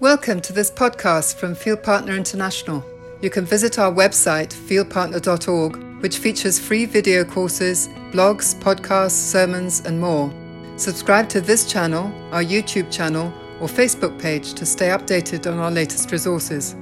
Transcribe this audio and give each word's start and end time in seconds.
Welcome 0.00 0.40
to 0.40 0.54
this 0.54 0.70
podcast 0.70 1.34
from 1.34 1.54
Field 1.54 1.82
Partner 1.82 2.16
International. 2.16 2.82
You 3.20 3.28
can 3.28 3.44
visit 3.44 3.78
our 3.78 3.92
website, 3.92 4.48
fieldpartner.org, 4.48 6.00
which 6.00 6.16
features 6.16 6.58
free 6.58 6.86
video 6.86 7.22
courses, 7.22 7.88
blogs, 8.10 8.58
podcasts, 8.60 9.10
sermons, 9.10 9.80
and 9.80 10.00
more. 10.00 10.32
Subscribe 10.76 11.28
to 11.28 11.42
this 11.42 11.70
channel, 11.70 12.10
our 12.32 12.42
YouTube 12.42 12.90
channel, 12.90 13.30
or 13.60 13.68
Facebook 13.68 14.18
page 14.18 14.54
to 14.54 14.64
stay 14.64 14.88
updated 14.88 15.46
on 15.46 15.58
our 15.58 15.70
latest 15.70 16.10
resources. 16.10 16.76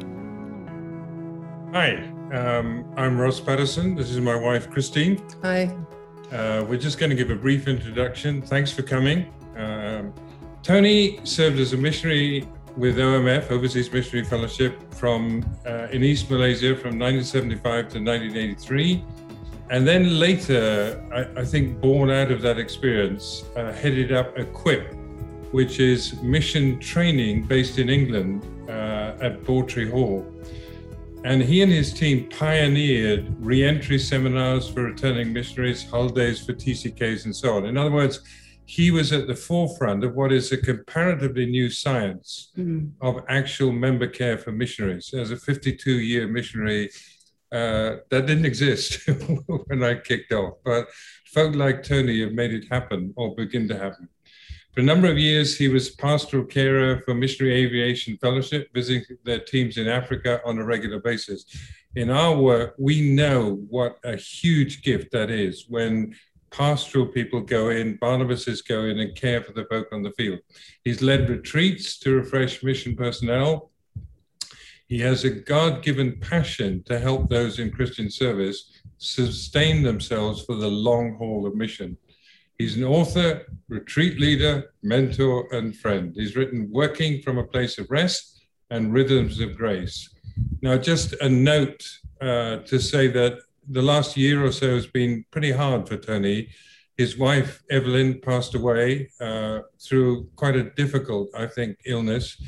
Hi, 1.73 1.97
um, 2.33 2.85
I'm 2.97 3.19
Ross 3.19 3.41
Patterson. 3.41 3.97
This 3.97 4.11
is 4.11 4.21
my 4.21 4.37
wife, 4.37 4.71
Christine. 4.71 5.21
Hi. 5.43 5.77
Uh, 6.31 6.65
we're 6.69 6.79
just 6.79 7.01
going 7.01 7.11
to 7.11 7.17
give 7.17 7.31
a 7.33 7.37
brief 7.37 7.67
introduction. 7.67 8.43
Thanks 8.43 8.71
for 8.71 8.83
coming. 8.83 9.35
Um, 9.57 10.15
Tony 10.63 11.19
served 11.25 11.59
as 11.59 11.73
a 11.73 11.77
missionary 11.77 12.47
with 12.79 12.97
OMF, 12.97 13.51
Overseas 13.51 13.93
Missionary 13.93 14.25
Fellowship, 14.25 14.95
from 14.95 15.45
uh, 15.67 15.89
in 15.91 16.05
East 16.05 16.31
Malaysia 16.31 16.77
from 16.77 16.97
1975 16.97 17.63
to 17.65 17.99
1983. 17.99 19.05
And 19.71 19.87
then 19.87 20.19
later, 20.19 21.05
I, 21.13 21.41
I 21.41 21.45
think 21.45 21.81
born 21.81 22.09
out 22.09 22.31
of 22.31 22.41
that 22.43 22.57
experience, 22.57 23.45
uh, 23.57 23.73
headed 23.73 24.13
up 24.13 24.39
Equip, 24.39 24.95
which 25.51 25.81
is 25.81 26.23
mission 26.23 26.79
training 26.79 27.47
based 27.47 27.79
in 27.81 27.91
England 27.91 28.47
uh, 28.69 29.17
at 29.21 29.43
Bawtry 29.43 29.91
Hall. 29.91 30.25
And 31.25 31.43
he 31.43 31.63
and 31.63 31.73
his 31.73 31.93
team 31.93 32.29
pioneered 32.29 33.35
re-entry 33.45 33.99
seminars 33.99 34.69
for 34.69 34.85
returning 34.85 35.33
missionaries, 35.33 35.83
holidays 35.91 36.47
for 36.47 36.53
TCKs, 36.53 37.25
and 37.25 37.35
so 37.35 37.57
on. 37.57 37.67
In 37.67 37.77
other 37.77 37.91
words, 37.91 38.21
he 38.69 38.91
was 38.91 39.15
at 39.15 39.27
the 39.27 39.35
forefront 39.35 40.05
of 40.05 40.15
what 40.15 40.31
is 40.31 40.53
a 40.53 40.57
comparatively 40.59 41.47
new 41.47 41.71
science 41.71 42.53
mm. 42.55 42.91
of 43.01 43.25
actual 43.27 43.73
member 43.73 44.07
care 44.07 44.37
for 44.37 44.53
missionaries. 44.53 45.15
As 45.15 45.31
a 45.31 45.39
52 45.39 45.91
year 46.01 46.29
missionary, 46.29 46.91
uh, 47.51 47.97
that 48.11 48.27
didn't 48.27 48.45
exist 48.45 49.09
when 49.47 49.83
I 49.83 49.95
kicked 49.95 50.33
off, 50.33 50.59
but 50.67 50.87
folk 51.33 51.55
like 51.55 51.83
Tony 51.83 52.21
have 52.21 52.33
made 52.33 52.53
it 52.53 52.67
happen 52.71 53.15
or 53.17 53.35
begin 53.35 53.69
to 53.69 53.79
happen. 53.79 54.07
For 54.75 54.81
a 54.81 54.85
number 54.85 55.11
of 55.11 55.19
years, 55.19 55.57
he 55.57 55.69
was 55.69 55.93
pastoral 55.93 56.45
carer 56.45 57.01
for 57.07 57.15
Missionary 57.15 57.55
Aviation 57.65 58.19
Fellowship, 58.19 58.69
visiting 58.75 59.17
their 59.25 59.41
teams 59.41 59.79
in 59.79 59.89
Africa 59.89 60.43
on 60.45 60.59
a 60.59 60.65
regular 60.65 61.01
basis. 61.01 61.47
In 61.97 62.11
our 62.11 62.37
work, 62.37 62.75
we 62.79 63.01
know 63.01 63.65
what 63.71 63.97
a 64.05 64.15
huge 64.15 64.83
gift 64.83 65.11
that 65.13 65.31
is 65.31 65.65
when 65.71 66.15
pastoral 66.51 67.07
people 67.07 67.41
go 67.41 67.71
in, 67.71 67.97
Barnabas 67.97 68.63
go 68.63 68.85
in 68.85 68.99
and 68.99 69.15
care 69.15 69.43
for 69.43 69.53
the 69.53 69.65
folk 69.65 69.89
on 69.93 70.03
the 70.03 70.13
field. 70.13 70.41
He's 70.85 71.03
led 71.03 71.29
retreats 71.29 71.99
to 72.01 72.17
refresh 72.17 72.63
mission 72.63 72.97
personnel. 72.97 73.71
He 74.87 75.01
has 75.01 75.25
a 75.25 75.31
God 75.31 75.83
given 75.83 76.19
passion 76.19 76.83
to 76.85 76.99
help 76.99 77.29
those 77.29 77.59
in 77.59 77.71
Christian 77.71 78.11
service 78.11 78.73
sustain 78.97 79.83
themselves 79.83 80.45
for 80.45 80.55
the 80.55 80.69
long 80.69 81.17
haul 81.17 81.47
of 81.47 81.55
mission. 81.55 81.97
He's 82.59 82.77
an 82.77 82.85
author, 82.85 83.47
retreat 83.69 84.19
leader, 84.19 84.73
mentor, 84.83 85.47
and 85.53 85.77
friend. 85.77 86.13
He's 86.17 86.35
written 86.35 86.71
Working 86.73 87.23
from 87.23 87.39
a 87.39 87.45
Place 87.45 87.79
of 87.79 87.91
Rest 87.91 88.47
and 88.71 88.93
Rhythms 88.93 89.41
of 89.41 89.57
Grace. 89.57 90.09
Now, 90.61 90.77
just 90.77 91.13
a 91.21 91.29
note 91.29 91.87
uh, 92.21 92.59
to 92.59 92.81
say 92.81 93.07
that 93.09 93.39
the 93.69 93.83
last 93.83 94.17
year 94.17 94.45
or 94.45 94.53
so 94.53 94.75
has 94.75 94.87
been 94.87 95.25
pretty 95.31 95.53
hard 95.53 95.89
for 95.89 95.97
Tony. 95.97 96.49
His 96.97 97.17
wife, 97.17 97.63
Evelyn, 97.71 98.21
passed 98.21 98.55
away 98.55 99.11
uh, 99.21 99.61
through 99.81 100.29
quite 100.37 100.57
a 100.57 100.71
difficult, 100.71 101.29
I 101.37 101.47
think, 101.47 101.79
illness. 101.87 102.41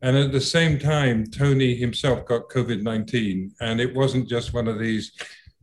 And 0.00 0.16
at 0.16 0.32
the 0.32 0.40
same 0.40 0.78
time, 0.78 1.26
Tony 1.26 1.74
himself 1.74 2.24
got 2.24 2.48
COVID 2.48 2.82
19. 2.82 3.52
And 3.60 3.80
it 3.80 3.94
wasn't 3.94 4.28
just 4.28 4.54
one 4.54 4.68
of 4.68 4.78
these 4.78 5.12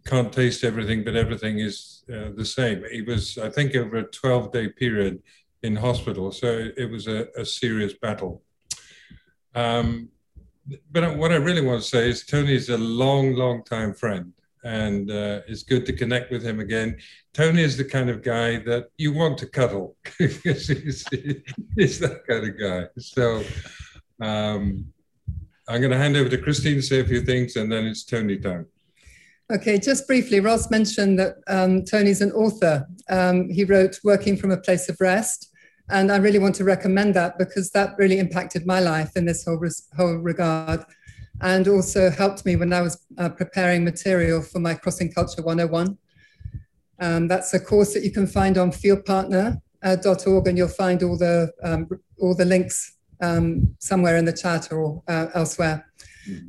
can't 0.06 0.32
taste 0.32 0.64
everything, 0.64 1.04
but 1.04 1.16
everything 1.16 1.60
is 1.60 2.04
uh, 2.14 2.30
the 2.36 2.46
same. 2.46 2.84
He 2.92 3.02
was, 3.02 3.40
I 3.40 3.50
think, 3.50 3.76
over 3.76 3.98
a 3.98 4.04
12 4.04 4.52
day 4.52 4.70
period 4.70 5.24
in 5.64 5.76
hospital. 5.76 6.32
So 6.32 6.70
it 6.78 6.92
was 6.92 7.08
a, 7.08 7.28
a 7.36 7.46
serious 7.46 7.94
battle. 7.94 8.44
Um, 9.56 10.10
but 10.92 11.18
what 11.18 11.32
I 11.32 11.36
really 11.36 11.62
want 11.62 11.82
to 11.82 11.88
say 11.88 12.10
is 12.10 12.26
Tony's 12.26 12.70
a 12.70 12.78
long, 12.78 13.34
long 13.34 13.64
time 13.64 13.94
friend 13.94 14.34
and 14.66 15.12
uh, 15.12 15.42
it's 15.48 15.62
good 15.64 15.86
to 15.86 15.94
connect 15.94 16.32
with 16.32 16.44
him 16.44 16.60
again. 16.60 16.98
Tony 17.34 17.62
is 17.62 17.78
the 17.78 17.86
kind 17.86 18.10
of 18.10 18.24
guy 18.24 18.58
that 18.58 18.88
you 18.98 19.14
want 19.14 19.38
to 19.38 19.46
cuddle. 19.46 19.96
he's, 20.18 20.68
he's, 21.78 22.00
that 22.00 22.24
kind 22.28 22.48
of 22.48 22.60
guy. 22.60 22.88
So 22.98 23.44
um, 24.20 24.88
I'm 25.70 25.82
going 25.82 25.92
to 25.92 25.98
hand 25.98 26.18
over 26.18 26.30
to 26.30 26.38
Christine 26.40 26.78
to 26.78 26.82
say 26.82 27.00
a 27.00 27.06
few 27.06 27.22
things, 27.22 27.56
and 27.56 27.72
then 27.72 27.86
it's 27.86 28.04
Tony 28.04 28.38
time. 28.38 28.66
Okay, 29.54 29.78
just 29.78 30.08
briefly, 30.08 30.40
Ross 30.40 30.72
mentioned 30.72 31.20
that 31.20 31.36
um, 31.48 31.86
Tony's 31.86 32.22
an 32.22 32.32
author. 32.32 32.88
Um, 33.08 33.48
he 33.52 33.66
wrote 33.66 34.00
Working 34.04 34.36
from 34.36 34.50
a 34.50 34.58
Place 34.58 34.90
of 34.90 34.98
Rest. 35.00 35.52
And 35.92 36.12
I 36.12 36.18
really 36.18 36.40
want 36.40 36.56
to 36.56 36.64
recommend 36.64 37.14
that 37.14 37.38
because 37.38 37.70
that 37.72 37.96
really 38.00 38.18
impacted 38.18 38.66
my 38.66 38.80
life 38.80 39.12
in 39.16 39.26
this 39.26 39.46
whole, 39.46 39.64
whole 39.96 40.16
regard 40.16 40.84
and 41.42 41.68
also 41.68 42.10
helped 42.10 42.46
me 42.46 42.56
when 42.56 42.74
I 42.74 42.82
was 42.82 43.06
uh, 43.18 43.30
preparing 43.30 43.84
material 43.84 44.42
for 44.42 44.60
my 44.60 44.74
Crossing 44.74 45.12
Culture 45.12 45.42
101. 45.42 45.98
Um, 47.00 47.28
that's 47.28 47.54
a 47.54 47.60
course 47.60 47.94
that 47.94 48.04
you 48.04 48.12
can 48.12 48.28
find 48.28 48.58
on 48.58 48.72
fieldpartner.org, 48.72 50.48
and 50.48 50.58
you'll 50.58 50.68
find 50.68 51.04
all 51.04 51.18
the 51.18 51.52
um, 51.64 51.88
all 52.20 52.36
the 52.36 52.46
links 52.46 52.96
um, 53.22 53.76
somewhere 53.80 54.18
in 54.18 54.26
the 54.26 54.34
chat 54.34 54.72
or 54.72 55.04
uh, 55.08 55.28
elsewhere. 55.34 55.86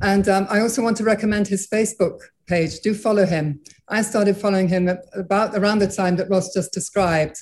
And 0.00 0.28
um, 0.28 0.46
I 0.48 0.60
also 0.60 0.82
want 0.82 0.96
to 0.98 1.04
recommend 1.04 1.48
his 1.48 1.66
Facebook 1.68 2.18
page. 2.46 2.80
Do 2.80 2.94
follow 2.94 3.26
him. 3.26 3.60
I 3.88 4.02
started 4.02 4.36
following 4.36 4.68
him 4.68 4.88
about 5.14 5.54
around 5.54 5.80
the 5.80 5.88
time 5.88 6.16
that 6.16 6.30
Ross 6.30 6.54
just 6.54 6.72
described, 6.72 7.36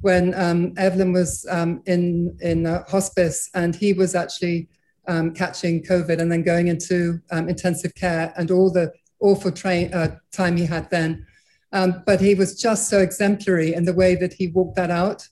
when 0.00 0.34
um, 0.34 0.74
Evelyn 0.76 1.12
was 1.12 1.46
um, 1.50 1.82
in 1.86 2.36
in 2.40 2.66
uh, 2.66 2.84
hospice, 2.88 3.48
and 3.54 3.74
he 3.74 3.92
was 3.92 4.14
actually 4.14 4.68
um, 5.10 5.34
catching 5.34 5.82
COVID 5.82 6.20
and 6.20 6.30
then 6.30 6.42
going 6.42 6.68
into 6.68 7.20
um, 7.32 7.48
intensive 7.48 7.94
care 7.96 8.32
and 8.36 8.50
all 8.50 8.70
the 8.70 8.92
awful 9.20 9.50
train, 9.50 9.92
uh, 9.92 10.16
time 10.32 10.56
he 10.56 10.64
had 10.64 10.88
then. 10.90 11.26
Um, 11.72 12.02
but 12.06 12.20
he 12.20 12.34
was 12.34 12.60
just 12.60 12.88
so 12.88 13.00
exemplary 13.00 13.74
in 13.74 13.84
the 13.84 13.92
way 13.92 14.14
that 14.14 14.32
he 14.32 14.46
walked 14.48 14.76
that 14.76 14.90
out. 14.90 15.28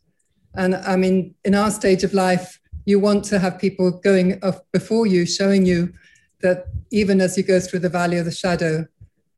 And 0.54 0.74
I 0.74 0.96
mean, 0.96 1.34
in 1.44 1.54
our 1.54 1.70
stage 1.70 2.02
of 2.02 2.12
life, 2.12 2.58
you 2.86 2.98
want 2.98 3.24
to 3.26 3.38
have 3.38 3.58
people 3.58 3.92
going 3.92 4.40
before 4.72 5.06
you, 5.06 5.24
showing 5.26 5.64
you 5.64 5.92
that 6.40 6.66
even 6.90 7.20
as 7.20 7.36
you 7.36 7.44
go 7.44 7.60
through 7.60 7.80
the 7.80 7.88
valley 7.88 8.18
of 8.18 8.24
the 8.24 8.32
shadow, 8.32 8.86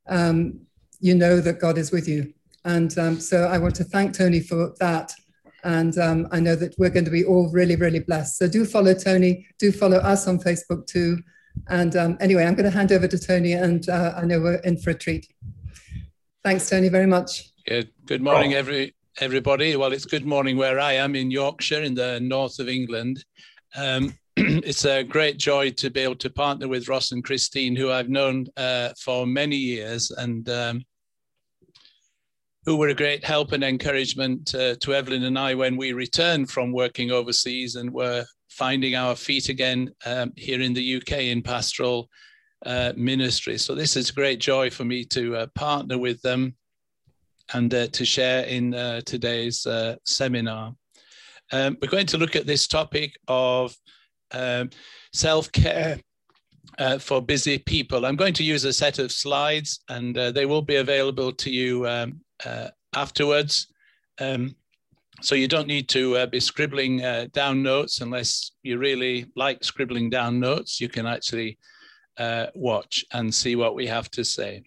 um, 0.08 0.60
you 1.00 1.14
know 1.14 1.40
that 1.40 1.60
God 1.60 1.76
is 1.76 1.90
with 1.92 2.08
you. 2.08 2.32
And 2.64 2.96
um, 2.98 3.20
so 3.20 3.44
I 3.44 3.58
want 3.58 3.74
to 3.76 3.84
thank 3.84 4.16
Tony 4.16 4.40
for 4.40 4.74
that. 4.80 5.12
And 5.64 5.96
um, 5.98 6.28
I 6.30 6.40
know 6.40 6.56
that 6.56 6.74
we're 6.78 6.90
going 6.90 7.04
to 7.04 7.10
be 7.10 7.24
all 7.24 7.50
really, 7.50 7.76
really 7.76 8.00
blessed. 8.00 8.38
So 8.38 8.48
do 8.48 8.64
follow 8.64 8.94
Tony, 8.94 9.46
do 9.58 9.72
follow 9.72 9.98
us 9.98 10.26
on 10.26 10.38
Facebook 10.38 10.86
too. 10.86 11.18
And 11.68 11.96
um, 11.96 12.16
anyway, 12.20 12.44
I'm 12.44 12.54
going 12.54 12.70
to 12.70 12.76
hand 12.76 12.92
over 12.92 13.08
to 13.08 13.18
Tony, 13.18 13.52
and 13.52 13.88
uh, 13.88 14.14
I 14.16 14.24
know 14.24 14.40
we're 14.40 14.54
in 14.56 14.78
for 14.78 14.90
a 14.90 14.94
treat. 14.94 15.26
Thanks, 16.42 16.70
Tony, 16.70 16.88
very 16.88 17.06
much. 17.06 17.50
Good, 17.66 17.90
good 18.06 18.22
morning, 18.22 18.54
every 18.54 18.94
everybody. 19.20 19.76
Well, 19.76 19.92
it's 19.92 20.06
good 20.06 20.24
morning 20.24 20.56
where 20.56 20.80
I 20.80 20.94
am 20.94 21.14
in 21.14 21.30
Yorkshire, 21.30 21.82
in 21.82 21.94
the 21.94 22.20
north 22.20 22.58
of 22.58 22.68
England. 22.68 23.24
Um, 23.76 24.14
it's 24.36 24.84
a 24.84 25.02
great 25.02 25.36
joy 25.36 25.70
to 25.72 25.90
be 25.90 26.00
able 26.00 26.16
to 26.16 26.30
partner 26.30 26.68
with 26.68 26.88
Ross 26.88 27.12
and 27.12 27.22
Christine, 27.22 27.76
who 27.76 27.90
I've 27.90 28.08
known 28.08 28.46
uh, 28.56 28.90
for 28.98 29.26
many 29.26 29.56
years, 29.56 30.10
and 30.10 30.48
um, 30.48 30.82
who 32.70 32.76
were 32.76 32.90
a 32.90 32.94
great 32.94 33.24
help 33.24 33.50
and 33.50 33.64
encouragement 33.64 34.54
uh, 34.54 34.76
to 34.76 34.94
Evelyn 34.94 35.24
and 35.24 35.36
I 35.36 35.56
when 35.56 35.76
we 35.76 35.92
returned 35.92 36.48
from 36.48 36.70
working 36.70 37.10
overseas 37.10 37.74
and 37.74 37.92
were 37.92 38.24
finding 38.48 38.94
our 38.94 39.16
feet 39.16 39.48
again 39.48 39.90
um, 40.06 40.32
here 40.36 40.60
in 40.60 40.72
the 40.72 40.96
UK 40.98 41.14
in 41.14 41.42
pastoral 41.42 42.08
uh, 42.64 42.92
ministry. 42.96 43.58
So 43.58 43.74
this 43.74 43.96
is 43.96 44.10
a 44.10 44.12
great 44.12 44.38
joy 44.38 44.70
for 44.70 44.84
me 44.84 45.04
to 45.06 45.34
uh, 45.34 45.46
partner 45.56 45.98
with 45.98 46.22
them 46.22 46.54
and 47.54 47.74
uh, 47.74 47.88
to 47.88 48.04
share 48.04 48.44
in 48.44 48.72
uh, 48.72 49.00
today's 49.00 49.66
uh, 49.66 49.96
seminar. 50.04 50.72
Um, 51.50 51.76
we're 51.82 51.88
going 51.88 52.06
to 52.06 52.18
look 52.18 52.36
at 52.36 52.46
this 52.46 52.68
topic 52.68 53.18
of 53.26 53.74
um, 54.30 54.70
self-care 55.12 55.98
uh, 56.78 57.00
for 57.00 57.20
busy 57.20 57.58
people. 57.58 58.06
I'm 58.06 58.14
going 58.14 58.34
to 58.34 58.44
use 58.44 58.62
a 58.62 58.72
set 58.72 59.00
of 59.00 59.10
slides 59.10 59.80
and 59.88 60.16
uh, 60.16 60.30
they 60.30 60.46
will 60.46 60.62
be 60.62 60.76
available 60.76 61.32
to 61.32 61.50
you 61.50 61.88
um, 61.88 62.20
afterwards. 62.94 63.68
Um, 64.20 64.56
so 65.22 65.34
you 65.34 65.48
don't 65.48 65.66
need 65.68 65.88
to 65.90 66.16
uh, 66.16 66.26
be 66.26 66.40
scribbling 66.40 67.04
uh, 67.04 67.26
down 67.32 67.62
notes 67.62 68.00
unless 68.00 68.52
you 68.62 68.78
really 68.78 69.26
like 69.36 69.62
scribbling 69.62 70.08
down 70.10 70.40
notes. 70.40 70.80
You 70.80 70.88
can 70.88 71.06
actually 71.06 71.58
uh, 72.18 72.46
watch 72.54 73.04
and 73.12 73.34
see 73.34 73.56
what 73.56 73.74
we 73.74 73.86
have 73.86 74.10
to 74.12 74.24
say. 74.24 74.62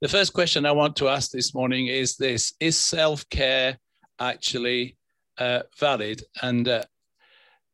The 0.00 0.08
first 0.08 0.32
question 0.32 0.66
I 0.66 0.72
want 0.72 0.96
to 0.96 1.08
ask 1.08 1.30
this 1.30 1.54
morning 1.54 1.86
is 1.86 2.16
this, 2.16 2.54
is 2.60 2.76
self-care 2.76 3.78
actually 4.20 4.96
uh, 5.38 5.62
valid? 5.78 6.22
And 6.42 6.68
uh, 6.68 6.84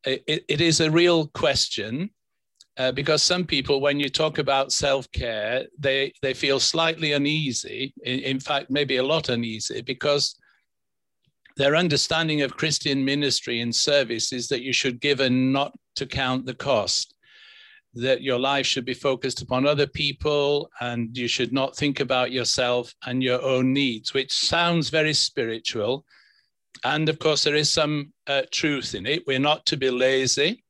it, 0.04 0.44
it 0.48 0.60
is 0.60 0.80
a 0.80 0.90
real 0.90 1.26
question 1.28 2.10
uh, 2.76 2.92
because 2.92 3.22
some 3.22 3.44
people, 3.44 3.80
when 3.80 3.98
you 4.00 4.08
talk 4.08 4.38
about 4.38 4.72
self-care, 4.72 5.66
they 5.78 6.12
they 6.22 6.34
feel 6.34 6.60
slightly 6.60 7.12
uneasy. 7.12 7.92
In, 8.04 8.20
in 8.20 8.40
fact, 8.40 8.70
maybe 8.70 8.96
a 8.96 9.02
lot 9.02 9.28
uneasy 9.28 9.82
because 9.82 10.36
their 11.56 11.76
understanding 11.76 12.42
of 12.42 12.56
Christian 12.56 13.04
ministry 13.04 13.60
and 13.60 13.74
service 13.74 14.32
is 14.32 14.48
that 14.48 14.62
you 14.62 14.72
should 14.72 15.00
give 15.00 15.20
and 15.20 15.52
not 15.52 15.76
to 15.96 16.06
count 16.06 16.46
the 16.46 16.54
cost. 16.54 17.14
That 17.94 18.22
your 18.22 18.38
life 18.38 18.66
should 18.66 18.84
be 18.84 18.94
focused 18.94 19.42
upon 19.42 19.66
other 19.66 19.88
people 19.88 20.70
and 20.80 21.16
you 21.16 21.26
should 21.26 21.52
not 21.52 21.76
think 21.76 21.98
about 21.98 22.30
yourself 22.30 22.94
and 23.04 23.20
your 23.20 23.42
own 23.42 23.72
needs, 23.72 24.14
which 24.14 24.32
sounds 24.32 24.90
very 24.90 25.12
spiritual. 25.12 26.04
And 26.84 27.08
of 27.08 27.18
course, 27.18 27.42
there 27.42 27.56
is 27.56 27.68
some 27.68 28.12
uh, 28.28 28.42
truth 28.52 28.94
in 28.94 29.06
it. 29.06 29.24
We're 29.26 29.40
not 29.40 29.66
to 29.66 29.76
be 29.76 29.90
lazy 29.90 30.64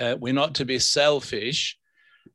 uh, 0.00 0.16
we're 0.18 0.32
not 0.32 0.54
to 0.56 0.64
be 0.64 0.78
selfish. 0.78 1.78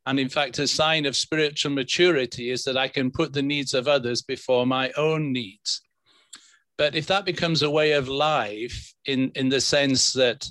And 0.06 0.20
in 0.20 0.30
fact, 0.30 0.60
a 0.60 0.68
sign 0.68 1.06
of 1.06 1.16
spiritual 1.16 1.72
maturity 1.72 2.50
is 2.50 2.64
that 2.64 2.78
I 2.78 2.88
can 2.88 3.12
put 3.12 3.34
the 3.34 3.42
needs 3.42 3.74
of 3.74 3.88
others 3.88 4.22
before 4.22 4.66
my 4.66 4.92
own 4.98 5.34
needs. 5.34 5.82
But 6.78 6.96
if 6.96 7.08
that 7.08 7.26
becomes 7.26 7.62
a 7.62 7.70
way 7.70 7.94
of 7.94 8.08
life, 8.08 8.94
in, 9.06 9.32
in 9.36 9.50
the 9.50 9.62
sense 9.62 10.14
that 10.14 10.48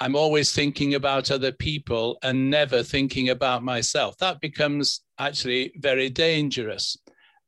I'm 0.00 0.16
always 0.16 0.52
thinking 0.52 0.94
about 0.94 1.30
other 1.30 1.52
people 1.52 2.18
and 2.22 2.50
never 2.50 2.82
thinking 2.82 3.30
about 3.30 3.62
myself, 3.62 4.16
that 4.18 4.40
becomes 4.40 5.00
actually 5.18 5.72
very 5.76 6.10
dangerous. 6.10 6.96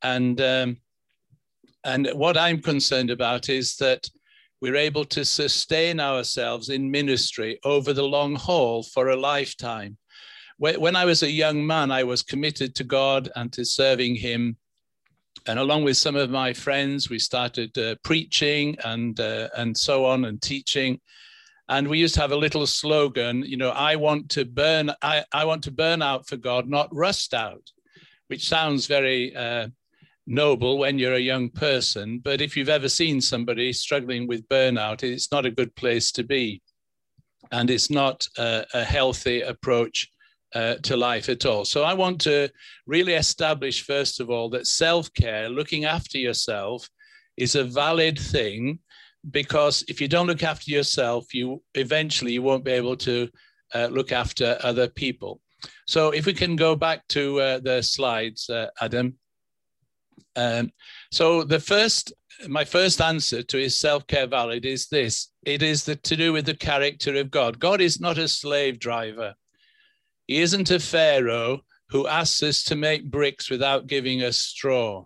And 0.03 0.41
um, 0.41 0.79
and 1.85 2.08
what 2.14 2.37
I'm 2.37 2.61
concerned 2.61 3.11
about 3.11 3.49
is 3.49 3.76
that 3.76 4.11
we're 4.67 4.75
able 4.75 5.05
to 5.05 5.25
sustain 5.25 6.01
ourselves 6.01 6.71
in 6.71 6.91
ministry 6.91 7.57
over 7.63 7.93
the 7.93 8.03
long 8.03 8.35
haul 8.35 8.83
for 8.83 9.11
a 9.11 9.17
lifetime. 9.17 9.97
When 10.59 10.97
I 10.97 11.05
was 11.05 11.23
a 11.23 11.31
young 11.31 11.65
man, 11.65 11.93
I 11.93 12.03
was 12.03 12.25
committed 12.25 12.75
to 12.75 12.83
God 12.83 13.31
and 13.37 13.53
to 13.53 13.65
serving 13.65 14.17
Him. 14.17 14.57
And 15.47 15.61
along 15.61 15.85
with 15.85 15.97
some 15.97 16.17
of 16.17 16.31
my 16.31 16.53
friends, 16.53 17.09
we 17.09 17.21
started 17.21 17.79
uh, 17.79 17.95
preaching 18.03 18.77
and, 18.83 19.21
uh, 19.21 19.51
and 19.57 19.77
so 19.77 20.05
on 20.05 20.25
and 20.25 20.43
teaching. 20.43 21.01
And 21.69 21.87
we 21.87 22.01
used 22.01 22.17
to 22.17 22.21
have 22.21 22.33
a 22.33 22.37
little 22.37 22.67
slogan, 22.67 23.45
you 23.47 23.57
know, 23.57 23.71
I 23.71 23.95
want 23.95 24.31
to 24.31 24.45
burn, 24.45 24.91
I, 25.01 25.23
I 25.33 25.45
want 25.45 25.63
to 25.65 25.71
burn 25.71 26.03
out 26.03 26.27
for 26.27 26.37
God, 26.37 26.69
not 26.69 26.89
rust 26.93 27.35
out, 27.35 27.71
which 28.27 28.49
sounds 28.49 28.89
very 28.89 29.33
uh, 29.37 29.69
noble 30.26 30.78
when 30.78 30.99
you're 30.99 31.14
a 31.14 31.20
young 31.20 31.49
person, 31.49 32.19
but 32.19 32.40
if 32.40 32.56
you've 32.56 32.69
ever 32.69 32.88
seen 32.88 33.20
somebody 33.20 33.73
struggling 33.73 34.26
with 34.26 34.49
burnout, 34.49 35.02
it's 35.02 35.31
not 35.31 35.46
a 35.46 35.50
good 35.50 35.75
place 35.76 36.11
to 36.12 36.25
be. 36.25 36.62
And 37.52 37.70
it's 37.70 37.90
not 37.90 38.26
a, 38.38 38.64
a 38.75 38.84
healthy 38.84 39.43
approach 39.43 40.11
uh, 40.55 40.76
to 40.82 40.96
life 40.96 41.28
at 41.28 41.46
all. 41.46 41.64
So 41.64 41.84
I 41.84 41.94
want 41.94 42.20
to 42.23 42.50
really 42.87 43.14
establish, 43.14 43.84
first 43.84 44.20
of 44.20 44.31
all, 44.31 44.50
that 44.50 44.67
self 44.67 45.12
care, 45.14 45.49
looking 45.49 45.84
after 45.84 46.19
yourself, 46.19 46.88
is 47.37 47.55
a 47.55 47.64
valid 47.64 48.19
thing 48.19 48.81
because 49.31 49.84
if 49.88 50.00
you 50.00 50.08
don't 50.08 50.26
look 50.26 50.43
after 50.43 50.70
yourself, 50.70 51.34
you 51.34 51.62
eventually 51.75 52.32
you 52.32 52.43
won't 52.43 52.64
be 52.64 52.70
able 52.70 52.96
to 52.96 53.29
uh, 53.75 53.88
look 53.90 54.12
after 54.12 54.58
other 54.62 54.88
people. 54.88 55.40
So 55.87 56.11
if 56.11 56.26
we 56.26 56.32
can 56.32 56.56
go 56.56 56.76
back 56.76 57.06
to 57.08 57.40
uh, 57.40 57.58
the 57.61 57.82
slides, 57.82 58.49
uh, 58.49 58.69
Adam. 58.81 59.17
Um, 60.35 60.71
so 61.11 61.45
the 61.45 61.61
first, 61.61 62.13
my 62.49 62.65
first 62.65 63.01
answer 63.01 63.43
to 63.43 63.57
his 63.57 63.79
self-care 63.79 64.27
valid 64.27 64.65
is 64.65 64.89
this: 64.89 65.31
it 65.45 65.63
is 65.63 65.85
the, 65.85 65.97
to 65.97 66.17
do 66.17 66.33
with 66.33 66.47
the 66.47 66.55
character 66.55 67.15
of 67.17 67.31
God. 67.31 67.59
God 67.59 67.81
is 67.81 68.01
not 68.01 68.19
a 68.19 68.29
slave 68.29 68.79
driver. 68.79 69.35
He 70.27 70.41
isn't 70.41 70.71
a 70.71 70.81
pharaoh 70.81 71.61
who 71.89 72.09
asks 72.09 72.43
us 72.43 72.65
to 72.65 72.77
make 72.77 73.11
bricks 73.11 73.49
without 73.49 73.87
giving 73.87 74.23
us 74.23 74.39
straw. 74.39 75.05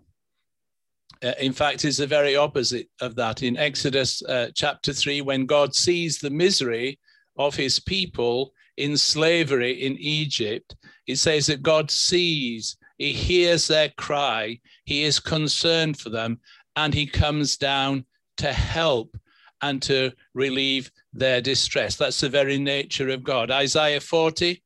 Uh, 1.23 1.33
in 1.39 1.53
fact, 1.53 1.85
it's 1.85 1.97
the 1.97 2.07
very 2.07 2.35
opposite 2.35 2.87
of 2.99 3.15
that. 3.15 3.43
In 3.43 3.55
Exodus 3.55 4.23
uh, 4.23 4.49
chapter 4.55 4.91
3, 4.91 5.21
when 5.21 5.45
God 5.45 5.75
sees 5.75 6.17
the 6.17 6.31
misery 6.31 6.99
of 7.37 7.55
his 7.55 7.79
people 7.79 8.53
in 8.77 8.97
slavery 8.97 9.85
in 9.85 9.95
Egypt, 9.99 10.75
it 11.05 11.17
says 11.17 11.45
that 11.47 11.61
God 11.61 11.91
sees 11.91 12.77
he 13.01 13.13
hears 13.13 13.67
their 13.67 13.89
cry. 13.97 14.59
He 14.91 15.05
is 15.05 15.21
concerned 15.21 15.97
for 15.97 16.09
them 16.09 16.41
and 16.75 16.93
he 16.93 17.05
comes 17.05 17.55
down 17.55 18.05
to 18.35 18.51
help 18.51 19.17
and 19.61 19.81
to 19.83 20.11
relieve 20.33 20.91
their 21.13 21.39
distress. 21.39 21.95
That's 21.95 22.19
the 22.19 22.27
very 22.27 22.57
nature 22.57 23.07
of 23.07 23.23
God. 23.23 23.51
Isaiah 23.51 24.01
40 24.01 24.61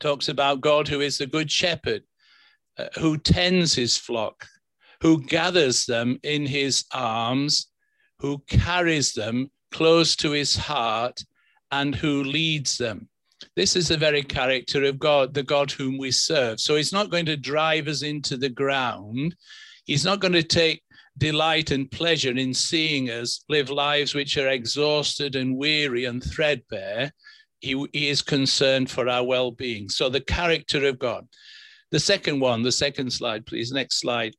talks 0.00 0.30
about 0.30 0.62
God 0.62 0.88
who 0.88 1.02
is 1.02 1.18
the 1.18 1.26
good 1.26 1.50
shepherd, 1.50 2.04
uh, 2.78 2.86
who 2.98 3.18
tends 3.18 3.74
his 3.74 3.98
flock, 3.98 4.46
who 5.02 5.22
gathers 5.22 5.84
them 5.84 6.18
in 6.22 6.46
his 6.46 6.86
arms, 6.94 7.66
who 8.20 8.38
carries 8.48 9.12
them 9.12 9.50
close 9.70 10.16
to 10.16 10.30
his 10.30 10.56
heart, 10.56 11.22
and 11.70 11.94
who 11.94 12.24
leads 12.24 12.78
them. 12.78 13.10
This 13.54 13.76
is 13.76 13.88
the 13.88 13.96
very 13.96 14.22
character 14.22 14.84
of 14.84 14.98
God, 14.98 15.34
the 15.34 15.42
God 15.42 15.70
whom 15.70 15.98
we 15.98 16.10
serve. 16.10 16.60
So 16.60 16.76
he's 16.76 16.92
not 16.92 17.10
going 17.10 17.26
to 17.26 17.36
drive 17.36 17.88
us 17.88 18.02
into 18.02 18.36
the 18.36 18.48
ground. 18.48 19.34
He's 19.84 20.04
not 20.04 20.20
going 20.20 20.32
to 20.32 20.42
take 20.42 20.82
delight 21.18 21.70
and 21.70 21.90
pleasure 21.90 22.32
in 22.32 22.52
seeing 22.52 23.10
us 23.10 23.44
live 23.48 23.70
lives 23.70 24.14
which 24.14 24.36
are 24.36 24.48
exhausted 24.48 25.36
and 25.36 25.56
weary 25.56 26.04
and 26.04 26.22
threadbare. 26.22 27.12
He, 27.60 27.86
he 27.92 28.08
is 28.08 28.22
concerned 28.22 28.90
for 28.90 29.08
our 29.08 29.24
well 29.24 29.50
being. 29.50 29.88
So, 29.88 30.08
the 30.08 30.20
character 30.20 30.86
of 30.86 30.98
God. 30.98 31.26
The 31.90 32.00
second 32.00 32.40
one, 32.40 32.62
the 32.62 32.72
second 32.72 33.12
slide, 33.12 33.46
please. 33.46 33.72
Next 33.72 34.00
slide. 34.00 34.34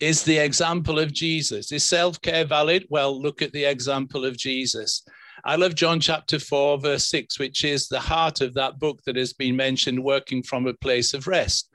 Is 0.00 0.22
the 0.22 0.38
example 0.38 0.98
of 0.98 1.12
Jesus. 1.12 1.72
Is 1.72 1.84
self 1.84 2.20
care 2.20 2.44
valid? 2.44 2.86
Well, 2.90 3.20
look 3.20 3.42
at 3.42 3.52
the 3.52 3.64
example 3.64 4.24
of 4.24 4.36
Jesus. 4.36 5.04
I 5.48 5.56
love 5.56 5.74
John 5.74 5.98
chapter 5.98 6.38
4, 6.38 6.78
verse 6.78 7.08
6, 7.08 7.38
which 7.38 7.64
is 7.64 7.88
the 7.88 7.98
heart 7.98 8.42
of 8.42 8.52
that 8.52 8.78
book 8.78 9.02
that 9.06 9.16
has 9.16 9.32
been 9.32 9.56
mentioned, 9.56 10.04
working 10.04 10.42
from 10.42 10.66
a 10.66 10.74
place 10.74 11.14
of 11.14 11.26
rest. 11.26 11.70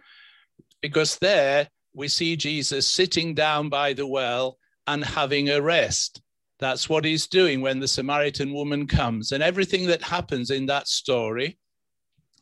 Because 0.79 1.17
there 1.17 1.67
we 1.91 2.07
see 2.07 2.35
Jesus 2.35 2.87
sitting 2.87 3.33
down 3.33 3.69
by 3.69 3.93
the 3.93 4.05
well 4.05 4.59
and 4.85 5.03
having 5.03 5.49
a 5.49 5.59
rest. 5.59 6.21
That's 6.59 6.87
what 6.87 7.03
he's 7.03 7.25
doing 7.25 7.61
when 7.61 7.79
the 7.79 7.87
Samaritan 7.87 8.53
woman 8.53 8.85
comes. 8.85 9.31
And 9.31 9.41
everything 9.41 9.87
that 9.87 10.03
happens 10.03 10.51
in 10.51 10.67
that 10.67 10.87
story, 10.87 11.57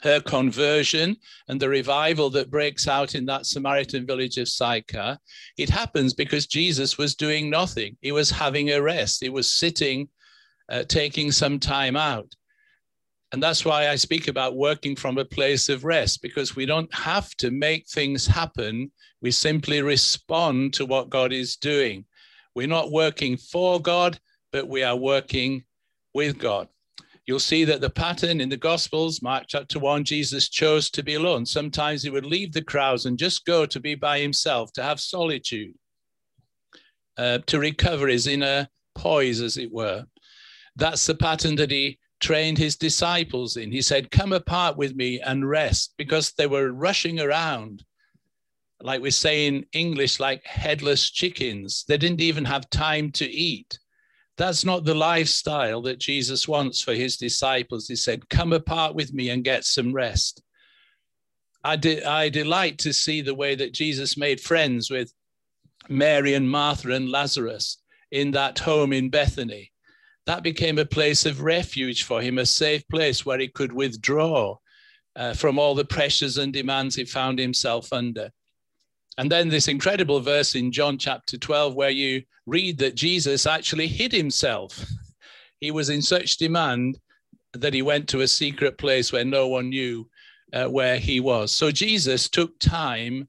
her 0.01 0.19
conversion 0.19 1.15
and 1.47 1.61
the 1.61 1.69
revival 1.69 2.29
that 2.31 2.51
breaks 2.51 2.89
out 2.89 3.15
in 3.15 3.25
that 3.27 3.45
Samaritan 3.45 4.05
village 4.05 4.37
of 4.37 4.49
Sychar, 4.49 5.17
it 5.57 5.69
happens 5.69 6.13
because 6.13 6.45
Jesus 6.45 6.97
was 6.97 7.15
doing 7.15 7.49
nothing. 7.49 7.95
He 8.01 8.11
was 8.11 8.29
having 8.29 8.71
a 8.71 8.81
rest. 8.81 9.23
He 9.23 9.29
was 9.29 9.49
sitting 9.49 10.09
uh, 10.71 10.83
taking 10.83 11.31
some 11.31 11.59
time 11.59 11.95
out. 11.95 12.33
And 13.33 13.43
that's 13.43 13.63
why 13.63 13.87
I 13.87 13.95
speak 13.95 14.27
about 14.27 14.55
working 14.55 14.95
from 14.95 15.17
a 15.17 15.25
place 15.25 15.69
of 15.69 15.85
rest, 15.85 16.21
because 16.21 16.55
we 16.55 16.65
don't 16.65 16.93
have 16.93 17.29
to 17.35 17.51
make 17.51 17.87
things 17.87 18.25
happen. 18.25 18.91
We 19.21 19.31
simply 19.31 19.81
respond 19.81 20.73
to 20.75 20.85
what 20.85 21.09
God 21.09 21.31
is 21.31 21.55
doing. 21.55 22.05
We're 22.55 22.67
not 22.67 22.91
working 22.91 23.37
for 23.37 23.81
God, 23.81 24.19
but 24.51 24.67
we 24.67 24.83
are 24.83 24.95
working 24.95 25.63
with 26.13 26.37
God. 26.37 26.67
You'll 27.25 27.39
see 27.39 27.63
that 27.65 27.79
the 27.79 27.89
pattern 27.89 28.41
in 28.41 28.49
the 28.49 28.57
Gospels, 28.57 29.21
Mark 29.21 29.45
chapter 29.47 29.79
1, 29.79 30.03
Jesus 30.03 30.49
chose 30.49 30.89
to 30.89 31.03
be 31.03 31.13
alone. 31.13 31.45
Sometimes 31.45 32.03
he 32.03 32.09
would 32.09 32.25
leave 32.25 32.51
the 32.51 32.63
crowds 32.63 33.05
and 33.05 33.17
just 33.17 33.45
go 33.45 33.65
to 33.65 33.79
be 33.79 33.95
by 33.95 34.19
himself, 34.19 34.73
to 34.73 34.83
have 34.83 34.99
solitude, 34.99 35.73
uh, 37.17 37.37
to 37.45 37.59
recover 37.59 38.07
his 38.07 38.27
inner 38.27 38.67
poise, 38.95 39.39
as 39.39 39.55
it 39.57 39.71
were. 39.71 40.05
That's 40.75 41.05
the 41.05 41.15
pattern 41.15 41.55
that 41.57 41.71
he 41.71 41.99
trained 42.21 42.57
his 42.57 42.77
disciples 42.77 43.57
in. 43.57 43.71
He 43.71 43.81
said, 43.81 44.11
Come 44.11 44.31
apart 44.31 44.77
with 44.77 44.95
me 44.95 45.19
and 45.19 45.49
rest 45.49 45.93
because 45.97 46.31
they 46.31 46.47
were 46.47 46.71
rushing 46.71 47.19
around, 47.19 47.83
like 48.79 49.01
we 49.01 49.11
say 49.11 49.47
in 49.47 49.65
English, 49.73 50.19
like 50.19 50.45
headless 50.45 51.09
chickens. 51.09 51.83
They 51.87 51.97
didn't 51.97 52.21
even 52.21 52.45
have 52.45 52.69
time 52.69 53.11
to 53.13 53.25
eat. 53.25 53.77
That's 54.37 54.63
not 54.63 54.85
the 54.85 54.95
lifestyle 54.95 55.81
that 55.81 55.99
Jesus 55.99 56.47
wants 56.47 56.81
for 56.81 56.93
his 56.93 57.17
disciples. 57.17 57.87
He 57.87 57.95
said, 57.95 58.29
Come 58.29 58.53
apart 58.53 58.95
with 58.95 59.13
me 59.13 59.29
and 59.29 59.43
get 59.43 59.65
some 59.65 59.91
rest. 59.91 60.41
I, 61.63 61.75
de- 61.75 62.03
I 62.03 62.29
delight 62.29 62.79
to 62.79 62.93
see 62.93 63.21
the 63.21 63.35
way 63.35 63.55
that 63.55 63.73
Jesus 63.73 64.17
made 64.17 64.39
friends 64.39 64.89
with 64.89 65.13
Mary 65.89 66.33
and 66.33 66.49
Martha 66.49 66.91
and 66.91 67.09
Lazarus 67.09 67.77
in 68.09 68.31
that 68.31 68.57
home 68.59 68.93
in 68.93 69.09
Bethany 69.09 69.70
that 70.25 70.43
became 70.43 70.77
a 70.77 70.85
place 70.85 71.25
of 71.25 71.41
refuge 71.41 72.03
for 72.03 72.21
him, 72.21 72.37
a 72.37 72.45
safe 72.45 72.87
place 72.89 73.25
where 73.25 73.39
he 73.39 73.47
could 73.47 73.73
withdraw 73.73 74.57
uh, 75.15 75.33
from 75.33 75.57
all 75.57 75.75
the 75.75 75.85
pressures 75.85 76.37
and 76.37 76.53
demands 76.53 76.95
he 76.95 77.05
found 77.05 77.39
himself 77.39 77.91
under. 77.91 78.31
And 79.17 79.31
then 79.31 79.49
this 79.49 79.67
incredible 79.67 80.19
verse 80.19 80.55
in 80.55 80.71
John 80.71 80.97
chapter 80.97 81.37
12, 81.37 81.75
where 81.75 81.89
you 81.89 82.23
read 82.45 82.77
that 82.79 82.95
Jesus 82.95 83.45
actually 83.45 83.87
hid 83.87 84.11
himself. 84.11 84.83
He 85.59 85.71
was 85.71 85.89
in 85.89 86.01
such 86.01 86.37
demand 86.37 86.99
that 87.53 87.73
he 87.73 87.81
went 87.81 88.07
to 88.09 88.21
a 88.21 88.27
secret 88.27 88.77
place 88.77 89.11
where 89.11 89.25
no 89.25 89.47
one 89.47 89.69
knew 89.69 90.09
uh, 90.53 90.65
where 90.65 90.97
he 90.97 91.19
was. 91.19 91.53
So 91.53 91.71
Jesus 91.71 92.29
took 92.29 92.57
time 92.59 93.27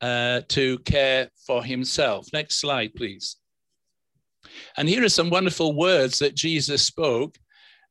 uh, 0.00 0.42
to 0.48 0.78
care 0.80 1.30
for 1.46 1.64
himself. 1.64 2.26
Next 2.32 2.56
slide, 2.56 2.94
please. 2.94 3.36
And 4.76 4.88
here 4.88 5.04
are 5.04 5.08
some 5.08 5.30
wonderful 5.30 5.74
words 5.74 6.18
that 6.18 6.34
Jesus 6.34 6.82
spoke. 6.82 7.36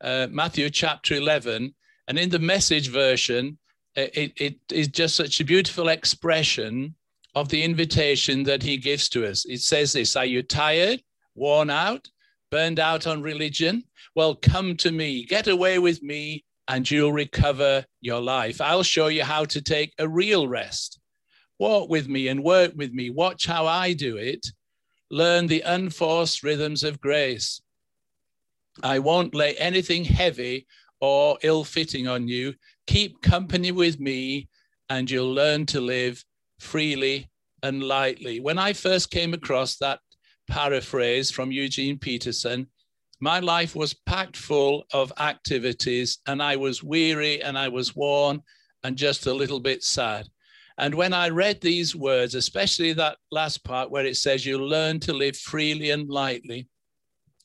Uh, 0.01 0.27
Matthew 0.29 0.69
chapter 0.69 1.15
11. 1.15 1.73
And 2.07 2.19
in 2.19 2.29
the 2.29 2.39
message 2.39 2.89
version, 2.89 3.57
it, 3.95 4.33
it 4.37 4.55
is 4.71 4.87
just 4.87 5.15
such 5.15 5.39
a 5.39 5.45
beautiful 5.45 5.89
expression 5.89 6.95
of 7.35 7.49
the 7.49 7.63
invitation 7.63 8.43
that 8.43 8.63
he 8.63 8.77
gives 8.77 9.09
to 9.09 9.27
us. 9.27 9.45
It 9.45 9.61
says 9.61 9.93
this 9.93 10.15
Are 10.15 10.25
you 10.25 10.43
tired, 10.43 11.01
worn 11.35 11.69
out, 11.69 12.07
burned 12.51 12.79
out 12.79 13.07
on 13.07 13.21
religion? 13.21 13.83
Well, 14.15 14.35
come 14.35 14.77
to 14.77 14.91
me, 14.91 15.25
get 15.25 15.47
away 15.47 15.79
with 15.79 16.03
me, 16.03 16.43
and 16.67 16.89
you'll 16.89 17.13
recover 17.13 17.85
your 18.01 18.21
life. 18.21 18.61
I'll 18.61 18.83
show 18.83 19.07
you 19.07 19.23
how 19.23 19.45
to 19.45 19.61
take 19.61 19.93
a 19.97 20.07
real 20.07 20.47
rest. 20.47 20.99
Walk 21.59 21.89
with 21.89 22.07
me 22.07 22.27
and 22.27 22.43
work 22.43 22.73
with 22.75 22.93
me. 22.93 23.09
Watch 23.09 23.45
how 23.45 23.65
I 23.65 23.93
do 23.93 24.17
it. 24.17 24.47
Learn 25.11 25.47
the 25.47 25.61
unforced 25.61 26.43
rhythms 26.43 26.83
of 26.83 27.01
grace. 27.01 27.61
I 28.81 28.99
won't 28.99 29.35
lay 29.35 29.55
anything 29.57 30.05
heavy 30.05 30.65
or 30.99 31.37
ill 31.43 31.63
fitting 31.63 32.07
on 32.07 32.27
you. 32.27 32.55
Keep 32.87 33.21
company 33.21 33.71
with 33.71 33.99
me, 33.99 34.47
and 34.89 35.09
you'll 35.09 35.33
learn 35.33 35.65
to 35.67 35.81
live 35.81 36.23
freely 36.59 37.29
and 37.61 37.83
lightly. 37.83 38.39
When 38.39 38.57
I 38.57 38.73
first 38.73 39.11
came 39.11 39.33
across 39.33 39.77
that 39.77 39.99
paraphrase 40.49 41.31
from 41.31 41.51
Eugene 41.51 41.97
Peterson, 41.99 42.67
my 43.19 43.39
life 43.39 43.75
was 43.75 43.93
packed 43.93 44.35
full 44.35 44.85
of 44.91 45.13
activities, 45.17 46.19
and 46.27 46.41
I 46.41 46.55
was 46.55 46.83
weary 46.83 47.41
and 47.41 47.57
I 47.57 47.69
was 47.69 47.95
worn 47.95 48.41
and 48.83 48.97
just 48.97 49.27
a 49.27 49.33
little 49.33 49.59
bit 49.59 49.83
sad. 49.83 50.27
And 50.77 50.95
when 50.95 51.13
I 51.13 51.29
read 51.29 51.61
these 51.61 51.95
words, 51.95 52.35
especially 52.35 52.93
that 52.93 53.17
last 53.31 53.63
part 53.63 53.91
where 53.91 54.05
it 54.05 54.17
says, 54.17 54.45
You 54.45 54.57
learn 54.57 54.99
to 55.01 55.13
live 55.13 55.37
freely 55.37 55.91
and 55.91 56.09
lightly, 56.09 56.67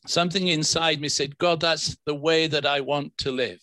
something 0.07 0.49
inside 0.49 1.01
me 1.01 1.09
said, 1.09 1.37
God, 1.39 1.61
that's 1.61 1.97
the 2.07 2.15
way 2.15 2.47
that 2.47 2.65
I 2.65 2.81
want 2.81 3.17
to 3.19 3.33
live. 3.33 3.61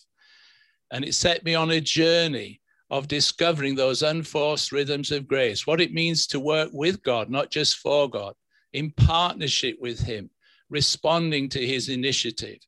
And 0.92 1.04
it 1.04 1.14
set 1.14 1.44
me 1.44 1.54
on 1.54 1.70
a 1.70 1.80
journey 1.80 2.60
of 2.90 3.08
discovering 3.08 3.74
those 3.74 4.02
unforced 4.02 4.70
rhythms 4.70 5.10
of 5.10 5.26
grace, 5.26 5.66
what 5.66 5.80
it 5.80 5.92
means 5.92 6.26
to 6.28 6.38
work 6.38 6.70
with 6.72 7.02
God, 7.02 7.28
not 7.28 7.50
just 7.50 7.78
for 7.78 8.08
God, 8.08 8.34
in 8.72 8.92
partnership 8.92 9.76
with 9.80 9.98
Him, 9.98 10.30
responding 10.70 11.48
to 11.48 11.66
His 11.66 11.88
initiative. 11.88 12.58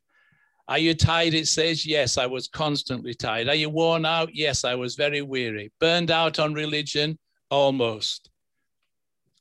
Are 0.68 0.78
you 0.78 0.94
tired? 0.94 1.32
It 1.32 1.48
says, 1.48 1.86
Yes, 1.86 2.18
I 2.18 2.26
was 2.26 2.46
constantly 2.46 3.14
tired. 3.14 3.48
Are 3.48 3.54
you 3.54 3.70
worn 3.70 4.04
out? 4.04 4.34
Yes, 4.34 4.64
I 4.64 4.74
was 4.74 4.96
very 4.96 5.22
weary. 5.22 5.72
Burned 5.80 6.10
out 6.10 6.38
on 6.38 6.52
religion? 6.52 7.18
Almost. 7.50 8.28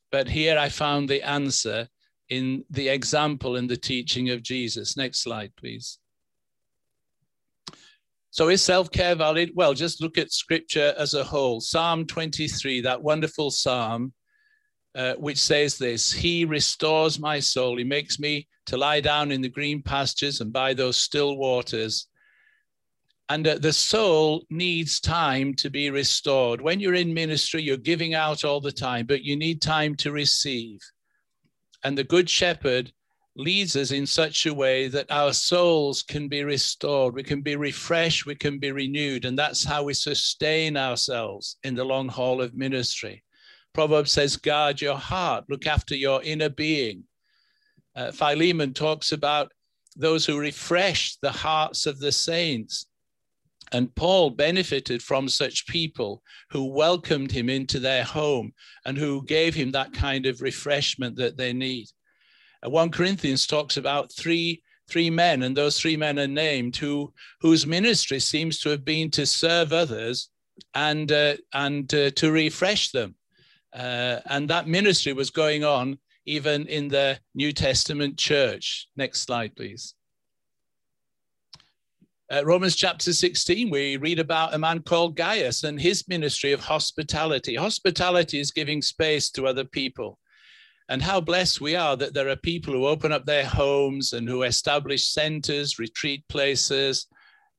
But 0.10 0.30
here 0.30 0.58
I 0.58 0.70
found 0.70 1.10
the 1.10 1.22
answer 1.22 1.90
in 2.30 2.64
the 2.70 2.88
example 2.88 3.58
and 3.58 3.70
the 3.70 3.76
teaching 3.76 4.30
of 4.30 4.42
Jesus. 4.42 4.96
Next 4.96 5.20
slide, 5.20 5.52
please. 5.58 6.00
So 8.32 8.50
is 8.50 8.62
self-care 8.62 9.16
valid? 9.16 9.52
Well, 9.56 9.74
just 9.74 10.02
look 10.02 10.18
at 10.18 10.32
scripture 10.32 10.94
as 10.98 11.14
a 11.14 11.24
whole. 11.24 11.60
Psalm 11.60 12.06
23, 12.06 12.82
that 12.82 13.02
wonderful 13.02 13.52
psalm, 13.52 14.14
uh, 14.98 15.14
which 15.14 15.38
says 15.38 15.78
this, 15.78 16.12
he 16.12 16.44
restores 16.44 17.20
my 17.20 17.40
soul. 17.40 17.78
He 17.78 17.84
makes 17.84 18.20
me 18.20 18.48
to 18.66 18.78
lie 18.78 19.00
down 19.00 19.32
in 19.32 19.42
the 19.42 19.48
green 19.48 19.80
pastures 19.80 20.42
and 20.42 20.52
by 20.52 20.74
those 20.74 20.98
still 20.98 21.38
waters. 21.38 22.08
And 23.30 23.48
uh, 23.48 23.60
the 23.60 23.74
soul 23.74 24.44
needs 24.50 25.00
time 25.00 25.54
to 25.56 25.70
be 25.70 25.92
restored. 25.92 26.62
When 26.62 26.80
you're 26.80 26.96
in 26.96 27.14
ministry, 27.14 27.62
you're 27.62 27.78
giving 27.78 28.16
out 28.16 28.44
all 28.44 28.60
the 28.60 28.72
time, 28.72 29.06
but 29.06 29.22
you 29.24 29.36
need 29.36 29.62
time 29.62 29.94
to 29.98 30.12
receive. 30.12 30.80
And 31.84 31.96
the 31.96 32.04
good 32.04 32.28
shepherd 32.28 32.92
leads 33.36 33.76
us 33.76 33.92
in 33.92 34.08
such 34.08 34.48
a 34.48 34.54
way 34.54 34.88
that 34.88 35.12
our 35.12 35.32
souls 35.32 36.02
can 36.02 36.28
be 36.28 36.44
restored, 36.44 37.14
we 37.14 37.22
can 37.22 37.42
be 37.42 37.56
refreshed, 37.56 38.26
we 38.26 38.34
can 38.34 38.58
be 38.58 38.72
renewed. 38.72 39.26
And 39.26 39.38
that's 39.38 39.64
how 39.64 39.84
we 39.84 39.94
sustain 39.94 40.76
ourselves 40.76 41.58
in 41.64 41.76
the 41.76 41.86
long 41.86 42.08
haul 42.10 42.42
of 42.42 42.56
ministry. 42.56 43.24
Proverbs 43.78 44.12
says, 44.12 44.38
guard 44.38 44.82
your 44.82 44.98
heart, 44.98 45.46
look 45.50 45.68
after 45.68 45.96
your 45.96 46.24
inner 46.24 46.50
being. 46.50 47.04
Uh, 47.96 48.12
Philemon 48.12 48.74
talks 48.74 49.12
about 49.12 49.52
those 49.96 50.26
who 50.26 50.40
refresh 50.40 51.18
the 51.18 51.30
hearts 51.30 51.86
of 51.86 52.00
the 52.00 52.12
saints. 52.12 52.88
And 53.72 53.94
Paul 53.94 54.32
benefited 54.32 55.04
from 55.04 55.30
such 55.30 55.68
people 55.68 56.24
who 56.50 56.74
welcomed 56.74 57.32
him 57.32 57.52
into 57.52 57.78
their 57.78 58.04
home 58.04 58.52
and 58.84 58.98
who 58.98 59.24
gave 59.28 59.54
him 59.54 59.70
that 59.74 59.94
kind 59.94 60.26
of 60.26 60.42
refreshment 60.42 61.16
that 61.18 61.38
they 61.38 61.54
need. 61.54 61.86
1 62.64 62.90
Corinthians 62.90 63.46
talks 63.46 63.78
about 63.78 64.12
three 64.12 64.64
three 64.90 65.12
men, 65.12 65.44
and 65.44 65.56
those 65.56 65.80
three 65.80 65.98
men 65.98 66.18
are 66.18 66.26
named 66.26 66.78
who 66.78 67.14
whose 67.42 67.68
ministry 67.68 68.20
seems 68.20 68.58
to 68.62 68.70
have 68.70 68.84
been 68.84 69.12
to 69.12 69.28
serve 69.28 69.72
others 69.72 70.30
and 70.74 71.12
uh, 71.12 71.36
and 71.54 71.94
uh, 71.94 72.10
to 72.16 72.32
refresh 72.32 72.90
them. 72.90 73.14
Uh, 73.78 74.20
and 74.26 74.50
that 74.50 74.68
ministry 74.68 75.14
was 75.14 75.30
going 75.30 75.64
on 75.64 76.00
even 76.26 76.66
in 76.68 76.88
the 76.88 77.18
New 77.36 77.54
Testament 77.54 78.18
church. 78.18 78.88
Next 78.98 79.22
slide, 79.22 79.56
please. 79.56 79.94
Uh, 82.30 82.44
Romans 82.44 82.76
chapter 82.76 83.14
16, 83.14 83.70
we 83.70 83.96
read 83.96 84.20
about 84.20 84.54
a 84.54 84.58
man 84.58 84.82
called 84.82 85.16
Gaius 85.16 85.64
and 85.64 85.80
his 85.80 86.06
ministry 86.10 86.52
of 86.52 86.60
hospitality. 86.60 87.56
Hospitality 87.56 88.40
is 88.40 88.52
giving 88.52 88.82
space 88.82 89.30
to 89.30 89.48
other 89.48 89.64
people 89.64 90.20
and 90.90 91.02
how 91.02 91.22
blessed 91.22 91.62
we 91.62 91.76
are 91.76 91.96
that 91.96 92.14
there 92.14 92.30
are 92.30 92.36
people 92.36 92.74
who 92.74 92.86
open 92.86 93.12
up 93.12 93.26
their 93.26 93.46
homes 93.46 94.14
and 94.14 94.28
who 94.28 94.44
establish 94.44 95.06
centers, 95.06 95.80
retreat 95.80 96.24
places, 96.30 97.08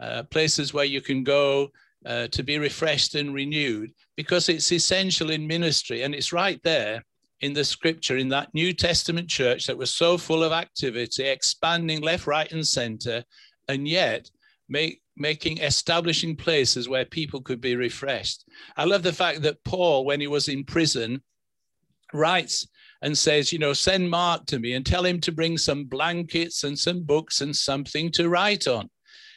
uh, 0.00 0.22
places 0.24 0.74
where 0.74 0.84
you 0.84 1.00
can 1.00 1.24
go 1.24 1.68
uh, 2.06 2.26
to 2.28 2.42
be 2.42 2.58
refreshed 2.58 3.14
and 3.14 3.34
renewed, 3.34 3.90
because 4.18 4.48
it's 4.48 4.72
essential 4.72 5.30
in 5.30 5.46
ministry. 5.46 6.02
And 6.02 6.12
it's 6.12 6.32
right 6.32 6.60
there 6.64 7.04
in 7.40 7.52
the 7.52 7.62
scripture, 7.62 8.16
in 8.16 8.28
that 8.30 8.52
New 8.52 8.72
Testament 8.72 9.28
church 9.28 9.68
that 9.68 9.78
was 9.78 9.94
so 9.94 10.18
full 10.18 10.42
of 10.42 10.50
activity, 10.50 11.22
expanding 11.22 12.00
left, 12.02 12.26
right, 12.26 12.50
and 12.50 12.66
center, 12.66 13.22
and 13.68 13.86
yet 13.86 14.28
make, 14.68 15.00
making 15.16 15.58
establishing 15.58 16.34
places 16.34 16.88
where 16.88 17.04
people 17.04 17.40
could 17.40 17.60
be 17.60 17.76
refreshed. 17.76 18.44
I 18.76 18.86
love 18.86 19.04
the 19.04 19.12
fact 19.12 19.42
that 19.42 19.62
Paul, 19.62 20.04
when 20.04 20.20
he 20.20 20.26
was 20.26 20.48
in 20.48 20.64
prison, 20.64 21.22
writes 22.12 22.66
and 23.02 23.16
says, 23.16 23.52
you 23.52 23.60
know, 23.60 23.72
send 23.72 24.10
Mark 24.10 24.46
to 24.46 24.58
me 24.58 24.72
and 24.72 24.84
tell 24.84 25.04
him 25.04 25.20
to 25.20 25.30
bring 25.30 25.56
some 25.56 25.84
blankets 25.84 26.64
and 26.64 26.76
some 26.76 27.04
books 27.04 27.40
and 27.40 27.54
something 27.54 28.10
to 28.10 28.28
write 28.28 28.66
on. 28.66 28.90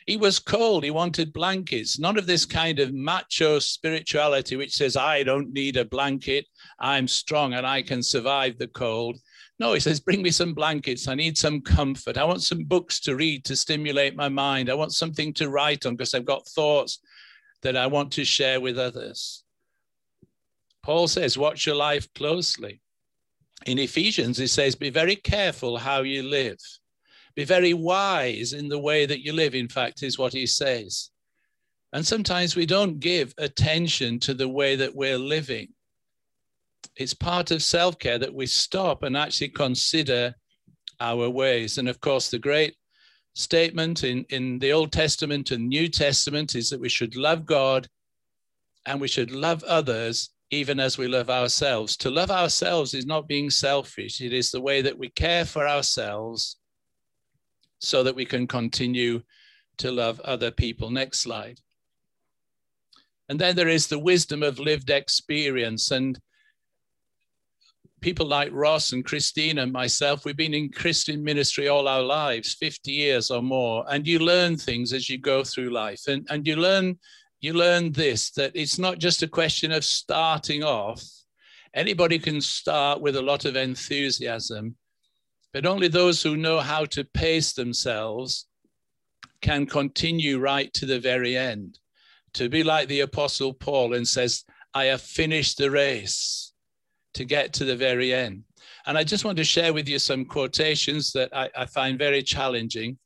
He 0.07 0.17
was 0.17 0.39
cold. 0.39 0.83
He 0.83 0.91
wanted 0.91 1.33
blankets. 1.33 1.99
None 1.99 2.17
of 2.17 2.25
this 2.25 2.45
kind 2.45 2.79
of 2.79 2.93
macho 2.93 3.59
spirituality, 3.59 4.55
which 4.55 4.73
says, 4.73 4.95
I 4.95 5.23
don't 5.23 5.53
need 5.53 5.77
a 5.77 5.85
blanket. 5.85 6.47
I'm 6.79 7.07
strong 7.07 7.53
and 7.53 7.65
I 7.65 7.81
can 7.81 8.01
survive 8.01 8.57
the 8.57 8.67
cold. 8.67 9.17
No, 9.59 9.73
he 9.73 9.79
says, 9.79 9.99
bring 9.99 10.21
me 10.21 10.31
some 10.31 10.53
blankets. 10.53 11.07
I 11.07 11.15
need 11.15 11.37
some 11.37 11.61
comfort. 11.61 12.17
I 12.17 12.23
want 12.23 12.41
some 12.41 12.63
books 12.63 12.99
to 13.01 13.15
read 13.15 13.45
to 13.45 13.55
stimulate 13.55 14.15
my 14.15 14.29
mind. 14.29 14.69
I 14.69 14.73
want 14.73 14.93
something 14.93 15.33
to 15.35 15.49
write 15.49 15.85
on 15.85 15.95
because 15.95 16.13
I've 16.13 16.25
got 16.25 16.47
thoughts 16.47 16.99
that 17.61 17.77
I 17.77 17.85
want 17.87 18.11
to 18.13 18.25
share 18.25 18.59
with 18.59 18.79
others. 18.79 19.43
Paul 20.83 21.07
says, 21.07 21.37
watch 21.37 21.67
your 21.67 21.75
life 21.75 22.11
closely 22.15 22.81
in 23.65 23.77
Ephesians, 23.77 24.37
he 24.37 24.47
says, 24.47 24.75
Be 24.75 24.89
very 24.89 25.15
careful 25.15 25.77
how 25.77 26.01
you 26.01 26.23
live. 26.23 26.57
Be 27.35 27.43
very 27.45 27.73
wise 27.73 28.53
in 28.53 28.67
the 28.67 28.79
way 28.79 29.05
that 29.05 29.23
you 29.23 29.33
live, 29.33 29.55
in 29.55 29.67
fact, 29.67 30.03
is 30.03 30.17
what 30.17 30.33
he 30.33 30.45
says. 30.45 31.11
And 31.93 32.05
sometimes 32.05 32.55
we 32.55 32.65
don't 32.65 32.99
give 32.99 33.33
attention 33.37 34.19
to 34.21 34.33
the 34.33 34.47
way 34.47 34.75
that 34.75 34.95
we're 34.95 35.17
living. 35.17 35.69
It's 36.95 37.13
part 37.13 37.51
of 37.51 37.63
self 37.63 37.99
care 37.99 38.17
that 38.17 38.33
we 38.33 38.45
stop 38.45 39.03
and 39.03 39.15
actually 39.15 39.49
consider 39.49 40.35
our 40.99 41.29
ways. 41.29 41.77
And 41.77 41.89
of 41.89 41.99
course, 41.99 42.29
the 42.29 42.39
great 42.39 42.75
statement 43.33 44.03
in, 44.03 44.25
in 44.29 44.59
the 44.59 44.73
Old 44.73 44.91
Testament 44.91 45.51
and 45.51 45.67
New 45.67 45.87
Testament 45.87 46.55
is 46.55 46.69
that 46.69 46.79
we 46.79 46.89
should 46.89 47.15
love 47.15 47.45
God 47.45 47.87
and 48.85 48.99
we 48.99 49.07
should 49.07 49.31
love 49.31 49.63
others 49.63 50.31
even 50.49 50.79
as 50.79 50.97
we 50.97 51.07
love 51.07 51.29
ourselves. 51.29 51.95
To 51.97 52.09
love 52.09 52.29
ourselves 52.29 52.93
is 52.93 53.05
not 53.05 53.27
being 53.27 53.49
selfish, 53.49 54.19
it 54.21 54.33
is 54.33 54.51
the 54.51 54.61
way 54.61 54.81
that 54.81 54.97
we 54.97 55.09
care 55.09 55.45
for 55.45 55.67
ourselves 55.67 56.57
so 57.81 58.03
that 58.03 58.15
we 58.15 58.25
can 58.25 58.47
continue 58.47 59.21
to 59.77 59.91
love 59.91 60.19
other 60.21 60.51
people. 60.51 60.89
Next 60.89 61.19
slide. 61.19 61.59
And 63.27 63.39
then 63.39 63.55
there 63.55 63.67
is 63.67 63.87
the 63.87 63.99
wisdom 63.99 64.43
of 64.43 64.59
lived 64.59 64.89
experience. 64.89 65.91
And 65.91 66.19
people 68.01 68.25
like 68.25 68.49
Ross 68.51 68.93
and 68.93 69.05
Christine 69.05 69.57
and 69.59 69.71
myself, 69.71 70.25
we've 70.25 70.37
been 70.37 70.53
in 70.53 70.71
Christian 70.71 71.23
ministry 71.23 71.67
all 71.67 71.87
our 71.87 72.01
lives, 72.01 72.53
50 72.53 72.91
years 72.91 73.31
or 73.31 73.41
more. 73.41 73.85
And 73.89 74.07
you 74.07 74.19
learn 74.19 74.57
things 74.57 74.93
as 74.93 75.09
you 75.09 75.17
go 75.17 75.43
through 75.43 75.69
life. 75.69 76.07
And, 76.07 76.27
and 76.29 76.45
you 76.45 76.55
learn 76.55 76.97
you 77.41 77.53
learn 77.53 77.91
this 77.91 78.29
that 78.31 78.51
it's 78.53 78.77
not 78.77 78.99
just 78.99 79.23
a 79.23 79.27
question 79.27 79.71
of 79.71 79.83
starting 79.83 80.63
off. 80.63 81.03
Anybody 81.73 82.19
can 82.19 82.39
start 82.39 83.01
with 83.01 83.15
a 83.15 83.21
lot 83.21 83.45
of 83.45 83.55
enthusiasm, 83.55 84.75
but 85.53 85.65
only 85.65 85.87
those 85.87 86.21
who 86.21 86.37
know 86.37 86.59
how 86.59 86.85
to 86.85 87.03
pace 87.03 87.53
themselves 87.53 88.47
can 89.41 89.65
continue 89.65 90.39
right 90.39 90.71
to 90.73 90.85
the 90.85 90.99
very 90.99 91.35
end. 91.35 91.79
To 92.33 92.47
be 92.47 92.63
like 92.63 92.87
the 92.87 93.01
Apostle 93.01 93.53
Paul 93.53 93.93
and 93.93 94.07
says, 94.07 94.45
I 94.73 94.85
have 94.85 95.01
finished 95.01 95.57
the 95.57 95.69
race 95.69 96.53
to 97.15 97.25
get 97.25 97.51
to 97.53 97.65
the 97.65 97.75
very 97.75 98.13
end. 98.13 98.43
And 98.85 98.97
I 98.97 99.03
just 99.03 99.25
want 99.25 99.37
to 99.37 99.43
share 99.43 99.73
with 99.73 99.89
you 99.89 99.99
some 99.99 100.25
quotations 100.25 101.11
that 101.11 101.35
I, 101.35 101.49
I 101.55 101.65
find 101.65 101.97
very 101.97 102.23
challenging. 102.23 102.97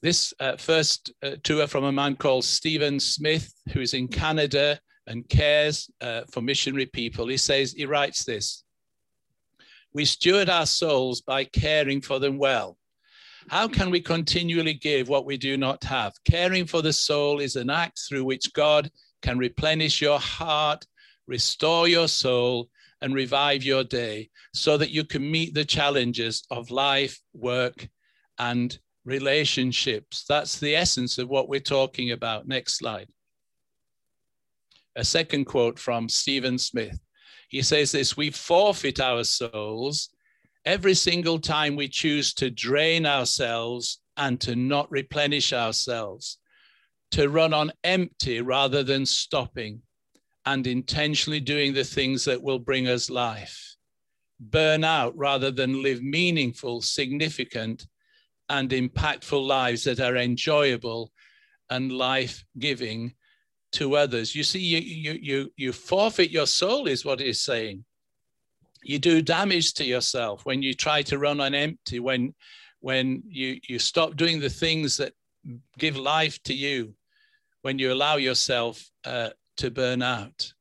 This 0.00 0.32
uh, 0.40 0.56
first 0.56 1.12
uh, 1.22 1.66
from 1.66 1.84
a 1.84 1.92
man 1.92 2.16
called 2.16 2.44
Stephen 2.44 2.98
Smith, 2.98 3.52
who 3.72 3.80
is 3.80 3.94
in 3.94 4.08
Canada 4.08 4.80
and 5.06 5.28
cares 5.28 5.90
uh, 6.00 6.22
for 6.32 6.40
missionary 6.40 6.86
people. 6.86 7.28
He 7.28 7.36
says, 7.36 7.72
he 7.72 7.84
writes 7.84 8.24
this 8.24 8.64
We 9.94 10.04
steward 10.04 10.48
our 10.50 10.66
souls 10.66 11.20
by 11.20 11.44
caring 11.44 12.00
for 12.00 12.18
them 12.18 12.38
well. 12.38 12.76
How 13.48 13.66
can 13.66 13.90
we 13.90 14.00
continually 14.00 14.74
give 14.74 15.08
what 15.08 15.24
we 15.24 15.38
do 15.38 15.56
not 15.56 15.82
have? 15.84 16.12
Caring 16.24 16.66
for 16.66 16.82
the 16.82 16.92
soul 16.92 17.40
is 17.40 17.56
an 17.56 17.70
act 17.70 18.00
through 18.06 18.24
which 18.24 18.52
God 18.52 18.90
can 19.22 19.38
replenish 19.38 20.02
your 20.02 20.18
heart, 20.18 20.86
restore 21.26 21.88
your 21.88 22.08
soul, 22.08 22.68
and 23.00 23.14
revive 23.14 23.64
your 23.64 23.84
day 23.84 24.28
so 24.52 24.76
that 24.76 24.90
you 24.90 25.04
can 25.04 25.30
meet 25.30 25.54
the 25.54 25.64
challenges 25.64 26.44
of 26.50 26.70
life, 26.70 27.20
work, 27.32 27.88
and 28.38 28.78
relationships. 29.04 30.24
That's 30.28 30.58
the 30.58 30.76
essence 30.76 31.16
of 31.18 31.28
what 31.28 31.48
we're 31.48 31.60
talking 31.60 32.10
about. 32.10 32.46
Next 32.46 32.76
slide. 32.76 33.08
A 34.96 35.04
second 35.04 35.46
quote 35.46 35.78
from 35.78 36.08
Stephen 36.08 36.58
Smith. 36.58 36.98
He 37.48 37.62
says 37.62 37.92
this 37.92 38.16
We 38.16 38.30
forfeit 38.30 39.00
our 39.00 39.24
souls 39.24 40.10
every 40.64 40.94
single 40.94 41.38
time 41.38 41.76
we 41.76 41.88
choose 41.88 42.34
to 42.34 42.50
drain 42.50 43.06
ourselves 43.06 44.00
and 44.16 44.40
to 44.42 44.54
not 44.54 44.90
replenish 44.90 45.52
ourselves, 45.52 46.38
to 47.12 47.28
run 47.28 47.54
on 47.54 47.72
empty 47.84 48.40
rather 48.40 48.82
than 48.82 49.06
stopping 49.06 49.80
and 50.44 50.66
intentionally 50.66 51.40
doing 51.40 51.72
the 51.72 51.84
things 51.84 52.24
that 52.24 52.42
will 52.42 52.58
bring 52.58 52.86
us 52.86 53.08
life. 53.10 53.76
Burn 54.40 54.84
out 54.84 55.16
rather 55.16 55.50
than 55.50 55.82
live 55.82 56.02
meaningful, 56.02 56.80
significant, 56.82 57.86
and 58.48 58.70
impactful 58.70 59.46
lives 59.46 59.84
that 59.84 60.00
are 60.00 60.16
enjoyable 60.16 61.12
and 61.70 61.92
life 61.92 62.44
giving 62.58 63.14
to 63.72 63.96
others. 63.96 64.34
You 64.34 64.42
see, 64.42 64.60
you, 64.60 64.78
you, 64.78 65.18
you, 65.20 65.52
you 65.56 65.72
forfeit 65.72 66.30
your 66.30 66.46
soul, 66.46 66.86
is 66.88 67.04
what 67.04 67.20
he's 67.20 67.40
saying. 67.40 67.84
You 68.82 68.98
do 68.98 69.20
damage 69.22 69.74
to 69.74 69.84
yourself 69.84 70.46
when 70.46 70.62
you 70.62 70.72
try 70.72 71.02
to 71.02 71.18
run 71.18 71.40
on 71.40 71.54
empty, 71.54 72.00
when, 72.00 72.34
when 72.80 73.22
you, 73.28 73.60
you 73.68 73.78
stop 73.78 74.16
doing 74.16 74.40
the 74.40 74.50
things 74.50 74.96
that 74.96 75.12
give 75.78 75.96
life 75.96 76.42
to 76.44 76.54
you, 76.54 76.94
when 77.62 77.78
you 77.78 77.92
allow 77.92 78.16
yourself 78.16 78.88
uh, 79.04 79.30
to 79.56 79.70
burn 79.70 80.02
out. 80.02 80.52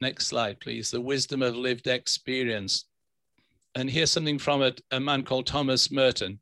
Next 0.00 0.26
slide, 0.26 0.60
please. 0.60 0.90
The 0.90 1.00
wisdom 1.00 1.42
of 1.42 1.54
lived 1.54 1.86
experience. 1.86 2.86
And 3.74 3.88
here's 3.88 4.10
something 4.10 4.38
from 4.38 4.62
a, 4.62 4.72
a 4.90 4.98
man 4.98 5.22
called 5.22 5.46
Thomas 5.46 5.90
Merton, 5.90 6.40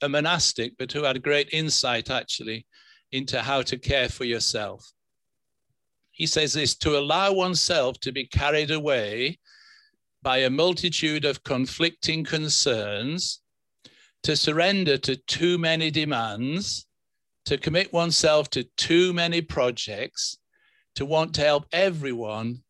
a 0.00 0.08
monastic, 0.08 0.72
but 0.78 0.90
who 0.90 1.04
had 1.04 1.22
great 1.22 1.50
insight 1.52 2.10
actually 2.10 2.66
into 3.12 3.40
how 3.40 3.62
to 3.62 3.78
care 3.78 4.08
for 4.08 4.24
yourself. 4.24 4.92
He 6.10 6.26
says 6.26 6.52
this 6.52 6.74
to 6.76 6.98
allow 6.98 7.32
oneself 7.32 7.98
to 8.00 8.12
be 8.12 8.26
carried 8.26 8.70
away 8.70 9.38
by 10.22 10.38
a 10.38 10.50
multitude 10.50 11.24
of 11.24 11.44
conflicting 11.44 12.24
concerns, 12.24 13.40
to 14.22 14.36
surrender 14.36 14.98
to 14.98 15.16
too 15.16 15.56
many 15.56 15.90
demands, 15.90 16.86
to 17.46 17.56
commit 17.56 17.92
oneself 17.92 18.50
to 18.50 18.64
too 18.76 19.12
many 19.12 19.40
projects, 19.40 20.36
to 20.94 21.06
want 21.06 21.34
to 21.34 21.40
help 21.40 21.66
everyone 21.72 22.62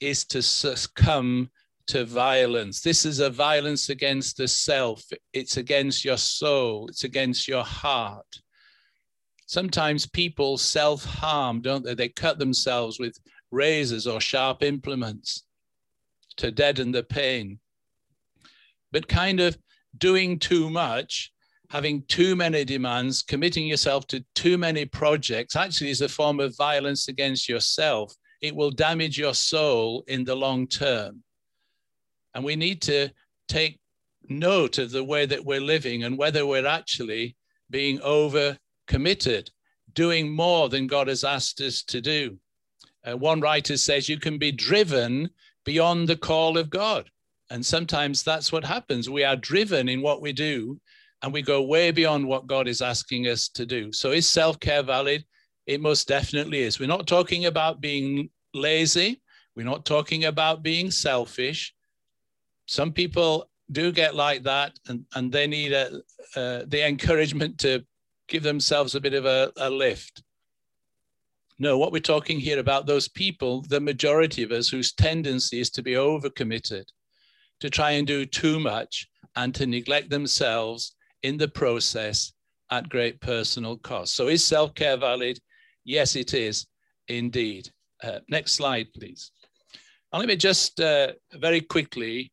is 0.00 0.24
to 0.24 0.42
succumb 0.42 1.50
to 1.86 2.04
violence. 2.04 2.80
This 2.80 3.04
is 3.04 3.20
a 3.20 3.30
violence 3.30 3.88
against 3.88 4.36
the 4.36 4.48
self, 4.48 5.04
it's 5.32 5.56
against 5.56 6.04
your 6.04 6.18
soul, 6.18 6.88
it's 6.88 7.04
against 7.04 7.48
your 7.48 7.64
heart. 7.64 8.26
Sometimes 9.48 10.06
people 10.06 10.58
self 10.58 11.04
harm, 11.04 11.62
don't 11.62 11.82
they? 11.82 11.94
They 11.94 12.10
cut 12.10 12.38
themselves 12.38 13.00
with 13.00 13.18
razors 13.50 14.06
or 14.06 14.20
sharp 14.20 14.62
implements 14.62 15.44
to 16.36 16.50
deaden 16.50 16.92
the 16.92 17.02
pain. 17.02 17.58
But 18.92 19.08
kind 19.08 19.40
of 19.40 19.58
doing 19.96 20.38
too 20.38 20.68
much 20.68 21.32
having 21.70 22.02
too 22.08 22.34
many 22.36 22.64
demands, 22.64 23.22
committing 23.22 23.66
yourself 23.66 24.06
to 24.06 24.24
too 24.34 24.56
many 24.56 24.84
projects, 24.84 25.56
actually 25.56 25.90
is 25.90 26.00
a 26.00 26.08
form 26.08 26.40
of 26.40 26.56
violence 26.56 27.08
against 27.08 27.48
yourself. 27.48 28.14
It 28.40 28.54
will 28.54 28.70
damage 28.70 29.18
your 29.18 29.34
soul 29.34 30.04
in 30.08 30.24
the 30.24 30.34
long 30.34 30.66
term. 30.66 31.22
And 32.34 32.44
we 32.44 32.56
need 32.56 32.82
to 32.82 33.08
take 33.48 33.80
note 34.28 34.78
of 34.78 34.90
the 34.90 35.04
way 35.04 35.26
that 35.26 35.44
we're 35.44 35.60
living 35.60 36.04
and 36.04 36.16
whether 36.18 36.46
we're 36.46 36.66
actually 36.66 37.36
being 37.70 38.00
over 38.02 38.58
committed, 38.88 39.50
doing 39.94 40.34
more 40.34 40.68
than 40.68 40.86
God 40.86 41.06
has 41.08 41.22
asked 41.22 41.60
us 41.60 41.82
to 41.84 42.00
do. 42.00 42.38
Uh, 43.08 43.16
one 43.16 43.40
writer 43.40 43.76
says 43.76 44.08
you 44.08 44.18
can 44.18 44.38
be 44.38 44.50
driven 44.50 45.30
beyond 45.64 46.08
the 46.08 46.16
call 46.16 46.58
of 46.58 46.70
God. 46.70 47.08
And 47.50 47.64
sometimes 47.64 48.22
that's 48.22 48.52
what 48.52 48.64
happens. 48.64 49.08
We 49.08 49.24
are 49.24 49.36
driven 49.36 49.88
in 49.88 50.02
what 50.02 50.20
we 50.20 50.32
do 50.32 50.80
and 51.22 51.32
we 51.32 51.42
go 51.42 51.62
way 51.62 51.90
beyond 51.90 52.26
what 52.26 52.46
God 52.46 52.68
is 52.68 52.82
asking 52.82 53.26
us 53.28 53.48
to 53.50 53.64
do. 53.64 53.92
So 53.92 54.12
is 54.12 54.28
self-care 54.28 54.82
valid? 54.82 55.24
It 55.66 55.80
most 55.80 56.08
definitely 56.08 56.60
is. 56.60 56.78
We're 56.78 56.86
not 56.86 57.06
talking 57.06 57.46
about 57.46 57.80
being 57.80 58.30
lazy. 58.54 59.20
We're 59.56 59.66
not 59.66 59.84
talking 59.84 60.24
about 60.24 60.62
being 60.62 60.90
selfish. 60.90 61.74
Some 62.66 62.92
people 62.92 63.50
do 63.72 63.92
get 63.92 64.14
like 64.14 64.42
that 64.44 64.78
and, 64.88 65.04
and 65.14 65.32
they 65.32 65.46
need 65.46 65.72
a, 65.72 66.00
uh, 66.36 66.62
the 66.66 66.86
encouragement 66.86 67.58
to 67.58 67.84
give 68.28 68.42
themselves 68.42 68.94
a 68.94 69.00
bit 69.00 69.14
of 69.14 69.24
a, 69.24 69.52
a 69.56 69.68
lift. 69.68 70.22
No, 71.58 71.76
what 71.76 71.90
we're 71.90 71.98
talking 71.98 72.38
here 72.38 72.60
about 72.60 72.86
those 72.86 73.08
people, 73.08 73.62
the 73.62 73.80
majority 73.80 74.44
of 74.44 74.52
us 74.52 74.68
whose 74.68 74.92
tendency 74.92 75.58
is 75.58 75.70
to 75.70 75.82
be 75.82 75.92
overcommitted, 75.92 76.84
to 77.60 77.68
try 77.68 77.92
and 77.92 78.06
do 78.06 78.24
too 78.24 78.60
much 78.60 79.08
and 79.34 79.54
to 79.54 79.66
neglect 79.66 80.10
themselves 80.10 80.94
in 81.22 81.36
the 81.36 81.48
process 81.48 82.32
at 82.70 82.88
great 82.88 83.20
personal 83.20 83.76
cost. 83.78 84.14
So 84.14 84.28
is 84.28 84.44
self-care 84.44 84.98
valid? 84.98 85.40
Yes, 85.84 86.14
it 86.14 86.34
is 86.34 86.66
indeed. 87.08 87.70
Uh, 88.02 88.20
next 88.28 88.52
slide, 88.52 88.86
please. 88.94 89.32
And 90.12 90.20
let 90.20 90.28
me 90.28 90.36
just 90.36 90.78
uh, 90.80 91.12
very 91.32 91.60
quickly 91.60 92.30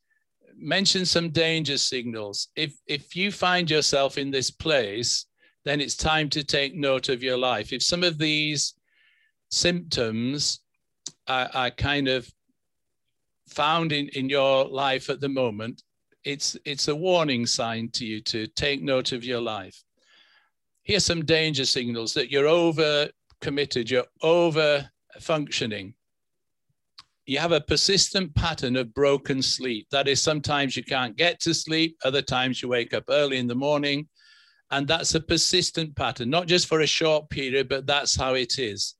mention 0.55 1.05
some 1.05 1.29
danger 1.31 1.77
signals. 1.77 2.49
If, 2.55 2.75
if 2.85 3.15
you 3.15 3.31
find 3.31 3.69
yourself 3.69 4.17
in 4.17 4.29
this 4.29 4.51
place, 4.51 5.25
then 5.65 5.81
it's 5.81 5.95
time 5.97 6.29
to 6.29 6.43
take 6.43 6.75
note 6.75 7.09
of 7.09 7.23
your 7.23 7.37
life. 7.37 7.73
If 7.73 7.83
some 7.83 8.03
of 8.03 8.17
these 8.17 8.75
symptoms 9.49 10.61
are, 11.27 11.49
are 11.53 11.71
kind 11.71 12.07
of 12.07 12.31
found 13.49 13.91
in, 13.91 14.07
in 14.09 14.29
your 14.29 14.65
life 14.65 15.09
at 15.09 15.19
the 15.19 15.29
moment, 15.29 15.83
it's 16.23 16.57
it's 16.65 16.87
a 16.87 16.95
warning 16.95 17.45
sign 17.45 17.89
to 17.93 18.05
you 18.05 18.19
to 18.19 18.47
take 18.47 18.81
note 18.81 19.11
of 19.11 19.23
your 19.23 19.41
life. 19.41 19.83
Here's 20.83 21.05
some 21.05 21.25
danger 21.25 21.65
signals 21.65 22.13
that 22.13 22.31
you're 22.31 22.47
over 22.47 23.09
committed, 23.41 23.89
you're 23.89 24.05
over 24.21 24.89
functioning. 25.19 25.93
You 27.25 27.39
have 27.39 27.51
a 27.51 27.61
persistent 27.61 28.35
pattern 28.35 28.75
of 28.75 28.93
broken 28.93 29.41
sleep. 29.41 29.87
That 29.89 30.07
is, 30.07 30.21
sometimes 30.21 30.77
you 30.77 30.83
can't 30.83 31.17
get 31.17 31.39
to 31.41 31.55
sleep, 31.55 31.97
other 32.03 32.21
times 32.21 32.61
you 32.61 32.69
wake 32.69 32.93
up 32.93 33.05
early 33.09 33.37
in 33.37 33.47
the 33.47 33.55
morning. 33.55 34.07
And 34.75 34.85
that's 34.89 35.15
a 35.15 35.21
persistent 35.21 35.95
pattern, 35.95 36.29
not 36.29 36.47
just 36.47 36.67
for 36.67 36.81
a 36.81 36.85
short 36.85 37.29
period, 37.29 37.69
but 37.69 37.87
that's 37.87 38.13
how 38.13 38.33
it 38.33 38.59
is. 38.59 38.95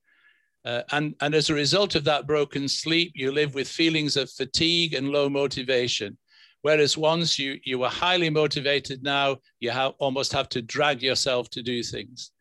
Uh, 0.64 0.84
and, 0.94 1.14
and 1.20 1.36
as 1.36 1.50
a 1.50 1.54
result 1.54 1.96
of 1.96 2.06
that 2.06 2.26
broken 2.26 2.70
sleep, 2.70 3.12
you 3.14 3.30
live 3.30 3.54
with 3.56 3.68
feelings 3.68 4.16
of 4.16 4.32
fatigue 4.32 4.94
and 4.94 5.10
low 5.10 5.28
motivation. 5.28 6.18
Whereas 6.62 6.98
once 6.98 7.38
you, 7.38 7.60
you 7.66 7.78
were 7.78 7.90
highly 7.90 8.30
motivated, 8.30 9.04
now 9.04 9.40
you 9.60 9.70
have, 9.72 9.92
almost 10.00 10.32
have 10.32 10.48
to 10.50 10.62
drag 10.62 11.04
yourself 11.04 11.50
to 11.50 11.62
do 11.62 11.84
things. 11.84 12.32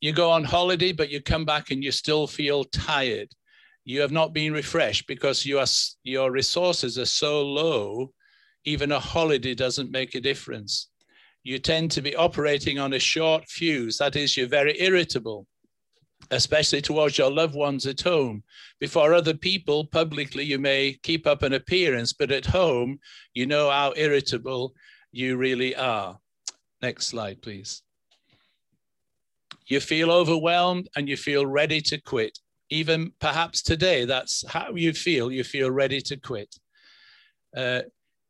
You 0.00 0.14
go 0.14 0.30
on 0.30 0.44
holiday, 0.44 0.92
but 0.92 1.10
you 1.10 1.20
come 1.20 1.44
back 1.44 1.70
and 1.70 1.84
you 1.84 1.92
still 1.92 2.26
feel 2.26 2.64
tired. 2.64 3.28
you 3.84 4.00
have 4.00 4.12
not 4.12 4.32
been 4.32 4.54
refreshed 4.54 5.06
because 5.06 5.44
you 5.44 5.58
are, 5.58 5.66
your 6.02 6.30
resources 6.30 6.98
are 6.98 7.06
so 7.06 7.42
low, 7.42 8.12
even 8.64 8.92
a 8.92 9.00
holiday 9.00 9.54
doesn't 9.54 9.90
make 9.90 10.14
a 10.14 10.20
difference. 10.20 10.88
You 11.42 11.58
tend 11.58 11.90
to 11.92 12.02
be 12.02 12.16
operating 12.16 12.78
on 12.78 12.92
a 12.92 12.98
short 12.98 13.48
fuse. 13.48 13.98
That 13.98 14.16
is, 14.16 14.36
you're 14.36 14.48
very 14.48 14.80
irritable, 14.80 15.46
especially 16.30 16.82
towards 16.82 17.16
your 17.16 17.30
loved 17.30 17.54
ones 17.54 17.86
at 17.86 18.00
home. 18.00 18.42
Before 18.80 19.14
other 19.14 19.34
people, 19.34 19.86
publicly, 19.86 20.44
you 20.44 20.58
may 20.58 20.98
keep 21.02 21.26
up 21.26 21.42
an 21.42 21.54
appearance, 21.54 22.12
but 22.12 22.30
at 22.30 22.46
home, 22.46 22.98
you 23.34 23.46
know 23.46 23.70
how 23.70 23.94
irritable 23.96 24.74
you 25.12 25.36
really 25.36 25.74
are. 25.74 26.18
Next 26.82 27.06
slide, 27.06 27.40
please. 27.40 27.82
You 29.66 29.80
feel 29.80 30.10
overwhelmed 30.10 30.88
and 30.96 31.08
you 31.08 31.16
feel 31.16 31.46
ready 31.46 31.80
to 31.82 32.00
quit 32.00 32.38
even 32.70 33.12
perhaps 33.20 33.62
today, 33.62 34.04
that's 34.04 34.44
how 34.46 34.74
you 34.74 34.92
feel. 34.92 35.32
You 35.32 35.44
feel 35.44 35.70
ready 35.70 36.00
to 36.02 36.16
quit. 36.16 36.54
Uh, 37.56 37.82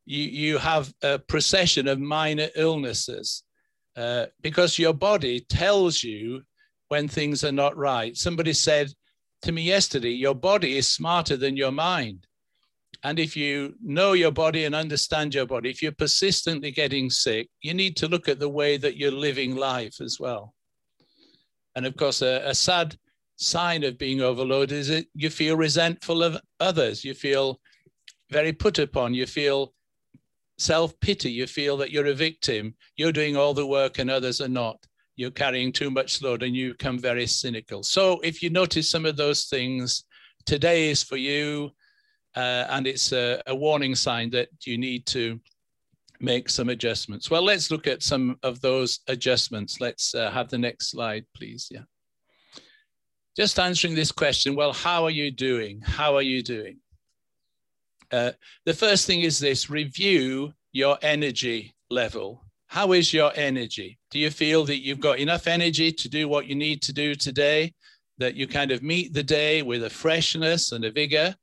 you, 0.09 0.25
you 0.25 0.59
have 0.59 0.93
a 1.03 1.19
procession 1.19 1.87
of 1.87 2.01
minor 2.01 2.49
illnesses 2.57 3.45
uh, 3.95 4.27
because 4.41 4.79
your 4.79 4.95
body 4.95 5.41
tells 5.41 6.03
you 6.03 6.43
when 6.89 7.07
things 7.07 7.45
are 7.45 7.53
not 7.53 7.77
right. 7.77 8.17
Somebody 8.17 8.55
said 8.55 8.89
to 9.43 9.53
me 9.53 9.63
yesterday, 9.63 10.11
Your 10.11 10.35
body 10.35 10.79
is 10.79 10.89
smarter 10.89 11.37
than 11.37 11.59
your 11.59 11.73
mind. 11.73 12.27
And 13.05 13.19
if 13.19 13.37
you 13.37 13.75
know 13.83 14.15
your 14.15 14.33
body 14.33 14.65
and 14.65 14.75
understand 14.75 15.35
your 15.35 15.47
body, 15.47 15.69
if 15.69 15.83
you're 15.83 15.93
persistently 15.93 16.71
getting 16.71 17.11
sick, 17.11 17.49
you 17.61 17.75
need 17.75 17.95
to 17.99 18.09
look 18.09 18.29
at 18.29 18.39
the 18.39 18.49
way 18.49 18.79
that 18.79 18.97
you're 18.97 19.13
living 19.13 19.57
life 19.57 20.01
as 20.01 20.19
well. 20.19 20.55
And 21.77 21.85
of 21.85 21.97
course, 21.97 22.23
a, 22.23 22.43
a 22.47 22.55
sad 22.55 22.97
sign 23.37 23.85
of 23.85 23.99
being 23.99 24.23
overloaded 24.23 24.79
is 24.79 24.89
that 24.89 25.07
you 25.15 25.29
feel 25.29 25.57
resentful 25.57 26.23
of 26.23 26.41
others. 26.61 27.05
You 27.05 27.13
feel 27.13 27.61
very 28.31 28.53
put 28.53 28.79
upon. 28.79 29.15
You 29.15 29.27
feel 29.27 29.75
self 30.59 30.99
pity. 31.01 31.31
You 31.31 31.47
feel 31.47 31.77
that 31.79 31.91
you're 31.91 32.07
a 32.07 32.15
victim. 32.15 32.75
You're 32.97 33.13
doing 33.13 33.37
all 33.37 33.55
the 33.55 33.67
work 33.67 33.99
and 33.99 34.11
others 34.11 34.41
are 34.41 34.49
not. 34.49 34.79
You're 35.17 35.31
carrying 35.31 35.73
too 35.73 35.91
much 35.91 36.23
load 36.23 36.43
and 36.43 36.55
you 36.55 36.73
become 36.73 36.99
very 36.99 37.27
cynical. 37.27 37.83
So, 37.83 38.21
if 38.21 38.43
you 38.43 38.51
notice 38.51 38.91
some 38.91 39.07
of 39.07 39.17
those 39.17 39.45
things, 39.47 40.05
today 40.47 40.91
is 40.91 41.03
for 41.03 41.17
you. 41.17 41.71
Uh, 42.37 42.67
and 42.71 42.87
it's 42.87 43.13
a, 43.13 43.43
a 43.47 43.55
warning 43.55 43.95
sign 43.95 44.31
that 44.31 44.49
you 44.65 44.79
need 44.79 45.07
to 45.07 45.41
make 46.21 46.49
some 46.49 46.69
adjustments. 46.69 47.31
Well, 47.31 47.43
let's 47.43 47.71
look 47.71 47.87
at 47.87 48.03
some 48.03 48.37
of 48.43 48.61
those 48.61 49.01
adjustments. 49.09 49.81
Let's 49.81 50.15
uh, 50.15 50.31
have 50.31 50.49
the 50.49 50.59
next 50.59 50.91
slide, 50.91 51.25
please. 51.35 51.69
Yeah 51.71 51.83
just 53.39 53.61
answering 53.61 53.95
this 53.95 54.11
question 54.11 54.57
well, 54.57 54.73
how 54.73 55.05
are 55.05 55.11
you 55.11 55.31
doing? 55.31 55.81
How 55.81 56.17
are 56.17 56.23
you 56.23 56.43
doing? 56.43 56.81
Uh, 58.11 58.33
the 58.65 58.75
first 58.75 59.07
thing 59.07 59.21
is 59.21 59.39
this 59.39 59.71
review 59.71 60.53
your 60.73 60.99
energy 61.03 61.75
level. 61.91 62.45
How 62.67 62.93
is 62.93 63.13
your 63.13 63.33
energy? 63.35 63.99
Do 64.11 64.19
you 64.19 64.31
feel 64.31 64.65
that 64.67 64.83
you've 64.83 65.01
got 65.01 65.19
enough 65.19 65.47
energy 65.47 65.91
to 65.93 66.09
do 66.09 66.29
what 66.29 66.47
you 66.47 66.55
need 66.55 66.83
to 66.83 66.93
do 66.93 67.15
today? 67.15 67.75
That 68.19 68.35
you 68.35 68.47
kind 68.47 68.71
of 68.71 68.83
meet 68.83 69.13
the 69.13 69.23
day 69.23 69.63
with 69.63 69.85
a 69.85 69.91
freshness 69.91 70.73
and 70.73 70.85
a 70.85 70.91
vigor? 70.91 71.35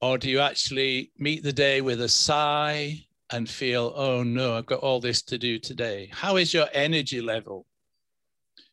Or 0.00 0.18
do 0.18 0.30
you 0.30 0.40
actually 0.40 1.12
meet 1.18 1.42
the 1.42 1.52
day 1.52 1.80
with 1.80 2.00
a 2.00 2.08
sigh 2.08 3.04
and 3.30 3.48
feel, 3.48 3.92
oh 3.94 4.22
no, 4.22 4.56
I've 4.56 4.66
got 4.66 4.80
all 4.80 5.00
this 5.00 5.22
to 5.22 5.38
do 5.38 5.58
today? 5.58 6.08
How 6.12 6.36
is 6.36 6.54
your 6.54 6.66
energy 6.72 7.20
level? 7.20 7.66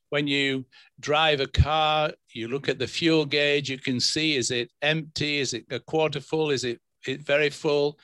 when 0.09 0.27
you 0.27 0.65
drive 1.01 1.41
a 1.41 1.47
car, 1.47 2.11
you 2.33 2.47
look 2.47 2.69
at 2.69 2.79
the 2.79 2.87
fuel 2.87 3.25
gauge, 3.25 3.69
you 3.69 3.77
can 3.77 3.99
see 3.99 4.35
is 4.35 4.51
it 4.51 4.71
empty? 4.81 5.39
Is 5.39 5.53
it 5.53 5.65
a 5.71 5.79
quarter 5.79 6.21
full? 6.21 6.51
Is 6.51 6.63
it, 6.63 6.79
it 7.09 7.21
very 7.21 7.49
full? 7.49 7.97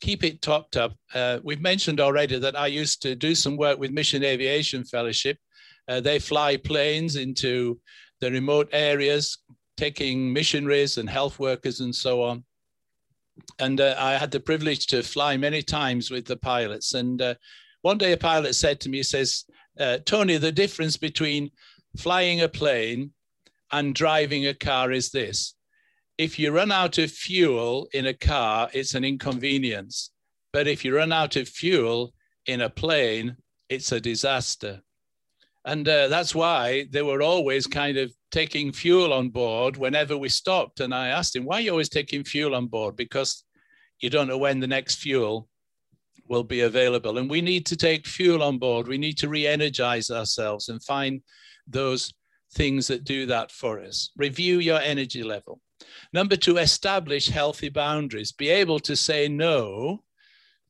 Keep 0.00 0.24
it 0.24 0.42
topped 0.42 0.76
up. 0.76 0.94
Uh, 1.14 1.38
we've 1.42 1.60
mentioned 1.60 2.00
already 2.00 2.38
that 2.38 2.58
I 2.58 2.66
used 2.66 3.02
to 3.02 3.14
do 3.14 3.34
some 3.34 3.56
work 3.56 3.78
with 3.78 3.90
Mission 3.90 4.24
Aviation 4.24 4.84
Fellowship. 4.84 5.38
Uh, 5.88 6.00
they 6.00 6.18
fly 6.18 6.56
planes 6.56 7.16
into 7.16 7.78
the 8.20 8.30
remote 8.30 8.68
areas, 8.72 9.38
taking 9.76 10.32
missionaries 10.32 10.98
and 10.98 11.08
health 11.08 11.38
workers 11.38 11.80
and 11.80 11.94
so 11.94 12.22
on. 12.22 12.44
And 13.58 13.80
uh, 13.80 13.94
I 13.98 14.12
had 14.12 14.30
the 14.30 14.40
privilege 14.40 14.86
to 14.88 15.02
fly 15.02 15.36
many 15.36 15.62
times 15.62 16.10
with 16.10 16.26
the 16.26 16.36
pilots. 16.36 16.94
And 16.94 17.20
uh, 17.20 17.34
one 17.82 17.98
day 17.98 18.12
a 18.12 18.16
pilot 18.16 18.54
said 18.54 18.80
to 18.80 18.88
me, 18.88 18.98
he 18.98 19.02
says, 19.02 19.44
uh, 19.78 19.98
Tony, 20.04 20.36
the 20.36 20.52
difference 20.52 20.96
between 20.96 21.50
flying 21.96 22.42
a 22.42 22.48
plane 22.48 23.12
and 23.72 23.94
driving 23.94 24.46
a 24.46 24.54
car 24.54 24.92
is 24.92 25.10
this. 25.10 25.54
If 26.18 26.38
you 26.38 26.52
run 26.52 26.70
out 26.70 26.98
of 26.98 27.10
fuel 27.10 27.88
in 27.92 28.06
a 28.06 28.14
car, 28.14 28.68
it's 28.72 28.94
an 28.94 29.04
inconvenience. 29.04 30.10
But 30.52 30.68
if 30.68 30.84
you 30.84 30.94
run 30.94 31.12
out 31.12 31.36
of 31.36 31.48
fuel 31.48 32.12
in 32.46 32.60
a 32.60 32.70
plane, 32.70 33.36
it's 33.68 33.92
a 33.92 34.00
disaster. 34.00 34.82
And 35.64 35.88
uh, 35.88 36.08
that's 36.08 36.34
why 36.34 36.86
they 36.90 37.02
were 37.02 37.22
always 37.22 37.66
kind 37.66 37.96
of 37.96 38.12
taking 38.30 38.72
fuel 38.72 39.12
on 39.12 39.30
board 39.30 39.76
whenever 39.76 40.16
we 40.16 40.28
stopped. 40.28 40.80
And 40.80 40.94
I 40.94 41.08
asked 41.08 41.36
him, 41.36 41.44
why 41.44 41.58
are 41.58 41.60
you 41.60 41.70
always 41.70 41.88
taking 41.88 42.24
fuel 42.24 42.54
on 42.54 42.66
board? 42.66 42.96
Because 42.96 43.44
you 44.00 44.10
don't 44.10 44.26
know 44.26 44.38
when 44.38 44.58
the 44.58 44.66
next 44.66 44.96
fuel 44.96 45.48
will 46.28 46.42
be 46.44 46.60
available. 46.60 47.18
And 47.18 47.30
we 47.30 47.40
need 47.40 47.64
to 47.66 47.76
take 47.76 48.06
fuel 48.06 48.42
on 48.42 48.58
board. 48.58 48.88
We 48.88 48.98
need 48.98 49.18
to 49.18 49.28
re 49.28 49.46
energize 49.46 50.10
ourselves 50.10 50.68
and 50.68 50.82
find 50.82 51.22
those 51.66 52.12
things 52.54 52.86
that 52.88 53.04
do 53.04 53.26
that 53.26 53.50
for 53.50 53.80
us. 53.80 54.10
Review 54.16 54.58
your 54.58 54.80
energy 54.80 55.22
level. 55.22 55.60
Number 56.12 56.36
two, 56.36 56.58
establish 56.58 57.28
healthy 57.28 57.68
boundaries. 57.68 58.32
Be 58.32 58.48
able 58.48 58.78
to 58.80 58.96
say 58.96 59.28
no 59.28 60.02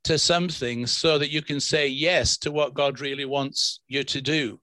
to 0.04 0.18
some 0.18 0.48
things 0.48 0.92
so 0.92 1.18
that 1.18 1.30
you 1.30 1.42
can 1.42 1.60
say 1.60 1.86
yes 1.86 2.36
to 2.38 2.50
what 2.50 2.74
God 2.74 3.00
really 3.00 3.24
wants 3.24 3.80
you 3.88 4.02
to 4.04 4.20
do. 4.20 4.60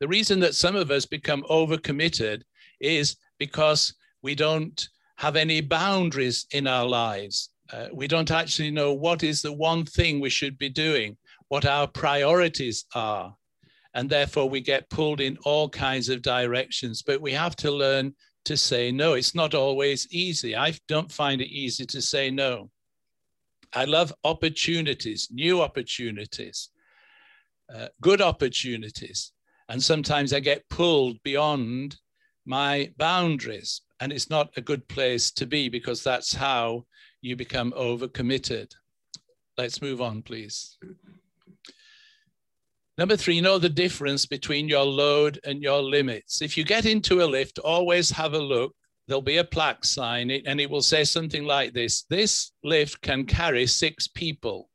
The 0.00 0.08
reason 0.08 0.40
that 0.40 0.54
some 0.54 0.76
of 0.76 0.90
us 0.90 1.06
become 1.06 1.44
overcommitted 1.48 2.42
is 2.80 3.16
because 3.38 3.94
we 4.22 4.34
don't 4.34 4.88
have 5.16 5.36
any 5.36 5.60
boundaries 5.60 6.46
in 6.50 6.66
our 6.66 6.86
lives. 6.86 7.50
Uh, 7.72 7.86
we 7.92 8.06
don't 8.06 8.30
actually 8.30 8.70
know 8.70 8.92
what 8.92 9.22
is 9.22 9.40
the 9.40 9.52
one 9.52 9.84
thing 9.84 10.20
we 10.20 10.28
should 10.28 10.58
be 10.58 10.68
doing, 10.68 11.16
what 11.48 11.64
our 11.64 11.86
priorities 11.86 12.84
are. 12.94 13.34
And 13.94 14.10
therefore, 14.10 14.48
we 14.48 14.60
get 14.60 14.90
pulled 14.90 15.20
in 15.20 15.36
all 15.44 15.68
kinds 15.68 16.08
of 16.08 16.22
directions. 16.22 17.02
But 17.02 17.20
we 17.20 17.32
have 17.32 17.54
to 17.56 17.70
learn 17.70 18.14
to 18.44 18.56
say 18.56 18.90
no. 18.90 19.14
It's 19.14 19.34
not 19.34 19.54
always 19.54 20.06
easy. 20.10 20.56
I 20.56 20.74
don't 20.88 21.10
find 21.10 21.40
it 21.40 21.48
easy 21.48 21.86
to 21.86 22.02
say 22.02 22.30
no. 22.30 22.70
I 23.72 23.84
love 23.84 24.12
opportunities, 24.24 25.28
new 25.30 25.62
opportunities, 25.62 26.68
uh, 27.74 27.88
good 28.00 28.20
opportunities. 28.20 29.32
And 29.68 29.82
sometimes 29.82 30.32
I 30.32 30.40
get 30.40 30.68
pulled 30.68 31.22
beyond 31.22 31.96
my 32.44 32.92
boundaries. 32.98 33.82
And 34.00 34.12
it's 34.12 34.28
not 34.28 34.50
a 34.56 34.60
good 34.60 34.86
place 34.88 35.30
to 35.32 35.46
be 35.46 35.68
because 35.68 36.02
that's 36.02 36.34
how 36.34 36.84
you 37.20 37.36
become 37.36 37.72
overcommitted. 37.72 38.72
Let's 39.56 39.80
move 39.80 40.00
on, 40.00 40.22
please. 40.22 40.76
Number 43.02 43.16
three, 43.16 43.40
know 43.40 43.58
the 43.58 43.68
difference 43.68 44.26
between 44.26 44.68
your 44.68 44.84
load 44.84 45.40
and 45.42 45.60
your 45.60 45.82
limits. 45.82 46.40
If 46.40 46.56
you 46.56 46.62
get 46.62 46.86
into 46.86 47.24
a 47.24 47.26
lift, 47.26 47.58
always 47.58 48.12
have 48.12 48.34
a 48.34 48.38
look. 48.38 48.76
There'll 49.08 49.20
be 49.20 49.38
a 49.38 49.44
plaque 49.44 49.84
sign 49.84 50.30
and 50.30 50.60
it 50.60 50.70
will 50.70 50.82
say 50.82 51.02
something 51.02 51.44
like 51.44 51.72
this 51.72 52.04
This 52.04 52.52
lift 52.62 53.00
can 53.00 53.26
carry 53.26 53.66
six 53.66 54.06
people. 54.06 54.70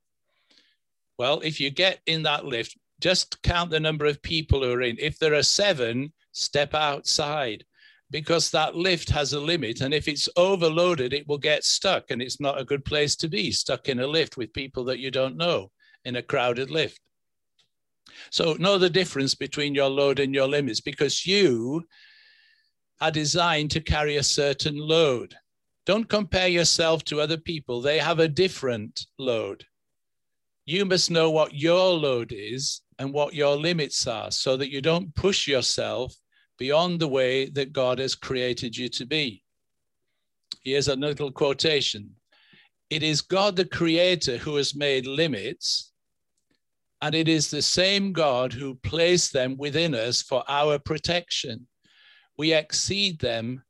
Well, 1.18 1.40
if 1.40 1.62
you 1.62 1.70
get 1.70 2.02
in 2.06 2.24
that 2.24 2.44
lift, 2.44 2.78
just 3.00 3.42
count 3.44 3.72
the 3.72 3.80
number 3.80 4.06
of 4.06 4.22
people 4.22 4.62
who 4.62 4.74
are 4.74 4.82
in. 4.82 4.98
If 5.00 5.20
there 5.20 5.34
are 5.34 5.42
seven, 5.42 6.12
step 6.34 6.74
outside 6.74 7.64
because 8.12 8.52
that 8.52 8.76
lift 8.76 9.10
has 9.10 9.32
a 9.32 9.40
limit. 9.40 9.80
And 9.80 9.94
if 9.94 10.10
it's 10.10 10.28
overloaded, 10.36 11.14
it 11.14 11.30
will 11.30 11.38
get 11.38 11.64
stuck. 11.64 12.12
And 12.12 12.22
it's 12.22 12.42
not 12.42 12.60
a 12.60 12.66
good 12.66 12.84
place 12.84 13.16
to 13.16 13.30
be 13.30 13.52
stuck 13.54 13.88
in 13.88 14.02
a 14.02 14.06
lift 14.06 14.36
with 14.36 14.52
people 14.52 14.84
that 14.84 15.00
you 15.00 15.12
don't 15.12 15.38
know 15.38 15.72
in 16.04 16.18
a 16.18 16.22
crowded 16.22 16.70
lift. 16.70 17.00
So 18.30 18.54
know 18.54 18.78
the 18.78 18.90
difference 18.90 19.36
between 19.36 19.76
your 19.76 19.90
load 19.90 20.20
and 20.20 20.34
your 20.34 20.48
limits 20.48 20.82
because 20.82 21.26
you 21.26 21.84
are 23.00 23.12
designed 23.12 23.72
to 23.72 23.82
carry 23.82 24.18
a 24.18 24.24
certain 24.24 24.78
load. 24.78 25.36
Don't 25.86 26.10
compare 26.10 26.48
yourself 26.48 27.04
to 27.06 27.22
other 27.22 27.38
people, 27.38 27.82
they 27.82 28.00
have 28.00 28.20
a 28.20 28.28
different 28.28 29.06
load. 29.18 29.66
You 30.66 30.84
must 30.84 31.10
know 31.10 31.32
what 31.32 31.54
your 31.54 31.94
load 31.94 32.34
is 32.36 32.82
and 33.00 33.14
what 33.14 33.34
your 33.34 33.56
limits 33.56 34.06
are 34.06 34.32
so 34.32 34.58
that 34.58 34.70
you 34.70 34.82
don't 34.82 35.16
push 35.16 35.48
yourself 35.48 36.14
beyond 36.58 37.00
the 37.00 37.08
way 37.08 37.50
that 37.50 37.72
God 37.72 38.00
has 38.00 38.16
created 38.16 38.76
you 38.76 38.90
to 38.90 39.06
be. 39.06 39.44
Here's 40.64 40.90
a 40.90 40.96
little 40.96 41.32
quotation 41.32 42.16
It 42.90 43.04
is 43.04 43.22
God 43.22 43.56
the 43.56 43.66
Creator 43.66 44.38
who 44.38 44.56
has 44.58 44.76
made 44.76 45.06
limits, 45.06 45.87
and 47.02 47.14
it 47.14 47.28
is 47.28 47.50
the 47.50 47.62
same 47.62 48.12
God 48.12 48.54
who 48.54 48.76
placed 48.76 49.34
them 49.34 49.58
within 49.58 49.94
us 49.94 50.22
for 50.22 50.44
our 50.48 50.80
protection. 50.80 51.68
We 52.38 52.54
exceed 52.54 53.20
them 53.20 53.64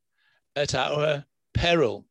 at 0.56 0.76
our 0.76 1.26
peril. 1.54 2.06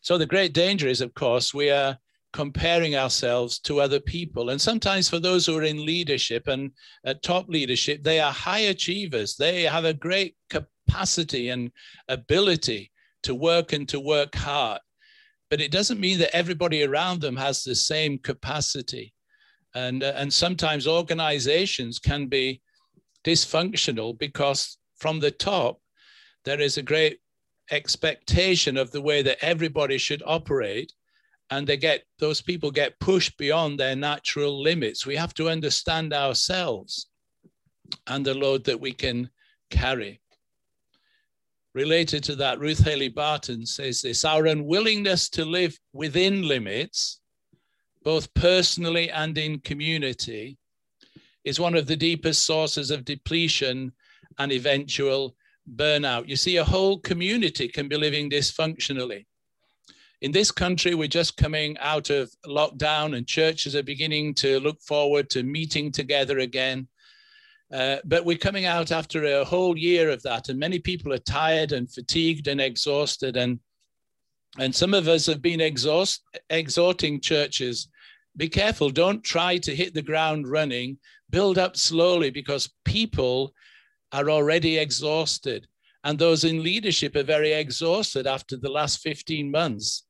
So 0.00 0.16
the 0.18 0.26
great 0.26 0.54
danger 0.54 0.88
is, 0.88 1.00
of 1.00 1.14
course, 1.14 1.52
we 1.52 1.70
are 1.70 1.98
comparing 2.32 2.96
ourselves 2.96 3.58
to 3.58 3.80
other 3.80 3.98
people. 4.00 4.50
And 4.50 4.60
sometimes 4.60 5.08
for 5.08 5.18
those 5.18 5.46
who 5.46 5.56
are 5.56 5.62
in 5.62 5.84
leadership 5.84 6.48
and 6.48 6.70
at 7.04 7.22
top 7.22 7.48
leadership, 7.48 8.02
they 8.02 8.20
are 8.20 8.32
high 8.32 8.68
achievers. 8.70 9.36
They 9.36 9.62
have 9.62 9.84
a 9.84 9.94
great 9.94 10.36
capacity 10.50 11.48
and 11.48 11.70
ability 12.08 12.92
to 13.22 13.34
work 13.34 13.72
and 13.72 13.88
to 13.88 14.00
work 14.00 14.34
hard. 14.34 14.80
But 15.50 15.60
it 15.60 15.70
doesn't 15.70 16.00
mean 16.00 16.18
that 16.18 16.36
everybody 16.36 16.82
around 16.84 17.20
them 17.20 17.36
has 17.36 17.62
the 17.62 17.74
same 17.74 18.18
capacity. 18.18 19.14
And, 19.76 20.02
uh, 20.02 20.14
and 20.16 20.32
sometimes 20.32 20.86
organizations 20.86 21.98
can 21.98 22.28
be 22.28 22.62
dysfunctional 23.24 24.18
because 24.18 24.78
from 24.96 25.20
the 25.20 25.30
top, 25.30 25.80
there 26.46 26.62
is 26.62 26.78
a 26.78 26.82
great 26.82 27.18
expectation 27.70 28.78
of 28.78 28.90
the 28.90 29.02
way 29.02 29.20
that 29.20 29.44
everybody 29.44 29.98
should 29.98 30.22
operate 30.24 30.94
and 31.50 31.66
they 31.66 31.76
get 31.76 32.04
those 32.18 32.40
people 32.40 32.70
get 32.70 32.98
pushed 33.00 33.36
beyond 33.36 33.78
their 33.78 33.94
natural 33.94 34.62
limits. 34.62 35.04
We 35.04 35.14
have 35.16 35.34
to 35.34 35.50
understand 35.50 36.14
ourselves 36.14 37.08
and 38.06 38.24
the 38.24 38.32
load 38.32 38.64
that 38.64 38.80
we 38.80 38.92
can 38.92 39.28
carry. 39.68 40.22
Related 41.74 42.24
to 42.24 42.36
that 42.36 42.60
ruth 42.60 42.82
haley 42.82 43.10
barton 43.10 43.66
says 43.66 44.00
this 44.00 44.24
our 44.24 44.46
unwillingness 44.46 45.28
to 45.30 45.44
live 45.44 45.78
within 45.92 46.48
limits 46.48 47.20
both 48.06 48.32
personally 48.34 49.10
and 49.10 49.36
in 49.36 49.58
community 49.58 50.56
is 51.44 51.60
one 51.60 51.74
of 51.74 51.86
the 51.86 51.96
deepest 51.96 52.44
sources 52.44 52.90
of 52.90 53.04
depletion 53.04 53.92
and 54.38 54.52
eventual 54.52 55.34
burnout 55.74 56.28
you 56.28 56.36
see 56.36 56.56
a 56.56 56.64
whole 56.64 56.98
community 57.00 57.66
can 57.66 57.88
be 57.88 57.96
living 57.96 58.30
dysfunctionally 58.30 59.24
in 60.22 60.32
this 60.32 60.50
country, 60.50 60.94
we're 60.94 61.08
just 61.08 61.36
coming 61.36 61.76
out 61.78 62.08
of 62.10 62.32
lockdown 62.46 63.16
and 63.16 63.26
churches 63.26 63.76
are 63.76 63.82
beginning 63.82 64.34
to 64.34 64.60
look 64.60 64.80
forward 64.80 65.28
to 65.30 65.42
meeting 65.42 65.92
together 65.92 66.38
again. 66.38 66.88
Uh, 67.72 67.98
but 68.04 68.24
we're 68.24 68.38
coming 68.38 68.64
out 68.64 68.92
after 68.92 69.24
a 69.24 69.44
whole 69.44 69.76
year 69.76 70.08
of 70.08 70.22
that, 70.22 70.48
and 70.48 70.58
many 70.58 70.78
people 70.78 71.12
are 71.12 71.18
tired 71.18 71.72
and 71.72 71.90
fatigued 71.90 72.46
and 72.46 72.60
exhausted. 72.60 73.36
And, 73.36 73.58
and 74.58 74.74
some 74.74 74.94
of 74.94 75.08
us 75.08 75.26
have 75.26 75.42
been 75.42 75.60
exhaust, 75.60 76.22
exhorting 76.48 77.20
churches 77.20 77.88
be 78.36 78.48
careful, 78.48 78.90
don't 78.90 79.24
try 79.24 79.58
to 79.58 79.74
hit 79.74 79.94
the 79.94 80.02
ground 80.02 80.48
running, 80.48 80.98
build 81.30 81.58
up 81.58 81.76
slowly 81.76 82.30
because 82.30 82.72
people 82.84 83.54
are 84.12 84.30
already 84.30 84.78
exhausted. 84.78 85.66
And 86.04 86.18
those 86.18 86.44
in 86.44 86.62
leadership 86.62 87.16
are 87.16 87.22
very 87.22 87.52
exhausted 87.52 88.26
after 88.26 88.56
the 88.56 88.70
last 88.70 89.00
15 89.00 89.50
months. 89.50 90.04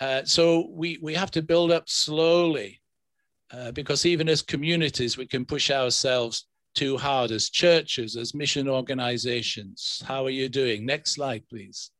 Uh, 0.00 0.22
so 0.24 0.68
we, 0.70 0.98
we 1.02 1.14
have 1.14 1.30
to 1.32 1.42
build 1.42 1.72
up 1.72 1.88
slowly 1.88 2.80
uh, 3.50 3.72
because 3.72 4.04
even 4.04 4.28
as 4.28 4.42
communities, 4.42 5.16
we 5.16 5.26
can 5.26 5.44
push 5.44 5.70
ourselves 5.70 6.46
too 6.74 6.96
hard 6.96 7.30
as 7.30 7.50
churches, 7.50 8.16
as 8.16 8.34
mission 8.34 8.68
organizations. 8.68 10.02
How 10.06 10.24
are 10.24 10.30
you 10.30 10.48
doing? 10.48 10.84
Next 10.84 11.12
slide, 11.12 11.42
please. 11.48 11.90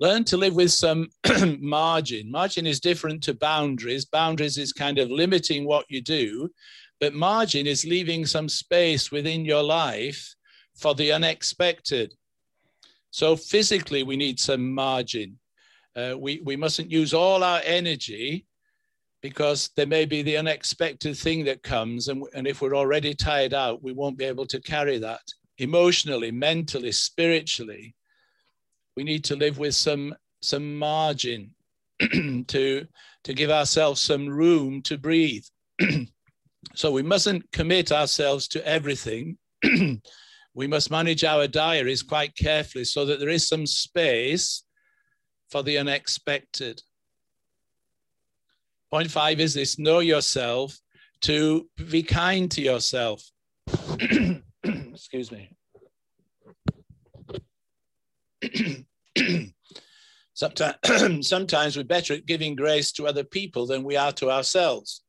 Learn 0.00 0.24
to 0.24 0.36
live 0.36 0.54
with 0.54 0.72
some 0.72 1.08
margin. 1.60 2.30
Margin 2.30 2.66
is 2.66 2.80
different 2.80 3.22
to 3.24 3.34
boundaries. 3.34 4.04
Boundaries 4.04 4.58
is 4.58 4.72
kind 4.72 4.98
of 4.98 5.10
limiting 5.10 5.64
what 5.64 5.86
you 5.88 6.00
do, 6.00 6.50
but 7.00 7.14
margin 7.14 7.66
is 7.66 7.84
leaving 7.84 8.26
some 8.26 8.48
space 8.48 9.12
within 9.12 9.44
your 9.44 9.62
life 9.62 10.34
for 10.74 10.94
the 10.94 11.12
unexpected. 11.12 12.12
So 13.10 13.36
physically, 13.36 14.02
we 14.02 14.16
need 14.16 14.40
some 14.40 14.74
margin. 14.74 15.38
Uh, 15.94 16.14
we, 16.18 16.42
we 16.44 16.56
mustn't 16.56 16.90
use 16.90 17.14
all 17.14 17.44
our 17.44 17.60
energy 17.64 18.46
because 19.22 19.70
there 19.76 19.86
may 19.86 20.04
be 20.04 20.22
the 20.22 20.36
unexpected 20.36 21.16
thing 21.16 21.44
that 21.44 21.62
comes. 21.62 22.08
And, 22.08 22.24
and 22.34 22.46
if 22.46 22.60
we're 22.60 22.76
already 22.76 23.14
tired 23.14 23.54
out, 23.54 23.82
we 23.82 23.92
won't 23.92 24.18
be 24.18 24.24
able 24.24 24.46
to 24.46 24.60
carry 24.60 24.98
that 24.98 25.22
emotionally, 25.58 26.32
mentally, 26.32 26.90
spiritually. 26.90 27.94
We 28.96 29.04
need 29.04 29.24
to 29.24 29.36
live 29.36 29.58
with 29.58 29.74
some, 29.74 30.14
some 30.40 30.76
margin 30.76 31.54
to, 32.00 32.86
to 33.24 33.34
give 33.34 33.50
ourselves 33.50 34.00
some 34.00 34.28
room 34.28 34.82
to 34.82 34.98
breathe. 34.98 35.44
so 36.74 36.90
we 36.90 37.02
mustn't 37.02 37.50
commit 37.52 37.92
ourselves 37.92 38.48
to 38.48 38.66
everything. 38.66 39.36
we 40.54 40.66
must 40.66 40.90
manage 40.90 41.24
our 41.24 41.46
diaries 41.46 42.02
quite 42.02 42.34
carefully 42.36 42.84
so 42.84 43.04
that 43.04 43.18
there 43.18 43.28
is 43.28 43.48
some 43.48 43.66
space 43.66 44.62
for 45.50 45.62
the 45.62 45.78
unexpected. 45.78 46.82
Point 48.90 49.10
five 49.10 49.40
is 49.40 49.54
this 49.54 49.78
know 49.78 49.98
yourself, 49.98 50.78
to 51.22 51.68
be 51.90 52.02
kind 52.02 52.50
to 52.50 52.60
yourself. 52.60 53.22
Excuse 54.62 55.32
me. 55.32 55.50
sometimes, 60.34 60.76
sometimes 61.28 61.76
we're 61.76 61.84
better 61.84 62.14
at 62.14 62.26
giving 62.26 62.54
grace 62.56 62.92
to 62.92 63.06
other 63.06 63.24
people 63.24 63.66
than 63.66 63.84
we 63.84 63.96
are 63.96 64.12
to 64.12 64.30
ourselves. 64.30 65.02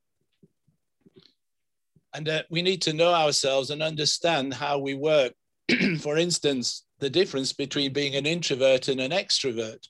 And 2.13 2.30
uh, 2.30 2.43
we 2.50 2.62
need 2.62 2.82
to 2.84 2.93
know 2.93 3.13
ourselves 3.13 3.71
and 3.71 3.82
understand 3.82 4.54
how 4.54 4.80
we 4.80 4.93
work. 4.93 5.34
For 6.00 6.17
instance, 6.17 6.86
the 7.00 7.10
difference 7.10 7.52
between 7.52 7.91
being 7.91 8.15
an 8.15 8.26
introvert 8.26 8.88
and 8.88 9.02
an 9.02 9.12
extrovert 9.12 9.86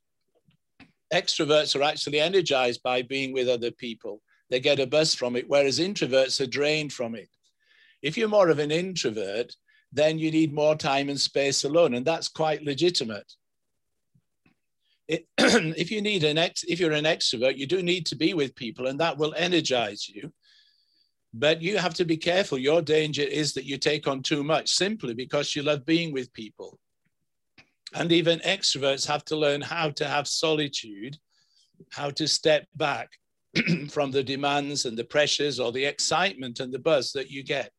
extroverts 1.13 1.75
are 1.75 1.83
actually 1.83 2.19
energized 2.19 2.81
by 2.83 3.01
being 3.01 3.33
with 3.33 3.47
other 3.47 3.71
people. 3.71 4.21
They 4.49 4.59
get 4.59 4.79
a 4.79 4.87
buzz 4.87 5.15
from 5.15 5.35
it, 5.35 5.45
whereas 5.47 5.79
introverts 5.79 6.41
are 6.41 6.47
drained 6.47 6.93
from 6.93 7.15
it. 7.15 7.29
If 8.01 8.17
you're 8.17 8.27
more 8.27 8.49
of 8.49 8.59
an 8.59 8.71
introvert, 8.71 9.55
then 9.95 10.19
you 10.19 10.29
need 10.29 10.53
more 10.53 10.75
time 10.75 11.07
and 11.07 11.19
space 11.19 11.63
alone, 11.63 11.93
and 11.93 12.05
that's 12.05 12.27
quite 12.27 12.63
legitimate. 12.63 13.31
It, 15.07 15.25
if 15.37 15.89
you 15.89 16.01
need 16.01 16.25
an 16.25 16.37
ex, 16.37 16.63
if 16.67 16.81
you're 16.81 16.91
an 16.91 17.05
extrovert, 17.05 17.57
you 17.57 17.65
do 17.65 17.81
need 17.81 18.05
to 18.07 18.15
be 18.15 18.33
with 18.33 18.55
people, 18.55 18.87
and 18.87 18.99
that 18.99 19.17
will 19.17 19.33
energize 19.37 20.09
you. 20.09 20.33
But 21.33 21.61
you 21.61 21.77
have 21.77 21.93
to 21.95 22.05
be 22.05 22.17
careful. 22.17 22.57
Your 22.57 22.81
danger 22.81 23.21
is 23.21 23.53
that 23.53 23.65
you 23.65 23.77
take 23.77 24.05
on 24.05 24.21
too 24.21 24.43
much 24.43 24.69
simply 24.69 25.13
because 25.13 25.55
you 25.55 25.63
love 25.63 25.85
being 25.85 26.11
with 26.11 26.31
people. 26.33 26.77
And 27.93 28.11
even 28.11 28.39
extroverts 28.39 29.07
have 29.07 29.23
to 29.25 29.37
learn 29.37 29.61
how 29.61 29.91
to 29.91 30.05
have 30.05 30.27
solitude, 30.27 31.17
how 31.91 32.09
to 32.11 32.27
step 32.27 32.67
back 32.75 33.11
from 33.89 34.11
the 34.11 34.23
demands 34.23 34.85
and 34.85 34.97
the 34.97 35.03
pressures 35.05 35.59
or 35.59 35.71
the 35.71 35.85
excitement 35.85 36.59
and 36.59 36.73
the 36.73 36.79
buzz 36.79 37.13
that 37.13 37.31
you 37.31 37.43
get. 37.43 37.71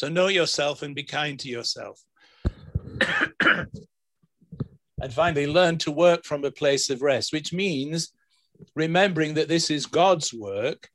So 0.00 0.08
know 0.08 0.28
yourself 0.28 0.80
and 0.80 0.94
be 0.94 1.02
kind 1.02 1.38
to 1.40 1.48
yourself. 1.50 2.02
and 3.44 5.12
finally, 5.12 5.46
learn 5.46 5.76
to 5.76 5.90
work 5.90 6.24
from 6.24 6.42
a 6.42 6.50
place 6.50 6.88
of 6.88 7.02
rest, 7.02 7.34
which 7.34 7.52
means 7.52 8.10
remembering 8.74 9.34
that 9.34 9.48
this 9.48 9.70
is 9.70 9.84
God's 9.84 10.32
work. 10.32 10.88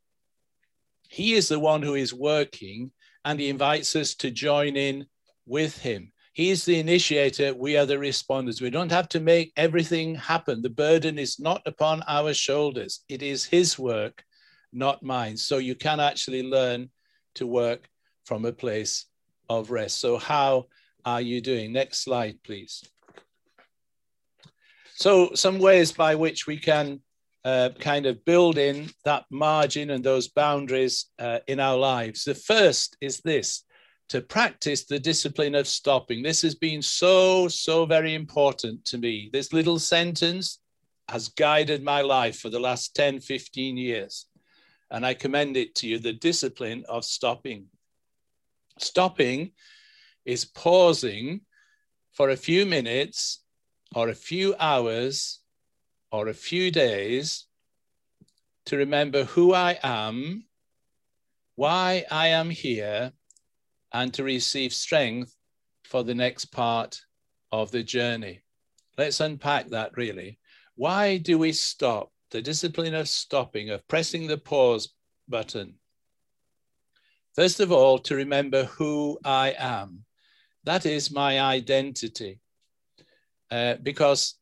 He 1.08 1.34
is 1.34 1.50
the 1.50 1.60
one 1.60 1.84
who 1.84 1.94
is 1.94 2.15
working, 2.15 2.89
and 3.24 3.39
He 3.39 3.48
invites 3.48 3.96
us 3.96 4.15
to 4.15 4.32
join 4.32 4.76
in 4.76 5.06
with 5.46 5.78
Him. 5.78 6.12
He's 6.34 6.65
the 6.65 6.80
initiator. 6.80 7.54
We 7.54 7.78
are 7.78 7.86
the 7.86 7.98
responders. 7.98 8.60
We 8.60 8.72
don't 8.72 8.91
have 8.91 9.10
to 9.10 9.20
make 9.20 9.54
everything 9.56 10.15
happen. 10.15 10.63
The 10.63 10.72
burden 10.72 11.20
is 11.20 11.39
not 11.39 11.62
upon 11.68 12.02
our 12.08 12.34
shoulders. 12.34 13.02
It 13.08 13.22
is 13.22 13.46
His 13.46 13.78
work, 13.78 14.24
not 14.74 15.04
mine. 15.04 15.38
So 15.38 15.60
you 15.60 15.76
can 15.76 16.00
actually 16.00 16.41
learn 16.41 16.89
to 17.36 17.46
work 17.46 17.88
from 18.26 18.46
a 18.46 18.52
place 18.52 19.06
of 19.50 19.72
rest. 19.72 20.00
So, 20.00 20.18
how 20.18 20.66
are 21.06 21.22
you 21.22 21.42
doing? 21.42 21.72
Next 21.72 22.04
slide, 22.04 22.40
please. 22.44 22.84
So, 24.96 25.34
some 25.34 25.60
ways 25.60 25.92
by 25.92 26.16
which 26.16 26.48
we 26.48 26.58
can 26.58 27.02
uh, 27.46 27.70
kind 27.80 28.08
of 28.08 28.26
build 28.26 28.58
in 28.58 28.90
that 29.04 29.26
margin 29.30 29.92
and 29.92 30.04
those 30.04 30.28
boundaries 30.28 31.06
uh, 31.20 31.40
in 31.48 31.60
our 31.60 31.78
lives. 31.78 32.24
The 32.24 32.34
first 32.34 32.98
is 33.02 33.20
this 33.20 33.64
to 34.10 34.22
practice 34.22 34.86
the 34.86 35.00
discipline 35.00 35.56
of 35.56 35.68
stopping. 35.68 36.22
This 36.22 36.42
has 36.42 36.56
been 36.56 36.82
so, 36.82 37.48
so 37.48 37.86
very 37.86 38.14
important 38.14 38.86
to 38.86 38.98
me. 38.98 39.30
This 39.32 39.54
little 39.54 39.80
sentence 39.80 40.60
has 41.10 41.30
guided 41.30 41.84
my 41.84 42.02
life 42.02 42.40
for 42.40 42.50
the 42.50 42.60
last 42.60 42.96
10, 42.96 43.20
15 43.20 43.78
years. 43.78 44.28
And 44.92 45.06
I 45.06 45.14
commend 45.14 45.58
it 45.58 45.76
to 45.76 45.88
you 45.88 46.00
the 46.00 46.14
discipline 46.14 46.84
of 46.88 47.06
stopping. 47.06 47.66
Stopping 48.80 49.52
is 50.26 50.46
pausing 50.46 51.42
for 52.12 52.30
a 52.30 52.38
few 52.38 52.66
minutes 52.66 53.44
or 53.94 54.10
a 54.10 54.16
few 54.16 54.56
hours 54.60 55.40
or 56.12 56.28
a 56.28 56.34
few 56.34 56.72
days 56.72 57.48
to 58.66 58.78
remember 58.78 59.24
who 59.26 59.54
I 59.54 59.78
am, 59.84 60.46
why 61.56 62.06
I 62.10 62.30
am 62.30 62.50
here, 62.50 63.12
and 63.94 64.14
to 64.14 64.24
receive 64.24 64.74
strength 64.74 65.36
for 65.84 66.04
the 66.04 66.16
next 66.16 66.46
part 66.46 67.00
of 67.52 67.72
the 67.72 67.84
journey. 67.84 68.42
Let's 68.98 69.20
unpack 69.20 69.70
that 69.70 69.96
really. 69.96 70.40
Why 70.76 71.18
do 71.18 71.38
we 71.38 71.54
stop? 71.54 72.12
The 72.32 72.42
discipline 72.42 72.96
of 72.96 73.08
stopping, 73.08 73.70
of 73.70 73.88
pressing 73.88 74.28
the 74.28 74.38
pause 74.38 74.94
button. 75.30 75.76
First 77.36 77.60
of 77.60 77.71
all, 77.71 78.00
to 78.00 78.15
remember 78.15 78.63
who 78.63 79.19
I 79.26 79.54
am. 79.58 80.06
That 80.63 80.86
is 80.86 81.12
my 81.12 81.41
identity. 81.41 82.39
Uh, 83.52 83.76
because 83.84 84.36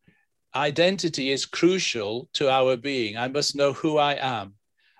identity 0.56 1.32
is 1.32 1.45
crucial 1.45 2.29
to 2.34 2.49
our 2.49 2.77
being. 2.77 3.17
I 3.17 3.27
must 3.27 3.56
know 3.56 3.73
who 3.73 3.97
I 3.97 4.13
am. 4.13 4.53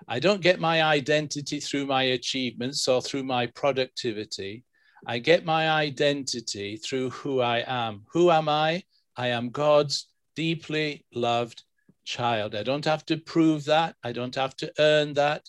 I 0.08 0.18
don't 0.18 0.42
get 0.42 0.60
my 0.60 0.82
identity 0.82 1.60
through 1.60 1.86
my 1.86 2.02
achievements 2.02 2.86
or 2.88 3.00
through 3.00 3.24
my 3.24 3.46
productivity. 3.46 4.64
I 5.06 5.18
get 5.18 5.44
my 5.44 5.70
identity 5.70 6.76
through 6.76 7.10
who 7.10 7.40
I 7.40 7.64
am. 7.66 8.02
Who 8.12 8.30
am 8.30 8.48
I? 8.48 8.82
I 9.16 9.28
am 9.28 9.50
God's 9.50 10.08
deeply 10.34 11.06
loved 11.14 11.62
child. 12.04 12.54
I 12.54 12.64
don't 12.64 12.84
have 12.84 13.06
to 13.06 13.16
prove 13.18 13.64
that. 13.66 13.94
I 14.02 14.12
don't 14.12 14.34
have 14.34 14.56
to 14.56 14.72
earn 14.78 15.14
that. 15.14 15.48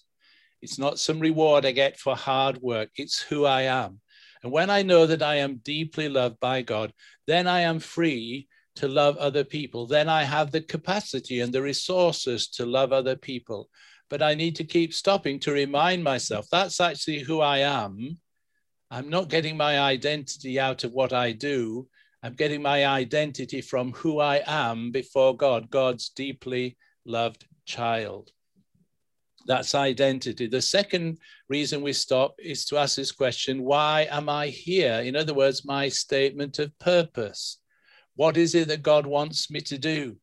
It's 0.66 0.80
not 0.80 0.98
some 0.98 1.20
reward 1.20 1.64
I 1.64 1.74
get 1.74 2.00
for 2.00 2.16
hard 2.16 2.58
work. 2.58 2.90
It's 2.96 3.22
who 3.22 3.46
I 3.46 3.62
am. 3.62 4.02
And 4.42 4.52
when 4.52 4.72
I 4.72 4.82
know 4.82 5.06
that 5.06 5.22
I 5.22 5.36
am 5.36 5.58
deeply 5.58 6.10
loved 6.10 6.40
by 6.40 6.64
God, 6.64 6.92
then 7.28 7.46
I 7.46 7.60
am 7.60 7.78
free 7.78 8.48
to 8.78 8.88
love 8.88 9.16
other 9.18 9.44
people. 9.44 9.86
Then 9.86 10.10
I 10.10 10.24
have 10.24 10.50
the 10.50 10.62
capacity 10.62 11.42
and 11.42 11.54
the 11.54 11.62
resources 11.62 12.48
to 12.58 12.66
love 12.66 12.92
other 12.92 13.16
people. 13.16 13.70
But 14.10 14.24
I 14.24 14.34
need 14.34 14.56
to 14.56 14.64
keep 14.64 14.92
stopping 14.92 15.40
to 15.42 15.52
remind 15.52 16.04
myself 16.04 16.48
that's 16.52 16.82
actually 16.82 17.20
who 17.20 17.42
I 17.42 17.60
am. 17.60 18.18
I'm 18.90 19.08
not 19.08 19.30
getting 19.30 19.56
my 19.56 19.80
identity 19.80 20.60
out 20.60 20.84
of 20.84 20.94
what 20.94 21.14
I 21.14 21.32
do. 21.32 21.88
I'm 22.24 22.34
getting 22.34 22.64
my 22.64 22.88
identity 22.88 23.62
from 23.62 23.92
who 23.92 24.20
I 24.20 24.42
am 24.48 24.92
before 24.92 25.38
God, 25.38 25.70
God's 25.70 26.10
deeply 26.10 26.76
loved 27.06 27.46
child. 27.68 28.32
That's 29.46 29.76
identity. 29.76 30.48
The 30.48 30.62
second 30.62 31.20
reason 31.50 31.82
we 31.82 31.94
stop 31.94 32.36
is 32.40 32.66
to 32.66 32.78
ask 32.78 32.96
this 32.96 33.12
question 33.12 33.64
why 33.64 34.08
am 34.10 34.28
I 34.28 34.48
here? 34.48 35.02
In 35.02 35.16
other 35.16 35.34
words, 35.34 35.66
my 35.66 35.88
statement 35.88 36.58
of 36.60 36.78
purpose. 36.80 37.60
What 38.16 38.38
is 38.38 38.56
it 38.56 38.70
that 38.70 38.82
God 38.82 39.06
wants 39.06 39.52
me 39.52 39.62
to 39.62 39.78
do? 39.78 40.18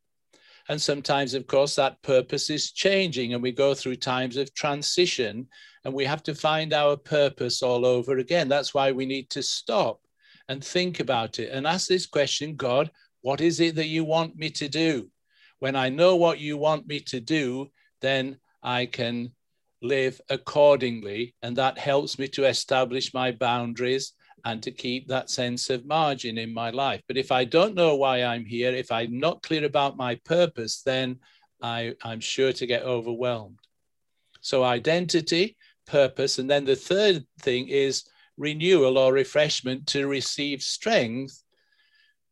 And 0.68 0.80
sometimes, 0.80 1.34
of 1.34 1.46
course, 1.46 1.74
that 1.76 2.02
purpose 2.02 2.48
is 2.48 2.72
changing, 2.72 3.34
and 3.34 3.42
we 3.42 3.52
go 3.52 3.74
through 3.74 3.96
times 3.96 4.36
of 4.36 4.54
transition, 4.54 5.48
and 5.84 5.92
we 5.92 6.04
have 6.04 6.22
to 6.24 6.34
find 6.34 6.72
our 6.72 6.96
purpose 6.96 7.62
all 7.62 7.84
over 7.84 8.18
again. 8.18 8.48
That's 8.48 8.72
why 8.72 8.92
we 8.92 9.04
need 9.04 9.28
to 9.30 9.42
stop 9.42 10.00
and 10.48 10.64
think 10.64 11.00
about 11.00 11.38
it 11.38 11.50
and 11.50 11.66
ask 11.66 11.88
this 11.88 12.06
question 12.06 12.56
God, 12.56 12.90
what 13.20 13.40
is 13.40 13.60
it 13.60 13.76
that 13.76 13.86
you 13.86 14.04
want 14.04 14.36
me 14.36 14.50
to 14.50 14.68
do? 14.68 15.08
When 15.58 15.76
I 15.76 15.88
know 15.88 16.16
what 16.16 16.40
you 16.40 16.56
want 16.56 16.86
me 16.86 17.00
to 17.00 17.20
do, 17.20 17.70
then 18.00 18.38
I 18.62 18.86
can 18.86 19.32
live 19.82 20.20
accordingly. 20.30 21.34
And 21.42 21.56
that 21.56 21.78
helps 21.78 22.18
me 22.18 22.28
to 22.28 22.46
establish 22.46 23.12
my 23.12 23.32
boundaries 23.32 24.12
and 24.44 24.62
to 24.62 24.70
keep 24.70 25.08
that 25.08 25.30
sense 25.30 25.70
of 25.70 25.86
margin 25.86 26.38
in 26.38 26.52
my 26.52 26.70
life. 26.70 27.00
But 27.06 27.16
if 27.16 27.30
I 27.30 27.44
don't 27.44 27.74
know 27.74 27.96
why 27.96 28.22
I'm 28.22 28.44
here, 28.44 28.72
if 28.72 28.90
I'm 28.90 29.18
not 29.18 29.42
clear 29.42 29.64
about 29.64 29.96
my 29.96 30.16
purpose, 30.24 30.82
then 30.82 31.18
I, 31.62 31.94
I'm 32.02 32.20
sure 32.20 32.52
to 32.52 32.66
get 32.66 32.82
overwhelmed. 32.82 33.58
So, 34.40 34.64
identity, 34.64 35.56
purpose. 35.86 36.38
And 36.38 36.50
then 36.50 36.64
the 36.64 36.76
third 36.76 37.24
thing 37.40 37.68
is 37.68 38.04
renewal 38.36 38.98
or 38.98 39.12
refreshment 39.12 39.86
to 39.88 40.08
receive 40.08 40.62
strength 40.62 41.42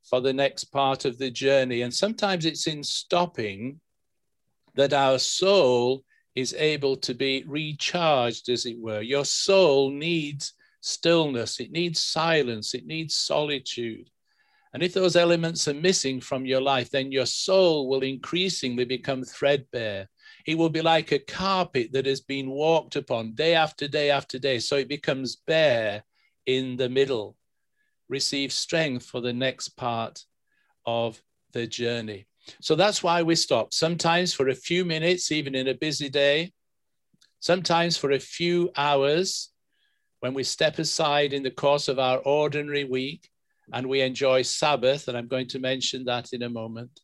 for 0.03 0.21
the 0.21 0.33
next 0.33 0.65
part 0.65 1.05
of 1.05 1.19
the 1.19 1.31
journey. 1.31 1.83
And 1.83 1.95
sometimes 1.95 2.45
it's 2.45 2.67
in 2.67 2.83
stopping 2.83 3.81
that 4.75 4.93
our 4.93 5.19
soul 5.19 6.03
is 6.41 6.55
able 6.55 6.97
to 6.97 7.15
be 7.15 7.45
recharged, 7.47 8.49
as 8.49 8.67
it 8.67 8.79
were. 8.79 9.03
Your 9.03 9.25
soul 9.25 9.91
needs 9.91 10.55
stillness, 10.81 11.61
it 11.61 11.71
needs 11.71 12.01
silence, 12.01 12.75
it 12.75 12.87
needs 12.87 13.17
solitude. 13.17 14.11
And 14.73 14.83
if 14.83 14.95
those 14.95 15.17
elements 15.17 15.67
are 15.67 15.75
missing 15.75 16.21
from 16.21 16.47
your 16.47 16.61
life, 16.61 16.91
then 16.91 17.11
your 17.11 17.27
soul 17.27 17.89
will 17.89 18.03
increasingly 18.03 18.85
become 18.85 19.25
threadbare. 19.25 20.09
It 20.47 20.57
will 20.57 20.69
be 20.71 20.81
like 20.81 21.11
a 21.13 21.19
carpet 21.19 21.93
that 21.93 22.07
has 22.07 22.21
been 22.21 22.51
walked 22.51 22.97
upon 22.97 23.35
day 23.35 23.55
after 23.55 23.89
day 23.89 24.11
after 24.11 24.39
day. 24.39 24.61
So 24.61 24.77
it 24.77 24.89
becomes 24.89 25.37
bare 25.47 26.05
in 26.47 26.77
the 26.77 26.89
middle. 26.89 27.37
Receive 28.09 28.53
strength 28.53 29.07
for 29.07 29.21
the 29.21 29.33
next 29.33 29.71
part 29.71 30.25
of 30.87 31.21
the 31.53 31.67
journey. 31.67 32.27
So 32.61 32.75
that's 32.75 33.03
why 33.03 33.23
we 33.23 33.35
stop. 33.35 33.73
Sometimes 33.73 34.33
for 34.33 34.49
a 34.49 34.55
few 34.55 34.85
minutes, 34.85 35.33
even 35.33 35.55
in 35.55 35.69
a 35.69 35.75
busy 35.75 36.09
day, 36.09 36.53
sometimes 37.41 37.97
for 37.97 38.13
a 38.13 38.19
few 38.19 38.71
hours 38.77 39.51
when 40.21 40.35
we 40.35 40.43
step 40.43 40.79
aside 40.79 41.33
in 41.33 41.43
the 41.43 41.51
course 41.51 41.89
of 41.89 41.99
our 41.99 42.19
ordinary 42.19 42.85
week 42.85 43.29
and 43.73 43.87
we 43.87 44.01
enjoy 44.01 44.43
Sabbath. 44.43 45.09
And 45.09 45.17
I'm 45.17 45.29
going 45.29 45.49
to 45.49 45.59
mention 45.59 46.05
that 46.05 46.33
in 46.33 46.43
a 46.43 46.51
moment 46.51 47.01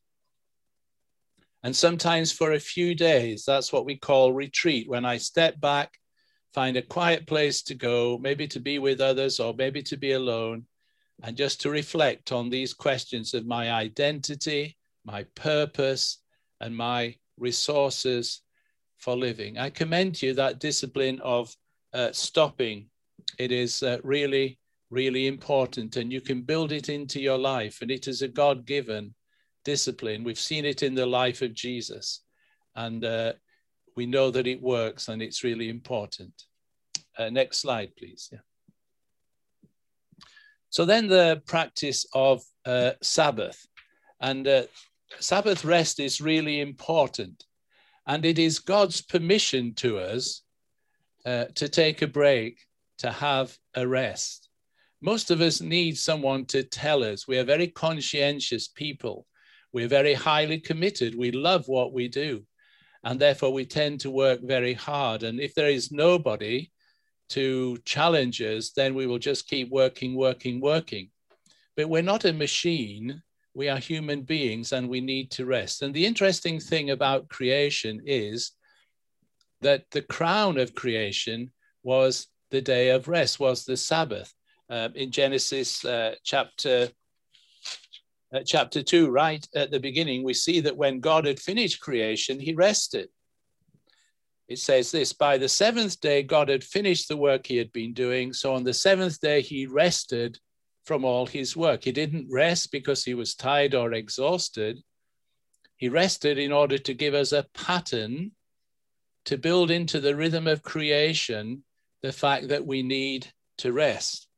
and 1.67 1.75
sometimes 1.75 2.31
for 2.31 2.53
a 2.53 2.61
few 2.61 2.95
days. 2.95 3.45
That's 3.45 3.73
what 3.73 3.85
we 3.85 3.97
call 3.97 4.33
retreat, 4.33 4.89
when 4.89 5.05
I 5.05 5.17
step 5.17 5.61
back, 5.61 5.99
find 6.55 6.77
a 6.77 6.83
quiet 6.83 7.27
place 7.27 7.61
to 7.63 7.75
go, 7.75 8.19
maybe 8.19 8.47
to 8.49 8.61
be 8.61 8.79
with 8.79 9.01
others 9.01 9.41
or 9.41 9.53
maybe 9.53 9.83
to 9.83 9.97
be 9.97 10.13
alone, 10.13 10.67
and 11.25 11.37
just 11.37 11.61
to 11.63 11.71
reflect 11.71 12.31
on 12.31 12.51
these 12.51 12.73
questions 12.73 13.35
of 13.35 13.47
my 13.47 13.73
identity, 13.73 14.77
my 15.07 15.23
purpose, 15.35 16.19
and 16.61 16.77
my 16.77 17.15
resources 17.39 18.43
for 18.99 19.17
living. 19.17 19.59
I 19.59 19.71
commend 19.71 20.21
you 20.21 20.35
that 20.35 20.59
discipline 20.59 21.21
of 21.21 21.55
uh, 21.95 22.13
stopping. 22.13 22.89
It 23.39 23.53
is 23.53 23.83
uh, 23.83 23.99
really, 24.03 24.59
really 24.91 25.27
important, 25.27 25.97
and 25.97 26.13
you 26.13 26.21
can 26.21 26.43
build 26.43 26.73
it 26.73 26.89
into 26.89 27.21
your 27.21 27.39
life, 27.39 27.81
and 27.81 27.91
it 27.91 28.09
is 28.09 28.23
a 28.23 28.29
God 28.29 28.67
given 28.67 29.15
discipline. 29.65 30.25
We've 30.25 30.39
seen 30.39 30.65
it 30.65 30.83
in 30.83 30.95
the 30.95 31.07
life 31.07 31.41
of 31.43 31.55
Jesus, 31.55 32.23
and 32.75 33.05
uh, 33.05 33.33
we 33.97 34.07
know 34.07 34.31
that 34.31 34.47
it 34.47 34.63
works 34.63 35.09
and 35.09 35.23
it's 35.23 35.43
really 35.43 35.69
important. 35.69 36.33
Uh, 37.19 37.31
next 37.31 37.59
slide, 37.59 37.97
please. 37.97 38.29
Yeah. 38.31 38.41
So 40.69 40.85
then 40.85 41.09
the 41.09 41.43
practice 41.47 42.07
of 42.13 42.43
uh, 42.67 42.93
Sabbath. 43.03 43.67
And 44.21 44.47
uh, 44.47 44.65
Sabbath 45.21 45.65
rest 45.65 46.01
is 46.01 46.21
really 46.21 46.61
important. 46.61 47.45
And 48.07 48.25
it 48.25 48.39
is 48.39 48.59
God's 48.59 49.01
permission 49.01 49.75
to 49.75 49.99
us 49.99 50.43
uh, 51.25 51.47
to 51.57 51.69
take 51.69 52.03
a 52.03 52.07
break, 52.07 52.61
to 52.99 53.11
have 53.11 53.57
a 53.75 53.87
rest. 53.87 54.49
Most 55.01 55.31
of 55.31 55.41
us 55.41 55.61
need 55.61 55.99
someone 55.99 56.47
to 56.47 56.63
tell 56.63 57.03
us. 57.03 57.29
We 57.29 57.39
are 57.39 57.45
very 57.45 57.69
conscientious 57.69 58.69
people. 58.69 59.27
We're 59.73 59.89
very 59.89 60.15
highly 60.15 60.61
committed. 60.61 61.15
We 61.15 61.33
love 61.33 61.69
what 61.69 61.93
we 61.93 62.09
do. 62.09 62.45
And 63.05 63.21
therefore, 63.21 63.53
we 63.53 63.67
tend 63.67 64.01
to 64.01 64.11
work 64.11 64.41
very 64.43 64.73
hard. 64.73 65.23
And 65.23 65.39
if 65.39 65.55
there 65.55 65.69
is 65.69 65.93
nobody 65.93 66.71
to 67.31 67.77
challenge 67.85 68.41
us, 68.41 68.71
then 68.71 68.95
we 68.95 69.07
will 69.07 69.19
just 69.19 69.49
keep 69.49 69.69
working, 69.71 70.15
working, 70.15 70.61
working. 70.61 71.11
But 71.77 71.89
we're 71.89 72.03
not 72.03 72.25
a 72.25 72.33
machine. 72.33 73.23
We 73.57 73.71
are 73.71 73.79
human 73.79 74.21
beings 74.21 74.73
and 74.73 74.87
we 74.87 75.01
need 75.01 75.31
to 75.31 75.47
rest. 75.47 75.81
And 75.81 75.95
the 75.95 76.05
interesting 76.05 76.61
thing 76.61 76.91
about 76.91 77.31
creation 77.31 78.03
is 78.05 78.53
that 79.63 79.91
the 79.93 80.03
crown 80.03 80.59
of 80.59 80.75
creation 80.75 81.51
was 81.83 82.27
the 82.51 82.61
day 82.61 82.91
of 82.91 83.09
rest, 83.09 83.41
was 83.41 83.65
the 83.65 83.79
Sabbath. 83.79 84.31
Um, 84.69 84.93
in 84.95 85.11
Genesis 85.11 85.83
uh, 85.87 86.17
chapter 86.23 86.91
uh, 88.35 88.41
chapter 88.45 88.83
2, 88.83 89.09
right 89.09 89.47
at 89.55 89.71
the 89.71 89.81
beginning, 89.81 90.23
we 90.23 90.35
see 90.35 90.61
that 90.61 90.77
when 90.77 91.01
God 91.01 91.25
had 91.25 91.41
finished 91.41 91.81
creation, 91.81 92.39
he 92.39 92.53
rested. 92.53 93.09
It 94.49 94.59
says 94.59 94.91
this 94.91 95.15
By 95.15 95.39
the 95.39 95.49
seventh 95.49 95.99
day, 96.01 96.23
God 96.23 96.51
had 96.51 96.63
finished 96.63 97.09
the 97.09 97.17
work 97.17 97.47
he 97.47 97.57
had 97.57 97.73
been 97.73 97.95
doing. 97.95 98.35
So 98.35 98.55
on 98.55 98.65
the 98.65 98.75
seventh 98.75 99.19
day, 99.19 99.41
he 99.41 99.65
rested 99.65 100.39
from 100.87 101.05
all 101.05 101.27
his 101.27 101.57
work. 101.57 101.85
He 101.85 101.93
didn't 101.93 102.31
rest 102.31 102.71
because 102.71 103.05
he 103.05 103.13
was 103.13 103.35
tired 103.35 103.75
or 103.75 103.93
exhausted. 103.93 104.79
He 105.77 105.89
rested 105.89 106.39
in 106.39 106.53
order 106.53 106.79
to 106.79 106.95
give 106.95 107.13
us 107.13 107.33
a 107.33 107.47
pattern 107.53 108.31
to 109.27 109.37
build 109.37 109.73
into 109.73 110.01
the 110.01 110.15
rhythm 110.15 110.47
of 110.47 110.63
creation 110.63 111.65
the 112.03 112.13
fact 112.13 112.49
that 112.49 112.65
we 112.65 112.83
need 112.83 113.27
to 113.59 113.73
rest. 113.73 114.29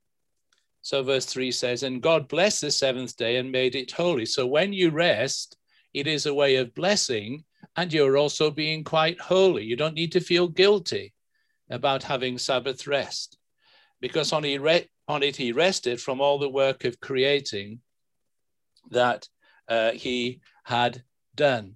So 0.80 1.02
verse 1.02 1.26
3 1.26 1.52
says, 1.52 1.82
And 1.82 2.02
God 2.02 2.28
blessed 2.28 2.62
the 2.62 2.70
seventh 2.70 3.14
day 3.16 3.36
and 3.36 3.52
made 3.52 3.76
it 3.76 3.92
holy. 3.92 4.24
So 4.24 4.46
when 4.46 4.72
you 4.72 4.90
rest, 4.90 5.58
it 5.92 6.06
is 6.06 6.24
a 6.24 6.32
way 6.32 6.56
of 6.56 6.74
blessing, 6.74 7.44
and 7.76 7.92
you're 7.92 8.16
also 8.16 8.50
being 8.50 8.84
quite 8.84 9.20
holy. 9.20 9.64
You 9.64 9.76
don't 9.76 9.94
need 9.94 10.12
to 10.12 10.20
feel 10.20 10.48
guilty 10.48 11.12
about 11.68 12.02
having 12.02 12.38
Sabbath 12.38 12.86
rest, 12.86 13.36
because 14.00 14.32
on, 14.32 14.44
on 15.08 15.22
it 15.22 15.36
he 15.36 15.52
rested 15.52 16.00
from 16.00 16.20
all 16.20 16.38
the 16.38 16.48
work 16.48 16.84
of 16.84 17.00
creating 17.00 17.80
that 18.90 19.28
uh, 19.68 19.92
he 19.92 20.40
had 20.64 21.02
done. 21.34 21.74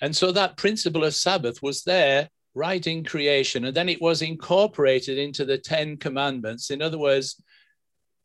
And 0.00 0.14
so 0.14 0.32
that 0.32 0.56
principle 0.56 1.04
of 1.04 1.14
Sabbath 1.14 1.62
was 1.62 1.82
there 1.84 2.28
right 2.54 2.86
in 2.86 3.04
creation, 3.04 3.64
and 3.64 3.74
then 3.74 3.88
it 3.88 4.02
was 4.02 4.20
incorporated 4.20 5.16
into 5.16 5.44
the 5.44 5.58
Ten 5.58 5.96
Commandments. 5.96 6.70
In 6.70 6.82
other 6.82 6.98
words, 6.98 7.42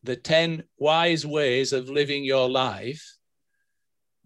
the 0.03 0.15
10 0.15 0.63
wise 0.77 1.25
ways 1.25 1.73
of 1.73 1.89
living 1.89 2.23
your 2.23 2.49
life. 2.49 3.03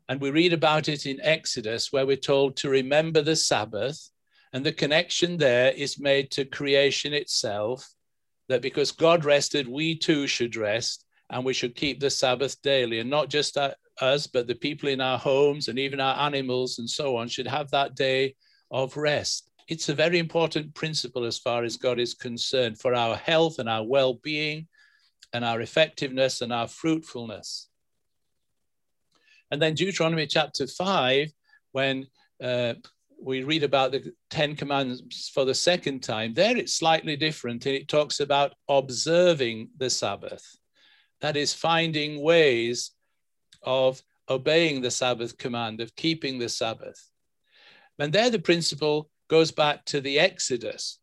And 0.10 0.20
we 0.20 0.30
read 0.32 0.54
about 0.54 0.90
it 0.90 1.06
in 1.06 1.22
Exodus, 1.22 1.92
where 1.92 2.06
we're 2.06 2.18
told 2.18 2.58
to 2.58 2.70
remember 2.70 3.22
the 3.22 3.36
Sabbath. 3.36 4.10
And 4.54 4.66
the 4.66 4.74
connection 4.74 5.38
there 5.38 5.72
is 5.72 6.00
made 6.00 6.32
to 6.32 6.46
creation 6.46 7.14
itself, 7.14 7.88
that 8.52 8.62
because 8.62 8.92
God 8.92 9.26
rested, 9.26 9.68
we 9.68 9.96
too 9.96 10.28
should 10.28 10.56
rest, 10.56 11.06
and 11.30 11.44
we 11.44 11.54
should 11.54 11.76
keep 11.76 12.00
the 12.00 12.10
Sabbath 12.10 12.62
daily. 12.62 13.00
And 13.00 13.10
not 13.10 13.30
just 13.30 13.58
us, 14.02 14.28
but 14.28 14.48
the 14.48 14.56
people 14.56 14.90
in 14.90 15.02
our 15.02 15.18
homes 15.18 15.68
and 15.68 15.80
even 15.80 16.00
our 16.00 16.18
animals 16.28 16.80
and 16.80 16.90
so 16.90 17.18
on 17.18 17.28
should 17.28 17.48
have 17.48 17.72
that 17.72 17.96
day 17.96 18.36
of 18.70 18.98
rest. 18.98 19.50
It's 19.68 19.90
a 19.90 19.96
very 19.96 20.20
important 20.20 20.74
principle 20.74 21.24
as 21.24 21.38
far 21.38 21.64
as 21.64 21.78
God 21.78 22.00
is 22.00 22.14
concerned 22.14 22.80
for 22.80 22.94
our 22.94 23.16
health 23.16 23.60
and 23.60 23.70
our 23.70 23.84
well 23.84 24.16
being 24.16 24.68
and 25.34 25.46
our 25.46 25.62
effectiveness 25.62 26.42
and 26.42 26.52
our 26.52 26.68
fruitfulness. 26.68 27.70
And 29.50 29.62
then 29.62 29.76
Deuteronomy 29.76 30.28
chapter 30.28 30.68
5, 30.68 31.32
when 31.72 32.08
uh, 32.44 32.74
we 33.22 33.44
read 33.44 33.64
about 33.64 33.92
the 33.92 34.14
Ten 34.30 34.56
Commandments 34.56 35.30
for 35.30 35.46
the 35.46 35.56
second 35.56 36.02
time, 36.02 36.34
there 36.34 36.58
it's 36.58 36.74
slightly 36.74 37.16
different 37.16 37.66
and 37.66 37.76
it 37.76 37.88
talks 37.88 38.20
about 38.20 38.54
observing 38.68 39.70
the 39.78 39.90
Sabbath. 39.90 40.44
That 41.22 41.38
is, 41.38 41.54
finding 41.54 42.22
ways 42.22 42.92
of 43.62 44.02
obeying 44.28 44.82
the 44.82 44.92
Sabbath 44.92 45.38
command, 45.38 45.82
of 45.82 45.96
keeping 45.96 46.40
the 46.40 46.50
Sabbath. 46.50 47.10
And 48.00 48.12
there 48.12 48.32
the 48.32 48.40
principle 48.40 49.10
goes 49.30 49.52
back 49.52 49.86
to 49.86 50.02
the 50.02 50.20
Exodus, 50.20 51.00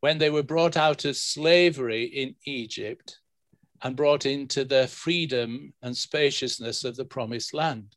when 0.00 0.18
they 0.18 0.30
were 0.30 0.42
brought 0.42 0.76
out 0.76 1.04
of 1.04 1.16
slavery 1.16 2.04
in 2.04 2.34
Egypt 2.44 3.20
and 3.82 3.94
brought 3.94 4.26
into 4.26 4.64
the 4.64 4.88
freedom 4.88 5.72
and 5.82 5.96
spaciousness 5.96 6.82
of 6.84 6.96
the 6.96 7.04
promised 7.04 7.54
land. 7.54 7.94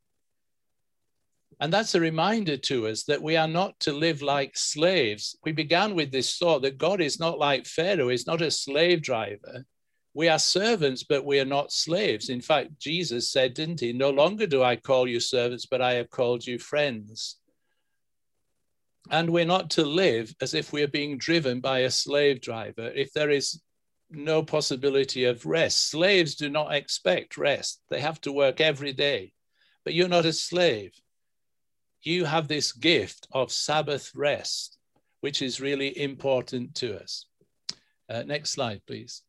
And 1.60 1.72
that's 1.72 1.96
a 1.96 2.00
reminder 2.00 2.58
to 2.58 2.88
us 2.88 3.04
that 3.04 3.22
we 3.22 3.38
are 3.38 3.48
not 3.48 3.80
to 3.82 3.94
live 3.94 4.22
like 4.22 4.58
slaves. 4.58 5.38
We 5.44 5.52
began 5.52 5.96
with 5.96 6.12
this 6.12 6.38
thought 6.38 6.62
that 6.64 6.78
God 6.78 7.00
is 7.00 7.20
not 7.20 7.40
like 7.40 7.66
Pharaoh, 7.66 8.10
he's 8.10 8.28
not 8.28 8.42
a 8.42 8.52
slave 8.52 9.02
driver. 9.02 9.66
We 10.14 10.30
are 10.30 10.40
servants, 10.40 11.04
but 11.04 11.26
we 11.26 11.40
are 11.40 11.46
not 11.46 11.74
slaves. 11.74 12.30
In 12.30 12.40
fact, 12.40 12.80
Jesus 12.80 13.30
said, 13.32 13.54
didn't 13.54 13.82
he? 13.82 13.92
No 13.92 14.12
longer 14.12 14.48
do 14.48 14.64
I 14.64 14.78
call 14.78 15.08
you 15.08 15.20
servants, 15.20 15.66
but 15.66 15.82
I 15.82 15.96
have 15.96 16.10
called 16.10 16.48
you 16.48 16.58
friends. 16.58 17.38
And 19.12 19.30
we're 19.30 19.46
not 19.46 19.70
to 19.72 19.84
live 19.84 20.34
as 20.42 20.54
if 20.54 20.72
we 20.72 20.84
are 20.84 20.88
being 20.88 21.18
driven 21.18 21.60
by 21.60 21.80
a 21.80 21.92
slave 21.92 22.40
driver. 22.40 22.92
If 22.96 23.12
there 23.12 23.30
is 23.30 23.62
no 24.10 24.44
possibility 24.44 25.26
of 25.26 25.46
rest. 25.46 25.90
Slaves 25.90 26.36
do 26.36 26.50
not 26.50 26.74
expect 26.74 27.38
rest, 27.38 27.82
they 27.90 28.00
have 28.00 28.22
to 28.22 28.32
work 28.32 28.62
every 28.62 28.94
day. 28.94 29.34
But 29.84 29.94
you're 29.94 30.08
not 30.08 30.26
a 30.26 30.34
slave. 30.34 30.94
You 32.06 32.26
have 32.26 32.48
this 32.48 32.72
gift 32.72 33.28
of 33.32 33.52
Sabbath 33.52 34.12
rest, 34.16 34.78
which 35.22 35.42
is 35.42 35.60
really 35.60 36.00
important 36.00 36.76
to 36.76 37.02
us. 37.02 37.26
Uh, 38.08 38.22
next 38.22 38.52
slide, 38.52 38.82
please. 38.86 39.24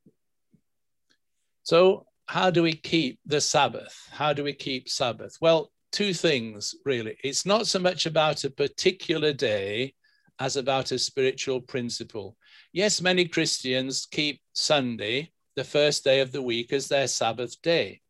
So, 1.62 2.06
how 2.26 2.50
do 2.50 2.62
we 2.62 2.74
keep 2.74 3.18
the 3.24 3.40
Sabbath? 3.40 3.96
How 4.10 4.34
do 4.34 4.44
we 4.44 4.52
keep 4.52 4.90
Sabbath? 4.90 5.38
Well, 5.40 5.72
two 5.90 6.12
things 6.12 6.74
really. 6.84 7.16
It's 7.24 7.46
not 7.46 7.66
so 7.66 7.78
much 7.78 8.04
about 8.04 8.44
a 8.44 8.50
particular 8.50 9.32
day 9.32 9.94
as 10.38 10.56
about 10.56 10.92
a 10.92 10.98
spiritual 10.98 11.62
principle. 11.62 12.36
Yes, 12.74 13.00
many 13.00 13.26
Christians 13.26 14.06
keep 14.10 14.42
Sunday, 14.52 15.32
the 15.54 15.64
first 15.64 16.04
day 16.04 16.20
of 16.20 16.30
the 16.30 16.42
week, 16.42 16.74
as 16.74 16.88
their 16.88 17.08
Sabbath 17.08 17.60
day. 17.62 18.02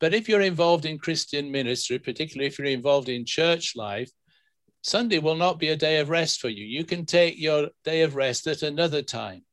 But 0.00 0.14
if 0.14 0.28
you're 0.28 0.42
involved 0.42 0.84
in 0.84 0.98
Christian 0.98 1.50
ministry, 1.50 1.98
particularly 1.98 2.46
if 2.46 2.58
you're 2.58 2.68
involved 2.68 3.08
in 3.08 3.24
church 3.24 3.76
life, 3.76 4.10
Sunday 4.82 5.18
will 5.18 5.36
not 5.36 5.58
be 5.58 5.68
a 5.68 5.76
day 5.76 5.98
of 5.98 6.10
rest 6.10 6.40
for 6.40 6.48
you. 6.48 6.64
You 6.64 6.84
can 6.84 7.06
take 7.06 7.38
your 7.38 7.70
day 7.84 8.02
of 8.02 8.14
rest 8.14 8.46
at 8.46 8.62
another 8.62 9.02
time. 9.02 9.44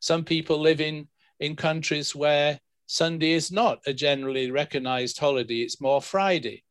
Some 0.00 0.24
people 0.24 0.60
live 0.60 0.80
in, 0.80 1.08
in 1.40 1.56
countries 1.56 2.14
where 2.14 2.60
Sunday 2.86 3.32
is 3.32 3.50
not 3.50 3.80
a 3.86 3.92
generally 3.92 4.50
recognized 4.50 5.18
holiday, 5.18 5.60
it's 5.60 5.80
more 5.80 6.00
Friday. 6.00 6.62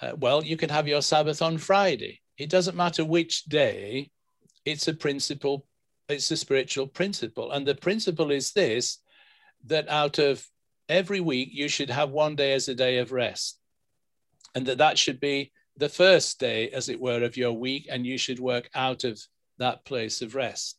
Uh, 0.00 0.12
well, 0.16 0.44
you 0.44 0.56
can 0.56 0.68
have 0.70 0.88
your 0.88 1.02
Sabbath 1.02 1.40
on 1.40 1.56
Friday. 1.58 2.20
It 2.36 2.50
doesn't 2.50 2.76
matter 2.76 3.04
which 3.04 3.44
day, 3.44 4.10
it's 4.64 4.88
a 4.88 4.94
principle 4.94 5.66
it's 6.08 6.30
a 6.30 6.36
spiritual 6.36 6.86
principle. 6.86 7.52
And 7.52 7.66
the 7.66 7.74
principle 7.74 8.30
is 8.30 8.52
this 8.52 8.98
that 9.64 9.88
out 9.88 10.18
of 10.18 10.46
every 10.88 11.20
week, 11.20 11.50
you 11.52 11.68
should 11.68 11.90
have 11.90 12.10
one 12.10 12.36
day 12.36 12.52
as 12.52 12.68
a 12.68 12.74
day 12.74 12.98
of 12.98 13.12
rest. 13.12 13.58
And 14.54 14.66
that 14.66 14.78
that 14.78 14.98
should 14.98 15.20
be 15.20 15.52
the 15.76 15.88
first 15.88 16.40
day, 16.40 16.70
as 16.70 16.88
it 16.88 17.00
were, 17.00 17.22
of 17.22 17.36
your 17.36 17.52
week, 17.52 17.86
and 17.90 18.06
you 18.06 18.16
should 18.18 18.40
work 18.40 18.70
out 18.74 19.04
of 19.04 19.20
that 19.58 19.84
place 19.84 20.22
of 20.22 20.34
rest. 20.34 20.78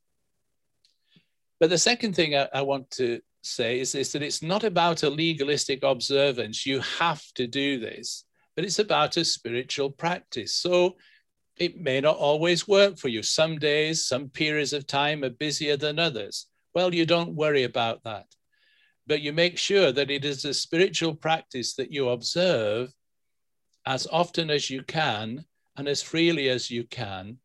But 1.59 1.69
the 1.69 1.77
second 1.77 2.15
thing 2.15 2.35
I, 2.35 2.47
I 2.53 2.61
want 2.61 2.89
to 2.91 3.19
say 3.43 3.79
is 3.79 3.91
this 3.91 4.11
that 4.11 4.23
it's 4.23 4.41
not 4.41 4.63
about 4.63 5.03
a 5.03 5.09
legalistic 5.09 5.83
observance. 5.83 6.65
You 6.65 6.81
have 6.99 7.23
to 7.35 7.47
do 7.47 7.79
this, 7.79 8.25
but 8.55 8.65
it's 8.65 8.79
about 8.79 9.17
a 9.17 9.25
spiritual 9.25 9.91
practice. 9.91 10.53
So 10.53 10.95
it 11.57 11.79
may 11.79 12.01
not 12.01 12.17
always 12.17 12.67
work 12.67 12.97
for 12.97 13.07
you. 13.07 13.23
Some 13.23 13.57
days, 13.57 14.05
some 14.05 14.29
periods 14.29 14.73
of 14.73 14.85
time 14.85 15.23
are 15.23 15.29
busier 15.29 15.77
than 15.77 15.99
others. 15.99 16.47
Well, 16.75 16.93
you 16.93 17.05
don't 17.05 17.33
worry 17.33 17.63
about 17.63 18.03
that. 18.03 18.25
But 19.07 19.21
you 19.21 19.31
make 19.33 19.57
sure 19.57 19.91
that 19.91 20.11
it 20.11 20.25
is 20.25 20.43
a 20.45 20.53
spiritual 20.53 21.15
practice 21.15 21.75
that 21.75 21.91
you 21.91 22.09
observe 22.09 22.93
as 23.85 24.05
often 24.11 24.49
as 24.49 24.69
you 24.69 24.83
can 24.83 25.45
and 25.77 25.87
as 25.87 26.01
freely 26.01 26.49
as 26.49 26.69
you 26.69 26.83
can, 26.83 27.37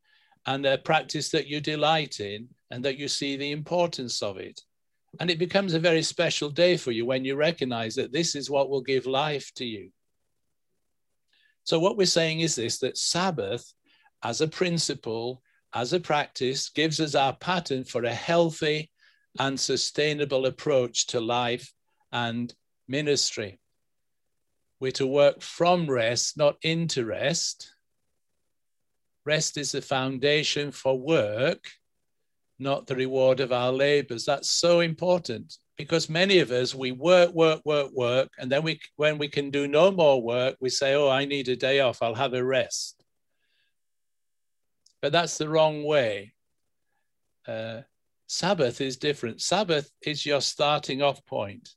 and 0.46 0.66
a 0.66 0.78
practice 0.78 1.28
that 1.30 1.46
you 1.46 1.60
delight 1.60 2.18
in 2.18 2.48
and 2.70 2.84
that 2.84 2.98
you 2.98 3.06
see 3.06 3.36
the 3.36 3.52
importance 3.52 4.22
of 4.22 4.38
it. 4.38 4.60
And 5.20 5.30
it 5.30 5.38
becomes 5.38 5.74
a 5.74 5.78
very 5.78 6.02
special 6.02 6.50
day 6.50 6.76
for 6.76 6.90
you 6.90 7.06
when 7.06 7.24
you 7.24 7.36
recognize 7.36 7.94
that 7.94 8.12
this 8.12 8.34
is 8.34 8.50
what 8.50 8.70
will 8.70 8.80
give 8.80 9.06
life 9.06 9.52
to 9.56 9.64
you. 9.64 9.90
So, 11.64 11.78
what 11.78 11.96
we're 11.96 12.06
saying 12.06 12.40
is 12.40 12.56
this 12.56 12.78
that 12.78 12.96
Sabbath 12.96 13.72
as 14.22 14.40
a 14.40 14.48
principle, 14.48 15.42
as 15.74 15.92
a 15.92 16.00
practice, 16.00 16.68
gives 16.70 17.00
us 17.00 17.14
our 17.14 17.36
pattern 17.36 17.84
for 17.84 18.04
a 18.04 18.14
healthy 18.14 18.90
and 19.38 19.58
sustainable 19.58 20.46
approach 20.46 21.06
to 21.08 21.20
life 21.20 21.72
and 22.12 22.54
ministry. 22.88 23.58
We're 24.80 24.92
to 24.92 25.06
work 25.06 25.40
from 25.40 25.88
rest, 25.88 26.36
not 26.36 26.56
into 26.62 27.04
rest. 27.04 27.72
Rest 29.24 29.56
is 29.56 29.72
the 29.72 29.82
foundation 29.82 30.72
for 30.72 30.98
work, 30.98 31.70
not 32.58 32.86
the 32.86 32.96
reward 32.96 33.40
of 33.40 33.52
our 33.52 33.72
labors. 33.72 34.24
That's 34.24 34.50
so 34.50 34.80
important 34.80 35.56
because 35.76 36.08
many 36.08 36.40
of 36.40 36.50
us 36.50 36.74
we 36.74 36.92
work 36.92 37.32
work 37.32 37.62
work 37.64 37.90
work 37.92 38.28
and 38.38 38.52
then 38.52 38.62
we 38.62 38.78
when 38.96 39.16
we 39.16 39.26
can 39.26 39.50
do 39.50 39.66
no 39.66 39.90
more 39.90 40.22
work 40.22 40.54
we 40.60 40.68
say 40.68 40.94
oh 40.94 41.08
i 41.08 41.24
need 41.24 41.48
a 41.48 41.56
day 41.56 41.80
off 41.80 42.02
i'll 42.02 42.14
have 42.14 42.34
a 42.34 42.44
rest 42.44 43.02
but 45.02 45.10
that's 45.10 45.36
the 45.36 45.48
wrong 45.48 45.82
way. 45.82 46.32
Uh, 47.46 47.80
Sabbath 48.32 48.80
is 48.80 48.96
different. 48.96 49.42
Sabbath 49.42 49.92
is 50.00 50.24
your 50.24 50.40
starting 50.40 51.02
off 51.02 51.22
point. 51.26 51.74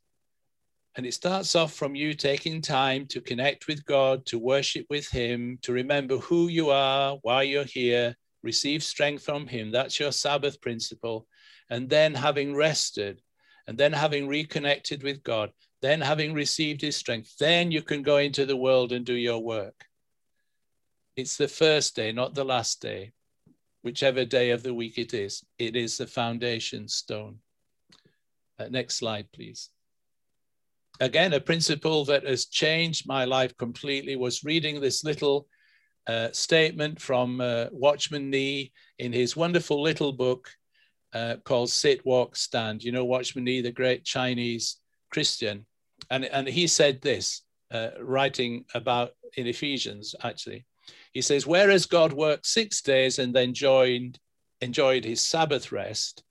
And 0.95 1.06
it 1.06 1.14
starts 1.14 1.53
off 1.53 1.74
from 1.74 1.95
you 1.95 2.14
taking 2.14 2.62
time 2.62 3.08
to 3.08 3.20
connect 3.20 3.68
with 3.68 3.84
God, 3.84 4.26
to 4.28 4.39
worship 4.39 4.86
with 4.89 5.06
Him, 5.10 5.60
to 5.64 5.74
remember 5.74 6.16
who 6.16 6.47
you 6.47 6.70
are, 6.70 7.18
why 7.24 7.41
you're 7.41 7.66
here, 7.66 8.16
receive 8.41 8.84
strength 8.84 9.26
from 9.26 9.47
Him. 9.47 9.70
That's 9.70 9.99
your 9.99 10.14
Sabbath 10.14 10.62
principle. 10.62 11.28
And 11.70 11.89
then 11.89 12.14
having 12.14 12.56
rested, 12.56 13.22
and 13.68 13.78
then 13.78 13.91
having 13.91 14.30
reconnected 14.30 15.03
with 15.03 15.24
God, 15.24 15.51
then 15.82 15.99
having 15.99 16.34
received 16.34 16.80
His 16.80 16.95
strength, 16.95 17.36
then 17.38 17.70
you 17.70 17.82
can 17.82 18.01
go 18.01 18.16
into 18.16 18.45
the 18.45 18.56
world 18.56 18.93
and 18.93 19.06
do 19.06 19.14
your 19.14 19.43
work. 19.43 19.84
It's 21.18 21.36
the 21.36 21.49
first 21.49 21.97
day, 21.97 22.14
not 22.14 22.34
the 22.34 22.45
last 22.45 22.82
day 22.82 23.12
whichever 23.86 24.25
day 24.25 24.49
of 24.49 24.63
the 24.63 24.73
week 24.73 24.97
it 24.97 25.13
is. 25.13 25.45
It 25.59 25.75
is 25.75 25.95
the 25.95 26.07
foundation 26.07 26.88
stone. 26.88 27.38
Uh, 28.57 28.67
next 28.69 28.95
slide, 28.95 29.27
please. 29.31 29.69
Again, 30.99 31.33
a 31.33 31.39
principle 31.39 32.03
that 32.05 32.25
has 32.25 32.47
changed 32.47 33.07
my 33.07 33.25
life 33.25 33.55
completely 33.57 34.15
was 34.15 34.43
reading 34.43 34.81
this 34.81 35.03
little 35.03 35.47
uh, 36.07 36.29
statement 36.31 36.99
from 36.99 37.39
uh, 37.39 37.65
Watchman 37.71 38.31
Nee 38.31 38.71
in 38.97 39.13
his 39.13 39.36
wonderful 39.36 39.83
little 39.83 40.13
book 40.13 40.49
uh, 41.13 41.36
called 41.43 41.69
Sit, 41.69 42.03
Walk, 42.07 42.36
Stand. 42.36 42.83
You 42.83 42.91
know, 42.91 43.05
Watchman 43.05 43.43
Nee, 43.43 43.61
the 43.61 43.71
great 43.71 44.03
Chinese 44.03 44.77
Christian. 45.11 45.63
And, 46.09 46.25
and 46.25 46.47
he 46.47 46.65
said 46.65 47.01
this, 47.01 47.43
uh, 47.71 47.89
writing 47.99 48.65
about 48.73 49.11
in 49.38 49.45
Ephesians, 49.45 50.15
actually. 50.23 50.65
He 51.16 51.22
says, 51.22 51.47
Whereas 51.47 51.86
God 51.86 52.11
worked 52.11 52.45
six 52.45 52.82
days 52.82 53.20
and 53.20 53.34
then 53.34 53.53
joined, 53.53 54.20
enjoyed 54.59 55.05
his 55.05 55.22
Sabbath 55.22 55.72
rest, 55.72 56.26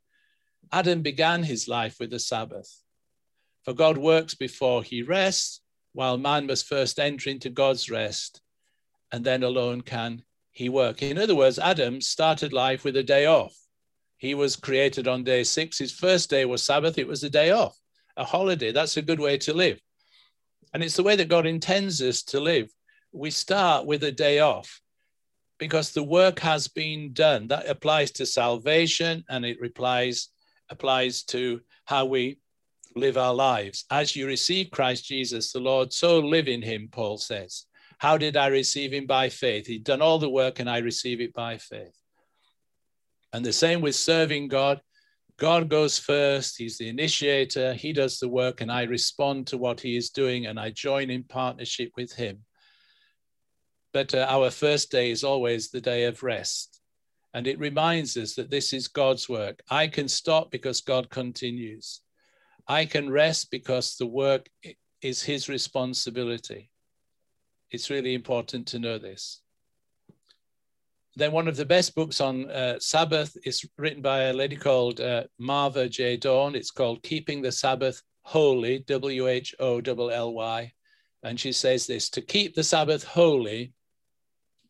Adam 0.71 1.01
began 1.01 1.43
his 1.43 1.67
life 1.67 1.97
with 1.99 2.11
the 2.11 2.19
Sabbath. 2.19 2.83
For 3.65 3.73
God 3.73 3.97
works 3.97 4.35
before 4.35 4.83
he 4.83 5.03
rests, 5.03 5.63
while 5.95 6.19
man 6.19 6.47
must 6.47 6.69
first 6.69 7.01
enter 7.01 7.31
into 7.31 7.49
God's 7.49 7.91
rest, 7.91 8.43
and 9.11 9.25
then 9.25 9.43
alone 9.43 9.81
can 9.81 10.23
he 10.53 10.69
work. 10.69 11.03
In 11.03 11.17
other 11.17 11.35
words, 11.35 11.59
Adam 11.59 12.03
started 12.03 12.53
life 12.53 12.85
with 12.85 12.99
a 12.99 13.03
day 13.03 13.25
off. 13.25 13.57
He 14.19 14.35
was 14.35 14.55
created 14.55 15.09
on 15.09 15.25
day 15.25 15.45
six. 15.45 15.79
His 15.79 15.93
first 15.93 16.29
day 16.29 16.45
was 16.45 16.63
Sabbath, 16.63 16.99
it 16.99 17.09
was 17.09 17.25
a 17.25 17.31
day 17.31 17.53
off, 17.53 17.75
a 18.19 18.25
holiday. 18.25 18.71
That's 18.71 18.99
a 18.99 19.03
good 19.03 19.19
way 19.19 19.39
to 19.39 19.55
live. 19.55 19.81
And 20.75 20.83
it's 20.83 20.97
the 20.97 21.03
way 21.03 21.17
that 21.17 21.29
God 21.31 21.47
intends 21.47 22.03
us 22.03 22.23
to 22.25 22.39
live. 22.39 22.69
We 23.15 23.31
start 23.31 23.87
with 23.87 24.03
a 24.03 24.11
day 24.11 24.41
off 24.41 24.81
because 25.59 25.93
the 25.93 26.03
work 26.03 26.41
has 26.41 26.67
been 26.67 27.13
done. 27.13 27.47
That 27.47 27.69
applies 27.69 28.11
to 28.13 28.27
salvation 28.27 29.25
and 29.29 29.45
it 29.45 29.59
applies, 29.65 30.31
applies 30.69 31.23
to 31.25 31.61
how 31.85 32.07
we 32.07 32.39
live 32.97 33.17
our 33.17 33.33
lives. 33.33 33.85
As 33.89 34.17
you 34.17 34.27
receive 34.27 34.73
Christ 34.73 35.05
Jesus, 35.05 35.53
the 35.53 35.61
Lord, 35.61 35.93
so 35.93 36.19
live 36.19 36.49
in 36.49 36.61
him, 36.61 36.89
Paul 36.91 37.19
says. 37.19 37.67
How 37.99 38.19
did 38.19 38.37
I 38.37 38.49
receive 38.49 38.93
him? 38.93 39.07
By 39.07 39.29
faith. 39.29 39.69
He'd 39.69 39.85
done 39.85 40.03
all 40.03 40.19
the 40.19 40.29
work 40.29 40.59
and 40.59 40.69
I 40.69 40.79
receive 40.79 41.21
it 41.21 41.33
by 41.33 41.59
faith. 41.59 41.97
And 43.33 43.45
the 43.45 43.53
same 43.53 43.81
with 43.81 43.95
serving 43.95 44.49
God. 44.49 44.81
God 45.37 45.69
goes 45.69 45.99
first, 45.99 46.57
He's 46.59 46.79
the 46.79 46.89
initiator, 46.89 47.75
He 47.75 47.93
does 47.93 48.21
the 48.21 48.29
work, 48.29 48.61
and 48.61 48.71
I 48.71 48.83
respond 48.83 49.49
to 49.49 49.59
what 49.59 49.81
He 49.81 49.97
is 49.97 50.11
doing 50.11 50.47
and 50.47 50.59
I 50.59 50.71
join 50.71 51.11
in 51.11 51.25
partnership 51.25 51.91
with 51.97 52.13
Him. 52.13 52.45
But 53.95 54.13
uh, 54.13 54.27
our 54.29 54.51
first 54.51 54.91
day 54.91 55.13
is 55.13 55.23
always 55.23 55.71
the 55.71 55.81
day 55.81 56.05
of 56.05 56.25
rest. 56.25 56.81
And 57.33 57.47
it 57.47 57.61
reminds 57.61 58.17
us 58.17 58.35
that 58.35 58.51
this 58.51 58.73
is 58.73 58.89
God's 58.89 59.29
work. 59.29 59.63
I 59.71 59.87
can 59.87 60.09
stop 60.09 60.51
because 60.51 60.81
God 60.81 61.09
continues. 61.11 62.01
I 62.67 62.87
can 62.87 63.09
rest 63.09 63.53
because 63.53 63.97
the 63.97 64.07
work 64.07 64.49
is 65.01 65.23
His 65.23 65.49
responsibility. 65.49 66.71
It's 67.71 67.89
really 67.89 68.15
important 68.15 68.67
to 68.69 68.81
know 68.81 68.99
this. 68.99 69.41
Then 71.17 71.31
one 71.31 71.47
of 71.47 71.57
the 71.57 71.65
best 71.65 71.95
books 71.95 72.21
on 72.21 72.51
uh, 72.51 72.81
Sabbath 72.81 73.37
is 73.45 73.65
written 73.79 74.03
by 74.03 74.25
a 74.25 74.33
lady 74.33 74.57
called 74.57 75.01
uh, 75.01 75.25
Marva 75.39 75.89
J. 75.89 76.17
Dawn. 76.17 76.57
It's 76.57 76.73
called 76.73 77.05
Keeping 77.05 77.43
the 77.43 77.53
Sabbath 77.53 78.03
Wholly, 78.23 78.81
W 78.89 79.29
H 79.29 79.55
O 79.61 79.81
L 79.81 80.11
L 80.11 80.35
Y. 80.35 80.73
And 81.23 81.39
she 81.39 81.53
says 81.53 81.87
this 81.87 82.11
to 82.11 82.21
keep 82.21 82.55
the 82.57 82.65
Sabbath 82.65 83.05
holy 83.05 83.73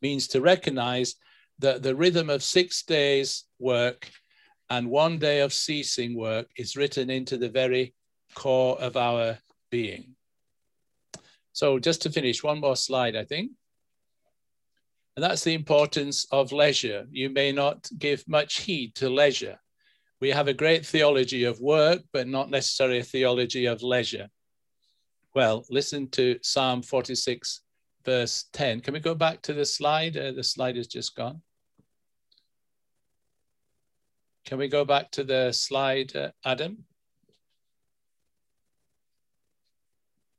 means 0.01 0.27
to 0.29 0.41
recognize 0.41 1.15
that 1.59 1.83
the 1.83 1.95
rhythm 1.95 2.29
of 2.29 2.43
six 2.43 2.83
days' 2.83 3.45
work 3.59 4.09
and 4.69 4.89
one 4.89 5.19
day 5.19 5.41
of 5.41 5.53
ceasing 5.53 6.17
work 6.17 6.47
is 6.57 6.75
written 6.75 7.09
into 7.09 7.37
the 7.37 7.49
very 7.49 7.93
core 8.33 8.79
of 8.79 8.97
our 8.97 9.37
being. 9.69 10.15
So, 11.53 11.79
just 11.79 12.01
to 12.01 12.09
finish, 12.09 12.43
one 12.43 12.59
more 12.59 12.75
slide, 12.75 13.15
I 13.15 13.23
think. 13.23 13.51
And 15.15 15.23
that's 15.23 15.43
the 15.43 15.53
importance 15.53 16.25
of 16.31 16.51
leisure. 16.51 17.07
You 17.09 17.29
may 17.29 17.53
not 17.53 17.87
give 17.97 18.27
much 18.27 18.61
heed 18.61 18.95
to 18.95 19.09
leisure. 19.09 19.57
We 20.19 20.29
have 20.29 20.49
a 20.49 20.53
great 20.53 20.85
theology 20.85 21.45
of 21.45 21.61
work, 21.61 22.01
but 22.11 22.27
not 22.27 22.49
necessarily 22.49 22.99
a 22.99 23.03
theology 23.03 23.65
of 23.67 23.83
leisure. 23.83 24.27
Well, 25.33 25.65
listen 25.69 26.09
to 26.11 26.39
Psalm 26.41 26.81
46, 26.81 27.61
verse 28.05 28.45
10. 28.53 28.81
Can 28.81 28.93
we 28.93 28.99
go 28.99 29.15
back 29.15 29.41
to 29.43 29.53
the 29.53 29.65
slide? 29.65 30.15
Uh, 30.15 30.31
the 30.31 30.43
slide 30.43 30.77
is 30.77 30.87
just 30.87 31.15
gone. 31.15 31.41
Can 34.45 34.57
we 34.59 34.67
go 34.67 34.85
back 34.85 35.11
to 35.11 35.23
the 35.23 35.51
slide, 35.51 36.15
uh, 36.15 36.31
Adam? 36.45 36.85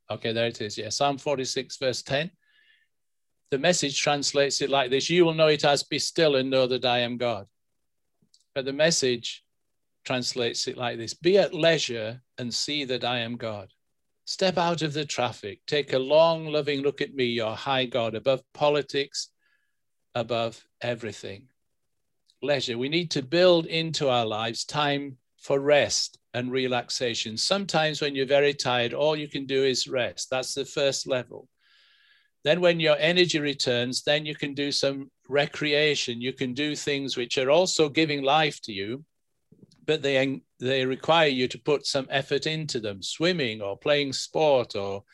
Okay, 0.09 0.33
there 0.33 0.47
it 0.47 0.61
is. 0.61 0.79
Yeah, 0.79 0.91
Psalm 0.91 1.19
46, 1.19 1.77
verse 1.79 2.03
10 2.03 2.31
the 3.51 3.59
message 3.59 4.01
translates 4.01 4.61
it 4.61 4.71
like 4.71 4.91
this 4.91 5.09
You 5.09 5.25
will 5.25 5.35
know 5.35 5.49
it 5.49 5.65
as 5.65 5.83
be 5.83 5.99
still 5.99 6.37
and 6.37 6.51
know 6.51 6.67
that 6.67 6.85
I 6.85 7.01
am 7.01 7.17
God. 7.17 7.47
But 8.55 8.65
the 8.65 8.73
message 8.73 9.45
translates 10.05 10.67
it 10.67 10.77
like 10.77 10.99
this 10.99 11.15
Be 11.15 11.39
at 11.39 11.55
leisure 11.55 12.21
and 12.39 12.53
see 12.53 12.85
that 12.85 13.05
I 13.05 13.19
am 13.21 13.37
God. 13.37 13.69
Step 14.29 14.59
out 14.59 14.83
of 14.83 14.93
the 14.93 15.05
traffic. 15.05 15.61
Take 15.67 15.93
a 15.93 15.99
long, 15.99 16.47
loving 16.47 16.83
look 16.83 17.01
at 17.01 17.15
me, 17.15 17.27
your 17.27 17.55
high 17.55 17.87
God, 17.87 18.17
above 18.17 18.43
politics, 18.53 19.29
above 20.17 20.67
everything. 20.81 21.47
Leisure. 22.43 22.77
We 22.77 22.89
need 22.89 23.13
to 23.13 23.23
build 23.23 23.67
into 23.67 24.09
our 24.09 24.27
lives 24.27 24.65
time 24.65 25.17
for 25.39 25.61
rest 25.61 26.19
and 26.35 26.51
relaxation. 26.51 27.37
Sometimes 27.37 28.03
when 28.03 28.17
you're 28.17 28.27
very 28.27 28.53
tired, 28.53 28.93
all 28.93 29.15
you 29.15 29.29
can 29.29 29.47
do 29.47 29.63
is 29.63 29.87
rest. 29.87 30.29
That's 30.29 30.55
the 30.55 30.65
first 30.65 31.07
level. 31.07 31.49
Then, 32.43 32.61
when 32.61 32.81
your 32.81 32.97
energy 32.99 33.39
returns, 33.39 34.03
then 34.03 34.27
you 34.27 34.35
can 34.35 34.55
do 34.55 34.73
some 34.73 35.09
recreation. 35.29 36.21
You 36.21 36.33
can 36.33 36.53
do 36.53 36.75
things 36.75 37.17
which 37.17 37.39
are 37.39 37.51
also 37.51 37.89
giving 37.89 38.23
life 38.23 38.61
to 38.63 38.73
you, 38.73 39.05
but 39.87 40.03
they, 40.03 40.41
they 40.61 40.85
require 40.85 41.29
you 41.29 41.49
to 41.49 41.59
put 41.59 41.87
some 41.87 42.07
effort 42.11 42.47
into 42.47 42.81
them 42.81 43.03
swimming 43.03 43.63
or 43.63 43.79
playing 43.79 44.13
sport 44.13 44.75
or 44.77 45.05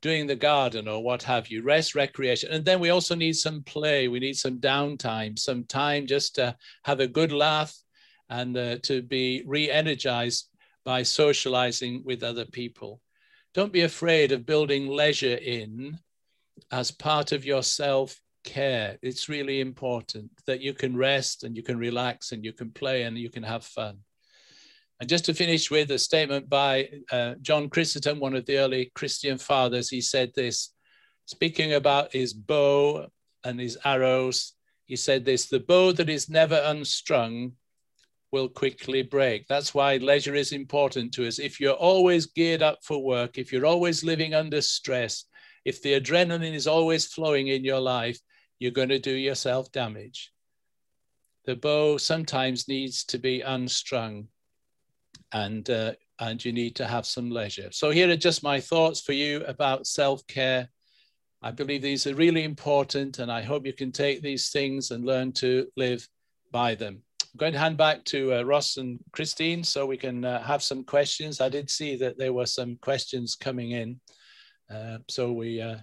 doing 0.00 0.26
the 0.26 0.36
garden 0.36 0.86
or 0.86 1.02
what 1.02 1.22
have 1.22 1.48
you, 1.48 1.62
rest, 1.62 1.94
recreation. 1.94 2.50
And 2.52 2.64
then 2.64 2.80
we 2.80 2.90
also 2.90 3.14
need 3.14 3.34
some 3.34 3.62
play. 3.62 4.08
We 4.08 4.20
need 4.20 4.36
some 4.36 4.58
downtime, 4.58 5.38
some 5.38 5.64
time 5.64 6.06
just 6.06 6.34
to 6.36 6.56
have 6.84 7.00
a 7.00 7.08
good 7.08 7.32
laugh 7.32 7.74
and 8.28 8.56
uh, 8.56 8.78
to 8.82 9.02
be 9.02 9.42
re 9.46 9.70
energized 9.70 10.50
by 10.84 11.02
socializing 11.02 12.02
with 12.04 12.22
other 12.22 12.44
people. 12.44 13.00
Don't 13.54 13.72
be 13.72 13.82
afraid 13.82 14.32
of 14.32 14.46
building 14.46 14.88
leisure 14.88 15.36
in 15.36 15.98
as 16.70 16.90
part 16.90 17.32
of 17.32 17.44
your 17.44 17.62
self 17.62 18.20
care. 18.44 18.98
It's 19.02 19.28
really 19.28 19.60
important 19.60 20.30
that 20.46 20.60
you 20.60 20.74
can 20.74 20.96
rest 20.96 21.44
and 21.44 21.56
you 21.56 21.62
can 21.62 21.78
relax 21.78 22.32
and 22.32 22.44
you 22.44 22.52
can 22.52 22.70
play 22.70 23.02
and 23.02 23.18
you 23.18 23.30
can 23.30 23.42
have 23.42 23.64
fun. 23.64 23.98
And 25.00 25.08
just 25.08 25.24
to 25.26 25.34
finish 25.34 25.70
with 25.70 25.90
a 25.92 25.98
statement 25.98 26.48
by 26.48 26.88
uh, 27.12 27.34
John 27.40 27.68
Chrysostom, 27.68 28.18
one 28.18 28.34
of 28.34 28.46
the 28.46 28.58
early 28.58 28.90
Christian 28.94 29.38
fathers, 29.38 29.88
he 29.88 30.00
said 30.00 30.32
this, 30.34 30.74
speaking 31.26 31.74
about 31.74 32.12
his 32.12 32.32
bow 32.32 33.06
and 33.44 33.60
his 33.60 33.78
arrows. 33.84 34.54
He 34.86 34.96
said 34.96 35.24
this 35.24 35.46
the 35.46 35.60
bow 35.60 35.92
that 35.92 36.08
is 36.08 36.28
never 36.28 36.60
unstrung 36.64 37.52
will 38.32 38.48
quickly 38.48 39.02
break. 39.02 39.46
That's 39.46 39.72
why 39.72 39.96
leisure 39.98 40.34
is 40.34 40.52
important 40.52 41.14
to 41.14 41.26
us. 41.26 41.38
If 41.38 41.60
you're 41.60 41.74
always 41.74 42.26
geared 42.26 42.62
up 42.62 42.78
for 42.82 43.02
work, 43.02 43.38
if 43.38 43.52
you're 43.52 43.66
always 43.66 44.02
living 44.04 44.34
under 44.34 44.60
stress, 44.60 45.24
if 45.64 45.80
the 45.82 46.00
adrenaline 46.00 46.54
is 46.54 46.66
always 46.66 47.06
flowing 47.06 47.48
in 47.48 47.64
your 47.64 47.80
life, 47.80 48.18
you're 48.58 48.72
going 48.72 48.88
to 48.88 48.98
do 48.98 49.12
yourself 49.12 49.70
damage. 49.70 50.32
The 51.44 51.56
bow 51.56 51.96
sometimes 51.98 52.68
needs 52.68 53.04
to 53.04 53.18
be 53.18 53.40
unstrung 53.40 54.28
and, 55.32 55.68
uh, 55.70 55.92
and 56.20 56.44
you 56.44 56.52
need 56.52 56.76
to 56.76 56.86
have 56.86 57.06
some 57.06 57.30
leisure. 57.30 57.68
So, 57.70 57.90
here 57.90 58.10
are 58.10 58.16
just 58.16 58.42
my 58.42 58.60
thoughts 58.60 59.00
for 59.00 59.12
you 59.12 59.44
about 59.44 59.86
self 59.86 60.26
care. 60.26 60.68
I 61.40 61.52
believe 61.52 61.82
these 61.82 62.06
are 62.06 62.14
really 62.14 62.42
important, 62.42 63.20
and 63.20 63.30
I 63.30 63.42
hope 63.42 63.64
you 63.64 63.72
can 63.72 63.92
take 63.92 64.22
these 64.22 64.50
things 64.50 64.90
and 64.90 65.04
learn 65.04 65.32
to 65.34 65.68
live 65.76 66.06
by 66.50 66.74
them. 66.74 67.02
I'm 67.22 67.38
going 67.38 67.52
to 67.52 67.58
hand 67.58 67.76
back 67.76 68.04
to 68.06 68.34
uh, 68.34 68.42
Ross 68.42 68.76
and 68.78 68.98
Christine 69.12 69.62
so 69.62 69.86
we 69.86 69.96
can 69.96 70.24
uh, 70.24 70.42
have 70.42 70.62
some 70.62 70.82
questions. 70.82 71.40
I 71.40 71.48
did 71.48 71.70
see 71.70 71.94
that 71.96 72.18
there 72.18 72.32
were 72.32 72.46
some 72.46 72.76
questions 72.80 73.36
coming 73.36 73.72
in. 73.72 74.00
Uh, 74.72 74.98
so 75.08 75.32
we 75.32 75.60
uh, 75.60 75.76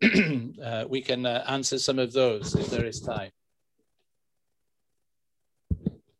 uh, 0.64 0.84
we 0.88 1.00
can 1.00 1.26
answer 1.26 1.78
some 1.78 1.98
of 1.98 2.12
those 2.12 2.54
if 2.54 2.68
there 2.70 2.84
is 2.84 3.00
time. 3.00 3.30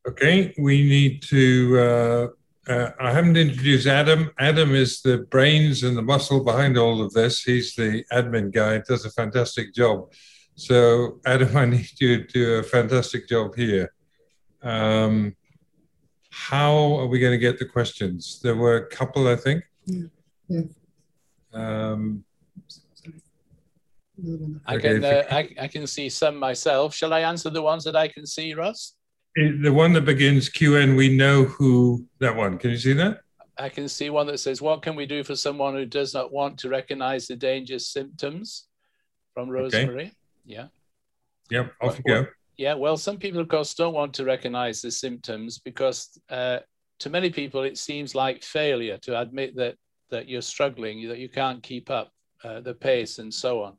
Okay, 0.09 0.53
we 0.59 0.83
need 0.83 1.23
to. 1.25 2.35
Uh, 2.71 2.93
I 3.01 3.11
haven't 3.11 3.37
introduced 3.37 3.89
Adam. 3.89 4.31
Adam 4.39 4.77
is 4.77 5.03
the 5.03 5.27
brains 5.29 5.83
and 5.83 5.97
the 5.97 6.03
muscle 6.03 6.45
behind 6.45 6.79
all 6.79 7.03
of 7.03 7.13
this. 7.13 7.43
He's 7.43 7.75
the 7.75 8.05
admin 8.13 8.53
guy, 8.53 8.79
does 8.87 9.05
a 9.05 9.11
fantastic 9.11 9.75
job. 9.75 10.13
So, 10.55 11.19
Adam, 11.27 11.57
I 11.57 11.65
need 11.65 11.91
you 12.01 12.19
to 12.19 12.33
do 12.33 12.55
a 12.55 12.63
fantastic 12.63 13.29
job 13.29 13.57
here. 13.57 13.93
Um, 14.63 15.35
how 16.31 16.95
are 17.01 17.09
we 17.09 17.19
going 17.19 17.33
to 17.33 17.39
get 17.39 17.59
the 17.59 17.65
questions? 17.65 18.39
There 18.41 18.55
were 18.55 18.77
a 18.77 18.87
couple, 18.87 19.27
I 19.27 19.35
think. 19.35 19.65
Yeah. 19.87 20.07
yeah. 20.49 20.63
Um, 21.53 22.25
I 24.67 24.79
can 24.79 25.03
uh, 25.03 25.25
I, 25.31 25.49
I 25.63 25.67
can 25.67 25.87
see 25.89 26.09
some 26.09 26.37
myself. 26.37 26.95
Shall 26.95 27.13
I 27.15 27.21
answer 27.21 27.51
the 27.51 27.63
ones 27.63 27.83
that 27.85 27.97
I 27.97 28.07
can 28.07 28.27
see, 28.27 28.55
Russ? 28.55 28.95
The 29.37 29.73
one 29.73 29.93
that 29.93 30.05
begins 30.05 30.51
QN, 30.51 30.97
we 30.97 31.17
know 31.17 31.45
who 31.45 32.07
that 32.19 32.35
one. 32.35 32.59
Can 32.59 32.71
you 32.71 32.79
see 32.79 32.93
that? 32.95 33.21
I 33.57 33.69
can 33.69 33.89
see 33.89 34.11
one 34.11 34.27
that 34.27 34.39
says, 34.39 34.61
What 34.61 34.83
can 34.83 34.97
we 34.97 35.07
do 35.07 35.23
for 35.23 35.37
someone 35.37 35.75
who 35.75 35.85
does 35.85 36.15
not 36.15 36.33
want 36.33 36.59
to 36.59 36.69
recognize 36.69 37.27
the 37.27 37.37
dangerous 37.37 37.89
symptoms 37.89 38.67
from 39.35 39.49
Rosemary. 39.49 40.05
Okay. 40.05 40.13
Yeah. 40.45 40.67
Yep, 41.51 41.73
off 41.81 41.99
you 41.99 42.05
go. 42.07 42.27
Yeah, 42.57 42.75
well, 42.75 42.97
some 42.97 43.17
people, 43.17 43.41
of 43.41 43.49
course, 43.49 43.75
don't 43.75 43.95
want 43.95 44.15
to 44.15 44.25
recognize 44.25 44.83
the 44.83 44.91
symptoms 44.91 45.59
because 45.59 46.19
uh, 46.29 46.59
to 46.99 47.11
many 47.11 47.31
people 47.31 47.63
it 47.63 47.79
seems 47.79 48.15
like 48.15 48.43
failure 48.43 48.99
to 48.99 49.19
admit 49.19 49.57
that 49.57 49.77
that 50.11 50.29
you're 50.29 50.43
struggling, 50.43 51.09
that 51.09 51.19
you 51.19 51.29
can't 51.29 51.63
keep 51.63 51.89
up 51.89 52.11
uh, 52.45 52.61
the 52.61 52.75
pace, 52.75 53.19
and 53.19 53.33
so 53.33 53.63
on. 53.63 53.77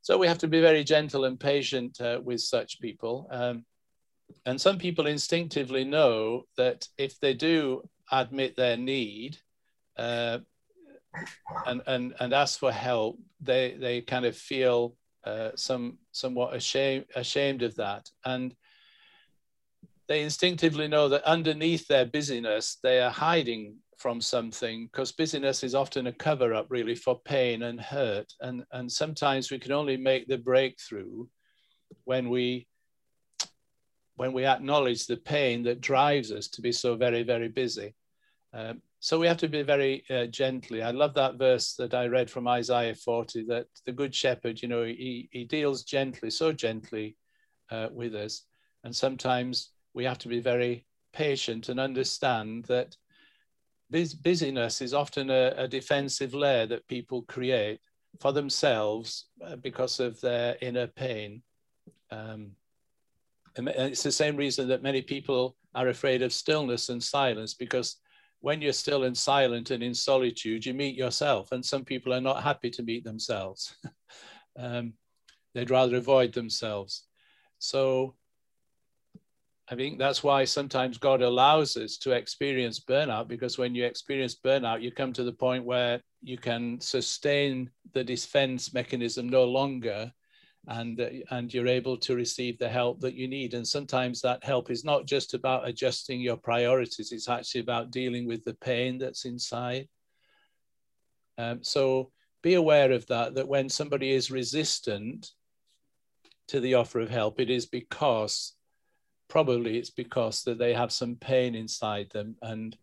So 0.00 0.16
we 0.16 0.26
have 0.26 0.38
to 0.38 0.48
be 0.48 0.60
very 0.60 0.84
gentle 0.84 1.26
and 1.26 1.38
patient 1.38 2.00
uh, 2.00 2.18
with 2.22 2.40
such 2.40 2.80
people. 2.80 3.28
Um, 3.30 3.64
and 4.46 4.60
some 4.60 4.78
people 4.78 5.06
instinctively 5.06 5.84
know 5.84 6.44
that 6.56 6.86
if 6.96 7.18
they 7.20 7.34
do 7.34 7.82
admit 8.10 8.56
their 8.56 8.76
need 8.76 9.36
uh, 9.96 10.38
and, 11.66 11.82
and, 11.86 12.14
and 12.20 12.32
ask 12.32 12.58
for 12.58 12.72
help, 12.72 13.18
they, 13.40 13.76
they 13.78 14.00
kind 14.00 14.24
of 14.24 14.36
feel 14.36 14.96
uh, 15.24 15.50
some 15.56 15.98
somewhat 16.12 16.54
ashamed 16.54 17.04
ashamed 17.14 17.62
of 17.62 17.74
that, 17.76 18.08
and 18.24 18.54
they 20.06 20.22
instinctively 20.22 20.88
know 20.88 21.08
that 21.08 21.24
underneath 21.24 21.86
their 21.86 22.06
busyness, 22.06 22.78
they 22.82 23.00
are 23.00 23.10
hiding 23.10 23.76
from 23.98 24.20
something 24.20 24.86
because 24.86 25.12
busyness 25.12 25.64
is 25.64 25.74
often 25.74 26.06
a 26.06 26.12
cover 26.12 26.54
up 26.54 26.66
really 26.70 26.94
for 26.94 27.20
pain 27.24 27.64
and 27.64 27.80
hurt, 27.80 28.32
and 28.40 28.64
and 28.72 28.90
sometimes 28.90 29.50
we 29.50 29.58
can 29.58 29.72
only 29.72 29.96
make 29.96 30.26
the 30.28 30.38
breakthrough 30.38 31.26
when 32.04 32.30
we 32.30 32.66
when 34.18 34.32
we 34.32 34.44
acknowledge 34.44 35.06
the 35.06 35.16
pain 35.16 35.62
that 35.62 35.80
drives 35.80 36.30
us 36.30 36.48
to 36.48 36.60
be 36.60 36.72
so 36.72 36.96
very 36.96 37.22
very 37.22 37.48
busy. 37.48 37.94
Um, 38.52 38.82
so 39.00 39.18
we 39.18 39.28
have 39.28 39.36
to 39.38 39.48
be 39.48 39.62
very 39.62 40.04
uh, 40.10 40.26
gently. 40.26 40.82
I 40.82 40.90
love 40.90 41.14
that 41.14 41.36
verse 41.36 41.74
that 41.74 41.94
I 41.94 42.06
read 42.06 42.30
from 42.30 42.48
Isaiah 42.48 42.94
40 42.94 43.44
that 43.44 43.66
the 43.86 43.92
good 43.92 44.14
shepherd, 44.14 44.60
you 44.60 44.68
know, 44.68 44.84
he, 44.84 45.28
he 45.30 45.44
deals 45.44 45.84
gently, 45.84 46.30
so 46.30 46.52
gently 46.52 47.16
uh, 47.70 47.88
with 47.92 48.14
us. 48.14 48.42
And 48.82 48.94
sometimes 48.94 49.70
we 49.94 50.04
have 50.04 50.18
to 50.18 50.28
be 50.28 50.40
very 50.40 50.84
patient 51.12 51.68
and 51.68 51.78
understand 51.78 52.64
that 52.64 52.96
busyness 53.90 54.80
is 54.80 54.94
often 54.94 55.30
a, 55.30 55.54
a 55.56 55.68
defensive 55.68 56.34
layer 56.34 56.66
that 56.66 56.88
people 56.88 57.22
create 57.22 57.80
for 58.20 58.32
themselves 58.32 59.26
uh, 59.46 59.56
because 59.56 60.00
of 60.00 60.20
their 60.20 60.56
inner 60.60 60.88
pain. 60.88 61.42
Um, 62.10 62.52
it's 63.66 64.02
the 64.02 64.12
same 64.12 64.36
reason 64.36 64.68
that 64.68 64.82
many 64.82 65.02
people 65.02 65.56
are 65.74 65.88
afraid 65.88 66.22
of 66.22 66.32
stillness 66.32 66.90
and 66.90 67.02
silence 67.02 67.54
because 67.54 67.96
when 68.40 68.62
you're 68.62 68.72
still 68.72 69.04
and 69.04 69.16
silent 69.16 69.70
and 69.70 69.82
in 69.82 69.94
solitude, 69.94 70.64
you 70.64 70.74
meet 70.74 70.94
yourself. 70.94 71.50
And 71.50 71.64
some 71.64 71.84
people 71.84 72.14
are 72.14 72.20
not 72.20 72.42
happy 72.42 72.70
to 72.70 72.82
meet 72.82 73.04
themselves. 73.04 73.74
um, 74.58 74.92
they'd 75.54 75.70
rather 75.70 75.96
avoid 75.96 76.32
themselves. 76.32 77.04
So 77.58 78.14
I 79.70 79.74
think 79.74 79.98
that's 79.98 80.22
why 80.22 80.44
sometimes 80.44 80.98
God 80.98 81.20
allows 81.20 81.76
us 81.76 81.98
to 81.98 82.12
experience 82.12 82.80
burnout, 82.80 83.28
because 83.28 83.58
when 83.58 83.74
you 83.74 83.84
experience 83.84 84.36
burnout, 84.36 84.82
you 84.82 84.92
come 84.92 85.12
to 85.14 85.24
the 85.24 85.32
point 85.32 85.64
where 85.64 86.00
you 86.22 86.38
can 86.38 86.80
sustain 86.80 87.70
the 87.92 88.04
defense 88.04 88.72
mechanism 88.72 89.28
no 89.28 89.44
longer 89.44 90.12
and 90.68 91.00
uh, 91.00 91.08
and 91.30 91.52
you're 91.52 91.66
able 91.66 91.96
to 91.96 92.14
receive 92.14 92.58
the 92.58 92.68
help 92.68 93.00
that 93.00 93.14
you 93.14 93.26
need. 93.26 93.54
And 93.54 93.66
sometimes 93.66 94.20
that 94.20 94.44
help 94.44 94.70
is 94.70 94.84
not 94.84 95.06
just 95.06 95.34
about 95.34 95.66
adjusting 95.68 96.20
your 96.20 96.36
priorities 96.36 97.12
it's 97.12 97.28
actually 97.28 97.62
about 97.62 97.90
dealing 97.90 98.26
with 98.26 98.44
the 98.44 98.54
pain 98.54 98.98
that's 98.98 99.24
inside. 99.24 99.88
Um, 101.36 101.62
so 101.62 102.10
be 102.42 102.54
aware 102.54 102.92
of 102.92 103.06
that 103.06 103.34
that 103.34 103.48
when 103.48 103.68
somebody 103.68 104.12
is 104.12 104.30
resistant 104.30 105.30
to 106.48 106.60
the 106.60 106.74
offer 106.74 107.00
of 107.00 107.10
help 107.10 107.40
it 107.40 107.50
is 107.50 107.66
because 107.66 108.54
probably 109.28 109.76
it's 109.76 109.90
because 109.90 110.42
that 110.44 110.58
they 110.58 110.72
have 110.72 110.92
some 110.92 111.16
pain 111.16 111.54
inside 111.54 112.08
them 112.10 112.36
and 112.42 112.76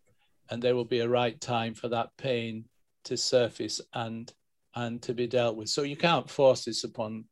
and 0.50 0.62
there 0.62 0.76
will 0.76 0.84
be 0.84 1.00
a 1.00 1.08
right 1.08 1.40
time 1.40 1.74
for 1.74 1.88
that 1.88 2.10
pain 2.16 2.64
to 3.04 3.16
surface 3.16 3.80
and 3.94 4.32
and 4.74 5.00
to 5.02 5.14
be 5.14 5.26
dealt 5.26 5.56
with. 5.56 5.70
So 5.70 5.82
you 5.82 5.96
can't 5.96 6.28
force 6.28 6.66
this 6.66 6.84
upon 6.84 7.24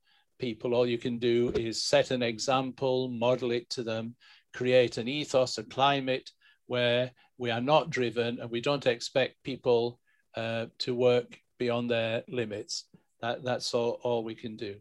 people, 0.44 0.74
all 0.74 0.86
you 0.86 0.98
can 0.98 1.16
do 1.18 1.50
is 1.68 1.82
set 1.82 2.10
an 2.10 2.22
example, 2.22 3.08
model 3.08 3.50
it 3.50 3.66
to 3.70 3.82
them, 3.82 4.14
create 4.52 4.98
an 4.98 5.08
ethos, 5.08 5.56
a 5.56 5.64
climate 5.78 6.30
where 6.66 7.10
we 7.38 7.50
are 7.50 7.62
not 7.62 7.88
driven 7.88 8.38
and 8.40 8.50
we 8.50 8.60
don't 8.60 8.86
expect 8.86 9.42
people 9.42 9.98
uh, 10.36 10.66
to 10.84 10.94
work 10.94 11.28
beyond 11.58 11.90
their 11.90 12.24
limits. 12.28 12.84
That, 13.22 13.42
that's 13.42 13.72
all, 13.72 13.92
all 14.02 14.22
we 14.22 14.34
can 14.34 14.54
do. 14.56 14.74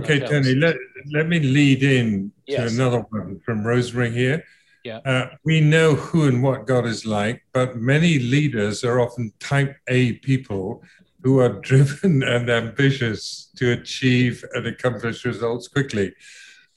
Okay, 0.00 0.20
Tony, 0.20 0.54
let, 0.54 0.76
let 1.10 1.26
me 1.26 1.40
lead 1.40 1.82
in 1.82 2.30
yes. 2.46 2.60
to 2.60 2.74
another 2.76 3.00
one 3.08 3.40
from 3.46 3.66
Rosemary 3.66 4.10
here. 4.10 4.44
Yeah. 4.84 4.98
Uh, 5.06 5.26
we 5.46 5.62
know 5.62 5.94
who 5.94 6.28
and 6.28 6.42
what 6.42 6.66
God 6.66 6.84
is 6.84 7.06
like, 7.06 7.42
but 7.54 7.76
many 7.76 8.18
leaders 8.18 8.84
are 8.84 9.00
often 9.00 9.32
type 9.40 9.74
A 9.88 10.12
people 10.30 10.82
who 11.24 11.40
are 11.40 11.48
driven 11.70 12.22
and 12.22 12.48
ambitious 12.48 13.50
to 13.56 13.72
achieve 13.72 14.44
and 14.52 14.66
accomplish 14.66 15.24
results 15.24 15.66
quickly. 15.66 16.14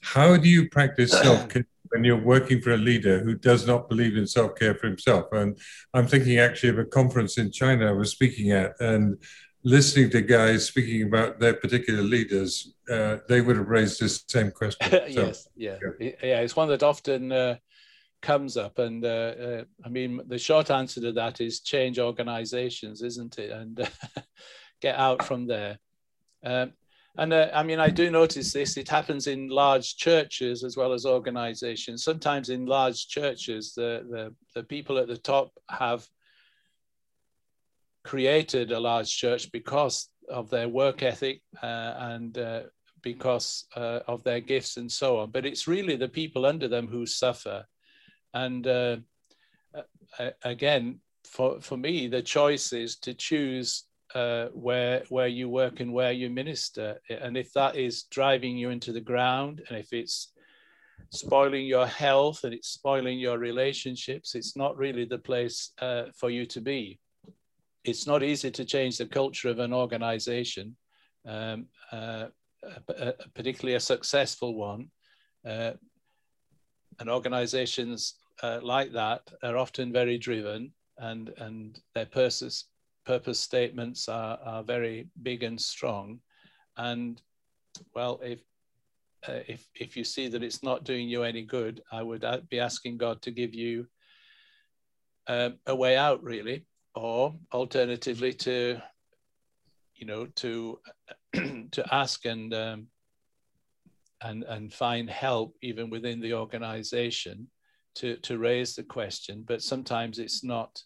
How 0.01 0.37
do 0.37 0.49
you 0.49 0.69
practice 0.69 1.11
self 1.23 1.49
care 1.49 1.67
when 1.89 2.03
you're 2.03 2.21
working 2.21 2.61
for 2.61 2.71
a 2.71 2.77
leader 2.77 3.19
who 3.19 3.35
does 3.35 3.65
not 3.67 3.87
believe 3.87 4.17
in 4.17 4.25
self 4.25 4.55
care 4.55 4.73
for 4.73 4.87
himself? 4.87 5.25
And 5.33 5.57
I'm 5.93 6.07
thinking 6.07 6.39
actually 6.39 6.69
of 6.69 6.79
a 6.79 6.85
conference 6.85 7.37
in 7.37 7.51
China 7.51 7.87
I 7.87 7.91
was 7.91 8.11
speaking 8.11 8.51
at, 8.51 8.73
and 8.79 9.17
listening 9.63 10.09
to 10.11 10.21
guys 10.21 10.65
speaking 10.65 11.03
about 11.03 11.39
their 11.39 11.53
particular 11.53 12.01
leaders, 12.01 12.73
uh, 12.89 13.17
they 13.27 13.41
would 13.41 13.57
have 13.57 13.67
raised 13.67 13.99
this 13.99 14.23
same 14.27 14.51
question. 14.51 14.87
yes, 15.09 15.47
yeah. 15.55 15.77
yeah, 15.99 16.11
yeah. 16.23 16.39
It's 16.39 16.55
one 16.55 16.69
that 16.69 16.83
often 16.83 17.31
uh, 17.33 17.57
comes 18.22 18.57
up. 18.57 18.80
And 18.80 19.03
uh, 19.03 19.07
uh, 19.07 19.63
i 19.86 19.89
mean 19.89 20.22
the 20.28 20.38
short 20.38 20.72
answer 20.72 21.01
to 21.01 21.11
that 21.13 21.41
is 21.41 21.61
change 21.61 21.99
organizations 21.99 23.01
isn't 23.01 23.38
it? 23.39 23.51
And 23.51 23.80
uh, 23.80 23.86
get 24.82 24.95
out 24.95 25.24
from 25.24 25.47
there. 25.47 25.80
Um, 26.43 26.74
and 27.18 27.34
uh, 27.34 27.49
i 27.53 27.63
mean 27.63 27.80
i 27.80 27.89
do 27.89 28.09
notice 28.11 28.53
this. 28.53 28.78
It 28.78 28.89
happens 28.89 29.28
in 29.28 29.49
large 29.49 29.97
churches 29.97 30.63
as 30.63 30.78
well 30.78 30.93
as 30.93 31.05
organizations. 31.05 32.03
Sometimes 32.03 32.49
in 32.49 32.65
large 32.65 33.07
churches 33.07 33.74
the, 33.74 34.05
the, 34.09 34.36
the 34.55 34.63
people 34.63 34.97
at 34.97 35.07
the 35.07 35.18
top 35.18 35.51
have 35.70 36.07
created 38.03 38.72
a 38.72 38.80
large 38.80 39.15
church 39.15 39.51
because 39.51 40.09
of 40.30 40.49
their 40.49 40.70
work 40.70 41.03
ethic 41.03 41.41
uh, 41.61 41.93
and 41.97 42.38
uh, 42.38 42.61
because 43.01 43.65
of 43.76 44.24
their 44.24 44.41
gifts 44.41 44.78
and 44.78 44.91
so 44.91 45.20
on. 45.20 45.32
But 45.32 45.45
it's 45.45 45.68
really 45.68 45.95
the 45.95 46.09
people 46.09 46.45
under 46.45 46.68
them 46.68 46.88
who 46.88 47.05
suffer 47.05 47.65
and 48.43 48.67
uh, 48.67 48.97
again, 50.43 50.99
for, 51.23 51.59
for 51.61 51.77
me, 51.77 52.07
the 52.07 52.21
choice 52.21 52.71
is 52.73 52.97
to 52.97 53.13
choose 53.13 53.83
uh, 54.15 54.47
where 54.53 55.03
where 55.09 55.27
you 55.27 55.49
work 55.49 55.81
and 55.81 55.91
where 55.91 56.13
you 56.13 56.29
minister. 56.29 56.99
And 57.09 57.35
if 57.35 57.51
that 57.53 57.75
is 57.75 58.03
driving 58.03 58.57
you 58.57 58.69
into 58.69 58.91
the 58.93 59.01
ground, 59.11 59.61
and 59.67 59.77
if 59.77 59.91
it's 59.91 60.31
spoiling 61.09 61.65
your 61.65 61.88
health 61.88 62.43
and 62.43 62.53
it's 62.53 62.69
spoiling 62.69 63.19
your 63.19 63.38
relationships, 63.38 64.35
it's 64.35 64.55
not 64.55 64.77
really 64.77 65.05
the 65.05 65.23
place 65.29 65.71
uh, 65.81 66.03
for 66.15 66.29
you 66.29 66.45
to 66.45 66.61
be. 66.61 66.99
It's 67.83 68.07
not 68.07 68.23
easy 68.23 68.51
to 68.51 68.65
change 68.65 68.97
the 68.97 69.05
culture 69.05 69.49
of 69.49 69.59
an 69.59 69.73
organization, 69.73 70.75
um, 71.25 71.67
uh, 71.91 72.27
particularly 73.33 73.75
a 73.75 73.91
successful 73.93 74.55
one. 74.55 74.89
Uh, 75.45 75.73
and 76.99 77.09
organizations 77.09 78.15
uh, 78.43 78.59
like 78.61 78.91
that 78.93 79.21
are 79.43 79.57
often 79.57 79.91
very 79.91 80.17
driven 80.17 80.71
and, 80.97 81.29
and 81.38 81.79
their 81.95 82.05
purpose, 82.05 82.65
purpose 83.05 83.39
statements 83.39 84.07
are, 84.09 84.38
are 84.43 84.63
very 84.63 85.07
big 85.23 85.43
and 85.43 85.59
strong. 85.59 86.19
And 86.77 87.21
well, 87.95 88.19
if, 88.23 88.39
uh, 89.27 89.39
if, 89.47 89.67
if 89.75 89.97
you 89.97 90.03
see 90.03 90.27
that 90.27 90.43
it's 90.43 90.63
not 90.63 90.83
doing 90.83 91.09
you 91.09 91.23
any 91.23 91.43
good, 91.43 91.81
I 91.91 92.03
would 92.03 92.25
be 92.49 92.59
asking 92.59 92.97
God 92.97 93.21
to 93.23 93.31
give 93.31 93.53
you 93.53 93.88
uh, 95.27 95.49
a 95.65 95.75
way 95.75 95.97
out, 95.97 96.23
really, 96.23 96.65
or 96.95 97.35
alternatively 97.53 98.33
to, 98.33 98.81
you 99.95 100.05
know, 100.05 100.27
to 100.35 100.79
to 101.71 101.93
ask 101.93 102.25
and 102.25 102.53
um, 102.53 102.88
and 104.21 104.43
and 104.43 104.73
find 104.73 105.09
help 105.09 105.55
even 105.61 105.89
within 105.89 106.19
the 106.21 106.33
organization 106.33 107.47
to, 107.97 108.15
to 108.17 108.37
raise 108.37 108.75
the 108.75 108.83
question, 108.83 109.43
but 109.47 109.61
sometimes 109.61 110.19
it's 110.19 110.43
not 110.43 110.81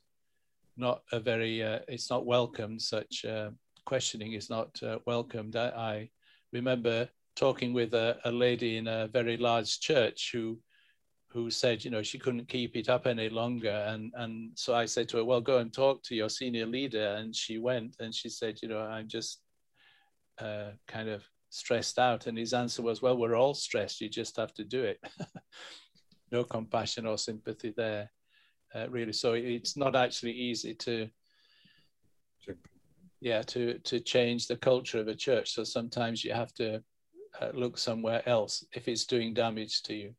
not 0.78 1.02
a 1.12 1.20
very 1.20 1.62
uh, 1.62 1.80
it's 1.88 2.10
not 2.10 2.26
welcomed. 2.26 2.82
Such 2.82 3.26
uh, 3.26 3.50
questioning 3.86 4.34
is 4.34 4.50
not 4.50 4.70
uh, 4.82 5.00
welcomed. 5.06 5.56
I, 5.56 5.68
I, 5.68 6.10
remember 6.54 7.08
talking 7.36 7.72
with 7.72 7.94
a, 7.94 8.18
a, 8.26 8.32
lady 8.32 8.76
in 8.76 8.88
a 8.88 9.08
very 9.08 9.38
large 9.38 9.80
church 9.80 10.32
who 10.34 10.60
who 11.30 11.50
said, 11.50 11.84
you 11.84 11.92
know, 11.92 12.04
she 12.04 12.20
couldn't 12.20 12.50
keep 12.50 12.76
it 12.76 12.90
up 12.90 13.08
any 13.08 13.30
longer, 13.30 13.86
and 13.88 14.14
and 14.16 14.52
so 14.56 14.74
I 14.74 14.86
said 14.86 15.10
to 15.10 15.18
her, 15.18 15.26
well, 15.26 15.42
go 15.42 15.58
and 15.58 15.74
talk 15.74 16.04
to 16.04 16.16
your 16.16 16.30
senior 16.30 16.66
leader, 16.66 17.16
and 17.18 17.36
she 17.36 17.58
went, 17.58 17.98
and 18.00 18.16
she 18.16 18.30
said, 18.30 18.60
you 18.62 18.70
know, 18.70 18.80
I'm 18.80 19.08
just 19.08 19.42
uh, 20.40 20.72
kind 20.88 21.10
of 21.10 21.24
stressed 21.50 22.00
out. 22.00 22.28
And 22.28 22.38
his 22.38 22.54
answer 22.54 22.82
was, 22.82 23.02
well, 23.02 23.18
we're 23.18 23.36
all 23.36 23.54
stressed. 23.54 24.02
You 24.02 24.10
just 24.10 24.38
have 24.38 24.54
to 24.56 24.64
do 24.64 24.84
it. 24.84 25.00
no 26.32 26.44
compassion 26.44 27.06
or 27.06 27.18
sympathy 27.18 27.74
there, 27.76 28.10
uh, 28.74 28.90
really. 28.90 29.14
So 29.14 29.34
it's 29.34 29.76
not 29.76 29.96
actually 29.96 30.32
easy 30.34 30.74
to, 30.76 31.10
yeah, 33.20 33.42
to, 33.44 33.80
to 33.80 34.00
change 34.00 34.48
the 34.48 34.58
culture 34.58 35.00
of 35.00 35.08
a 35.08 35.16
church. 35.16 35.52
So 35.52 35.64
sometimes 35.64 36.24
you 36.24 36.34
have 36.34 36.54
to 36.56 36.82
uh, 37.40 37.50
look 37.54 37.78
somewhere 37.78 38.28
else 38.28 38.66
if 38.74 38.88
it's 38.88 39.06
doing 39.06 39.34
damage 39.34 39.84
to 39.84 39.94
you. 39.94 40.16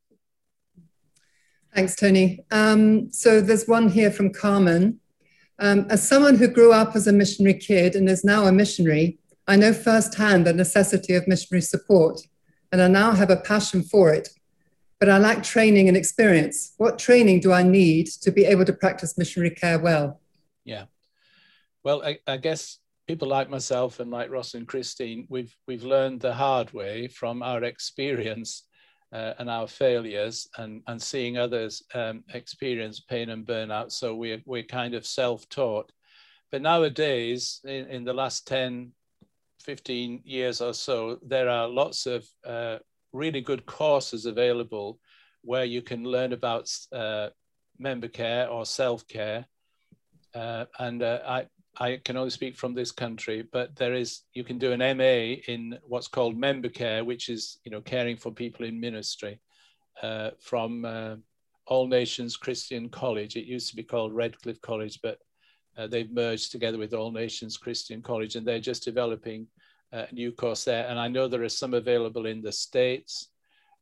Thanks, 1.75 1.97
Tony. 1.97 2.45
Um, 2.51 3.11
so 3.11 3.41
there's 3.41 3.67
one 3.67 3.89
here 3.89 4.11
from 4.11 4.33
Carmen. 4.33 5.01
Um, 5.59 5.87
as 5.89 6.07
someone 6.07 6.37
who 6.37 6.49
grew 6.49 6.73
up 6.73 6.95
as 6.95 7.07
a 7.07 7.13
missionary 7.13 7.59
kid 7.59 7.95
and 7.95 8.09
is 8.09 8.25
now 8.25 8.45
a 8.45 8.53
missionary, 8.53 9.19
I 9.47 9.57
know 9.57 9.73
firsthand 9.73 10.47
the 10.47 10.53
necessity 10.53 11.15
of 11.15 11.27
missionary 11.27 11.63
support, 11.63 12.21
and 12.71 12.83
I 12.83 12.89
now 12.89 13.13
have 13.13 13.31
a 13.31 13.37
passion 13.37 13.83
for 13.83 14.13
it. 14.13 14.29
But 15.03 15.09
I 15.09 15.19
lack 15.19 15.43
training 15.43 15.89
and 15.89 15.97
experience. 15.97 16.75
What 16.77 16.97
training 16.97 17.41
do 17.41 17.53
I 17.53 17.65
need 17.65 18.07
to 18.23 18.31
be 18.31 18.45
able 18.45 18.65
to 18.65 18.73
practice 18.73 19.19
missionary 19.19 19.51
care 19.51 19.81
well? 19.81 20.21
Yeah. 20.65 20.85
Well, 21.83 22.05
I, 22.05 22.21
I 22.29 22.37
guess 22.37 22.79
people 23.09 23.27
like 23.27 23.51
myself 23.51 23.99
and 23.99 24.13
like 24.13 24.31
Ross 24.31 24.55
and 24.55 24.65
Christine, 24.65 25.27
we've 25.29 25.57
we've 25.67 25.83
learned 25.83 26.21
the 26.21 26.33
hard 26.33 26.73
way 26.73 27.09
from 27.09 27.43
our 27.43 27.65
experience 27.65 28.69
uh, 29.13 29.33
and 29.41 29.51
our 29.51 29.67
failures 29.67 30.47
and, 30.57 30.83
and 30.87 31.03
seeing 31.03 31.37
others 31.37 31.83
um, 31.95 32.23
experience 32.33 33.01
pain 33.01 33.31
and 33.31 33.45
burnout. 33.45 33.91
So 33.91 34.15
we're, 34.15 34.41
we're 34.47 34.63
kind 34.63 34.95
of 34.95 35.05
self-taught. 35.05 35.91
But 36.53 36.63
nowadays, 36.63 37.59
in, 37.65 37.89
in 37.89 38.05
the 38.05 38.15
last 38.15 38.47
10, 38.47 38.93
15 39.65 40.23
years 40.25 40.61
or 40.61 40.73
so, 40.73 41.19
there 41.27 41.49
are 41.49 41.67
lots 41.67 42.07
of 42.07 42.25
uh, 42.47 42.79
really 43.13 43.41
good 43.41 43.67
courses 43.67 44.27
available 44.27 44.99
where 45.43 45.65
you 45.65 45.83
can 45.83 46.05
learn 46.05 46.33
about 46.33 46.71
uh, 46.93 47.29
member 47.79 48.09
care 48.09 48.49
or 48.49 48.65
self-care. 48.65 49.47
Uh, 50.35 50.65
and 50.79 51.03
uh, 51.03 51.19
I, 51.27 51.47
I 51.79 52.01
can 52.05 52.17
only 52.17 52.31
speak 52.31 52.57
from 52.57 52.75
this 52.75 52.93
country, 52.93 53.45
but 53.53 53.75
there 53.77 53.95
is, 53.95 54.23
you 54.35 54.45
can 54.45 54.59
do 54.59 54.73
an 54.73 54.97
MA 54.97 55.41
in 55.53 55.79
what's 55.83 56.09
called 56.09 56.37
member 56.37 56.69
care, 56.69 57.05
which 57.05 57.29
is, 57.29 57.59
you 57.65 57.71
know, 57.71 57.81
caring 57.81 58.17
for 58.17 58.31
people 58.31 58.67
in 58.67 58.81
ministry 58.81 59.41
uh, 60.03 60.31
from 60.41 60.85
uh, 60.85 61.17
All 61.67 61.87
Nations 61.87 62.37
Christian 62.37 62.89
College. 62.89 63.37
It 63.37 63.47
used 63.47 63.69
to 63.71 63.77
be 63.77 63.83
called 63.83 64.15
Redcliffe 64.15 64.61
College, 64.61 65.01
but 65.03 65.19
uh, 65.77 65.87
they've 65.87 66.11
merged 66.11 66.53
together 66.53 66.79
with 66.79 66.95
All 66.95 67.11
Nations 67.11 67.57
Christian 67.57 68.03
College, 68.03 68.37
and 68.37 68.47
they're 68.47 68.61
just 68.61 68.85
developing 68.85 69.47
a 69.93 70.09
new 70.13 70.33
course 70.33 70.65
there. 70.65 70.87
And 70.89 70.99
I 70.99 71.09
know 71.09 71.29
there 71.29 71.43
are 71.43 71.49
some 71.49 71.75
available 71.75 72.27
in 72.27 72.41
the 72.43 72.53
States. 72.53 73.29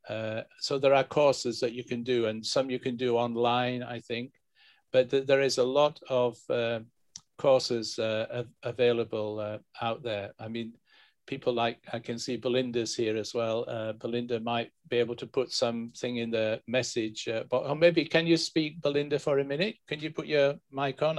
Uh, 0.09 0.43
so 0.59 0.79
there 0.79 0.95
are 0.95 1.05
courses 1.05 1.61
that 1.61 1.73
you 1.73 1.85
can 1.85 2.03
do, 2.03 2.27
and 2.27 2.45
some 2.45 2.71
you 2.71 2.79
can 2.79 2.97
do 2.97 3.17
online, 3.17 3.83
I 3.83 4.01
think. 4.01 4.33
But 4.93 5.11
th 5.11 5.27
there 5.27 5.43
is 5.43 5.59
a 5.59 5.73
lot 5.81 6.01
of 6.09 6.39
uh, 6.51 6.81
courses 7.39 7.99
uh, 7.99 8.45
available 8.63 9.39
uh, 9.39 9.59
out 9.81 10.03
there. 10.03 10.33
I 10.39 10.49
mean, 10.49 10.73
people 11.27 11.53
like 11.53 11.79
I 11.93 11.99
can 12.01 12.19
see 12.19 12.37
Belinda's 12.37 12.97
here 12.97 13.17
as 13.17 13.33
well. 13.35 13.65
Uh, 13.69 13.93
Belinda 13.93 14.41
might 14.41 14.71
be 14.89 14.97
able 14.97 15.17
to 15.17 15.27
put 15.27 15.53
something 15.53 16.17
in 16.17 16.31
the 16.31 16.61
message, 16.67 17.29
uh, 17.29 17.45
but 17.51 17.63
or 17.69 17.77
maybe 17.77 18.05
can 18.05 18.27
you 18.27 18.37
speak, 18.37 18.81
Belinda, 18.83 19.19
for 19.19 19.39
a 19.39 19.45
minute? 19.45 19.77
Can 19.87 20.01
you 20.01 20.11
put 20.11 20.27
your 20.27 20.55
mic 20.73 21.03
on? 21.03 21.17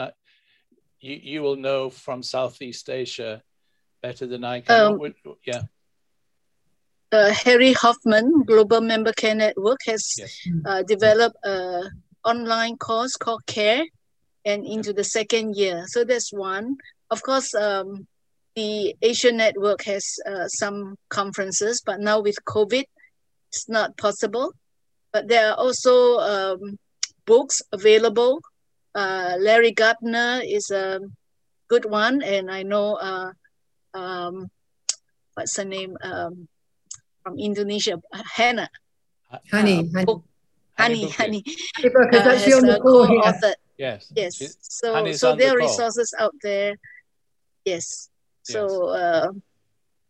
You 0.99 1.15
you 1.31 1.39
will 1.43 1.59
know 1.67 1.89
from 1.89 2.23
Southeast 2.23 2.89
Asia 2.89 3.41
better 4.01 4.27
than 4.27 4.43
I 4.43 4.61
can. 4.61 4.93
Um, 4.93 4.99
would, 4.99 5.15
yeah. 5.45 5.63
Uh, 7.11 7.31
Harry 7.31 7.73
Hoffman, 7.73 8.43
Global 8.43 8.81
Member 8.81 9.11
Care 9.11 9.35
Network, 9.35 9.79
has 9.85 10.15
yes. 10.17 10.47
uh, 10.65 10.83
developed 10.83 11.35
an 11.43 11.91
online 12.23 12.77
course 12.77 13.17
called 13.17 13.45
CARE 13.45 13.85
and 14.45 14.65
into 14.65 14.93
the 14.93 15.03
second 15.03 15.55
year. 15.55 15.83
So 15.87 16.03
that's 16.03 16.31
one. 16.31 16.77
Of 17.09 17.21
course, 17.21 17.53
um, 17.53 18.07
the 18.55 18.95
Asian 19.01 19.37
Network 19.37 19.83
has 19.83 20.05
uh, 20.25 20.47
some 20.47 20.95
conferences, 21.09 21.81
but 21.85 21.99
now 21.99 22.21
with 22.21 22.37
COVID, 22.45 22.83
it's 23.49 23.67
not 23.67 23.97
possible. 23.97 24.53
But 25.11 25.27
there 25.27 25.51
are 25.51 25.57
also 25.57 26.17
um, 26.19 26.77
books 27.25 27.61
available. 27.73 28.41
Uh, 28.95 29.35
Larry 29.39 29.71
Gardner 29.71 30.41
is 30.45 30.71
a 30.71 31.01
good 31.67 31.85
one, 31.85 32.21
and 32.21 32.49
I 32.49 32.63
know 32.63 32.95
uh, 32.95 33.31
um, 33.93 34.49
what's 35.33 35.57
her 35.57 35.65
name 35.65 35.97
um, 36.03 36.47
from 37.23 37.39
Indonesia, 37.39 38.01
Hannah. 38.13 38.69
Honey, 39.51 39.89
uh, 39.95 39.99
honey. 39.99 40.21
Honey, 40.77 41.09
honey. 41.09 41.43
Because 41.81 42.21
uh, 42.21 42.23
that's 42.23 42.53
on 42.53 42.65
the 42.65 42.79
call 42.79 43.05
here. 43.05 43.55
Yes. 43.77 44.11
Yes. 44.15 44.57
So 44.61 45.11
so 45.13 45.35
there 45.35 45.53
are 45.53 45.57
resources 45.57 46.13
out 46.19 46.35
there. 46.41 46.75
Yes. 47.65 48.09
So 48.43 48.89
uh, 48.89 49.31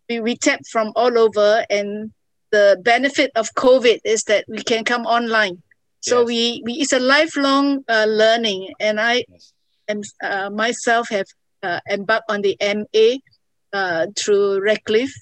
we, 0.10 0.20
we 0.20 0.36
tap 0.36 0.62
from 0.72 0.92
all 0.96 1.18
over 1.18 1.66
and 1.70 2.12
the 2.52 2.80
benefit 2.84 3.32
of 3.36 3.54
COVID 3.56 4.00
is 4.04 4.24
that 4.24 4.46
we 4.48 4.64
can 4.64 4.84
come 4.84 5.06
online. 5.06 5.62
So 6.02 6.22
yes. 6.22 6.28
we, 6.28 6.62
we 6.66 6.74
it's 6.74 6.94
a 6.94 7.00
lifelong 7.00 7.84
uh, 7.88 8.06
learning 8.10 8.74
and 8.80 9.00
I 9.00 9.24
yes. 9.30 9.54
am 9.88 10.02
uh, 10.24 10.50
myself 10.50 11.10
have 11.10 11.28
uh, 11.64 11.80
embarked 11.90 12.30
on 12.30 12.42
the 12.42 12.58
MA 12.60 13.20
uh, 13.74 14.08
through 14.18 14.62
Redcliffe. 14.62 15.14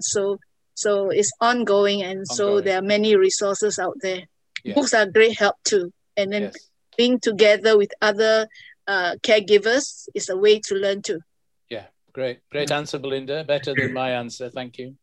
So 0.00 0.38
so 0.74 1.10
it's 1.10 1.32
ongoing 1.40 2.02
and 2.02 2.20
ongoing. 2.20 2.26
so 2.26 2.60
there 2.60 2.78
are 2.78 2.82
many 2.82 3.16
resources 3.16 3.78
out 3.78 3.96
there. 4.00 4.22
Yes. 4.64 4.74
Books 4.74 4.94
are 4.94 5.06
great 5.06 5.36
help 5.36 5.56
too. 5.64 5.92
And 6.16 6.32
then 6.32 6.42
yes. 6.42 6.70
being 6.96 7.18
together 7.18 7.76
with 7.76 7.90
other 8.00 8.48
uh, 8.86 9.16
caregivers 9.22 10.08
is 10.14 10.28
a 10.28 10.36
way 10.36 10.60
to 10.60 10.74
learn 10.74 11.02
too. 11.02 11.20
Yeah, 11.68 11.86
great. 12.12 12.40
Great 12.50 12.70
answer, 12.70 12.98
Belinda. 12.98 13.44
Better 13.44 13.74
than 13.74 13.92
my 13.92 14.12
answer. 14.12 14.50
Thank 14.50 14.78
you. 14.78 14.96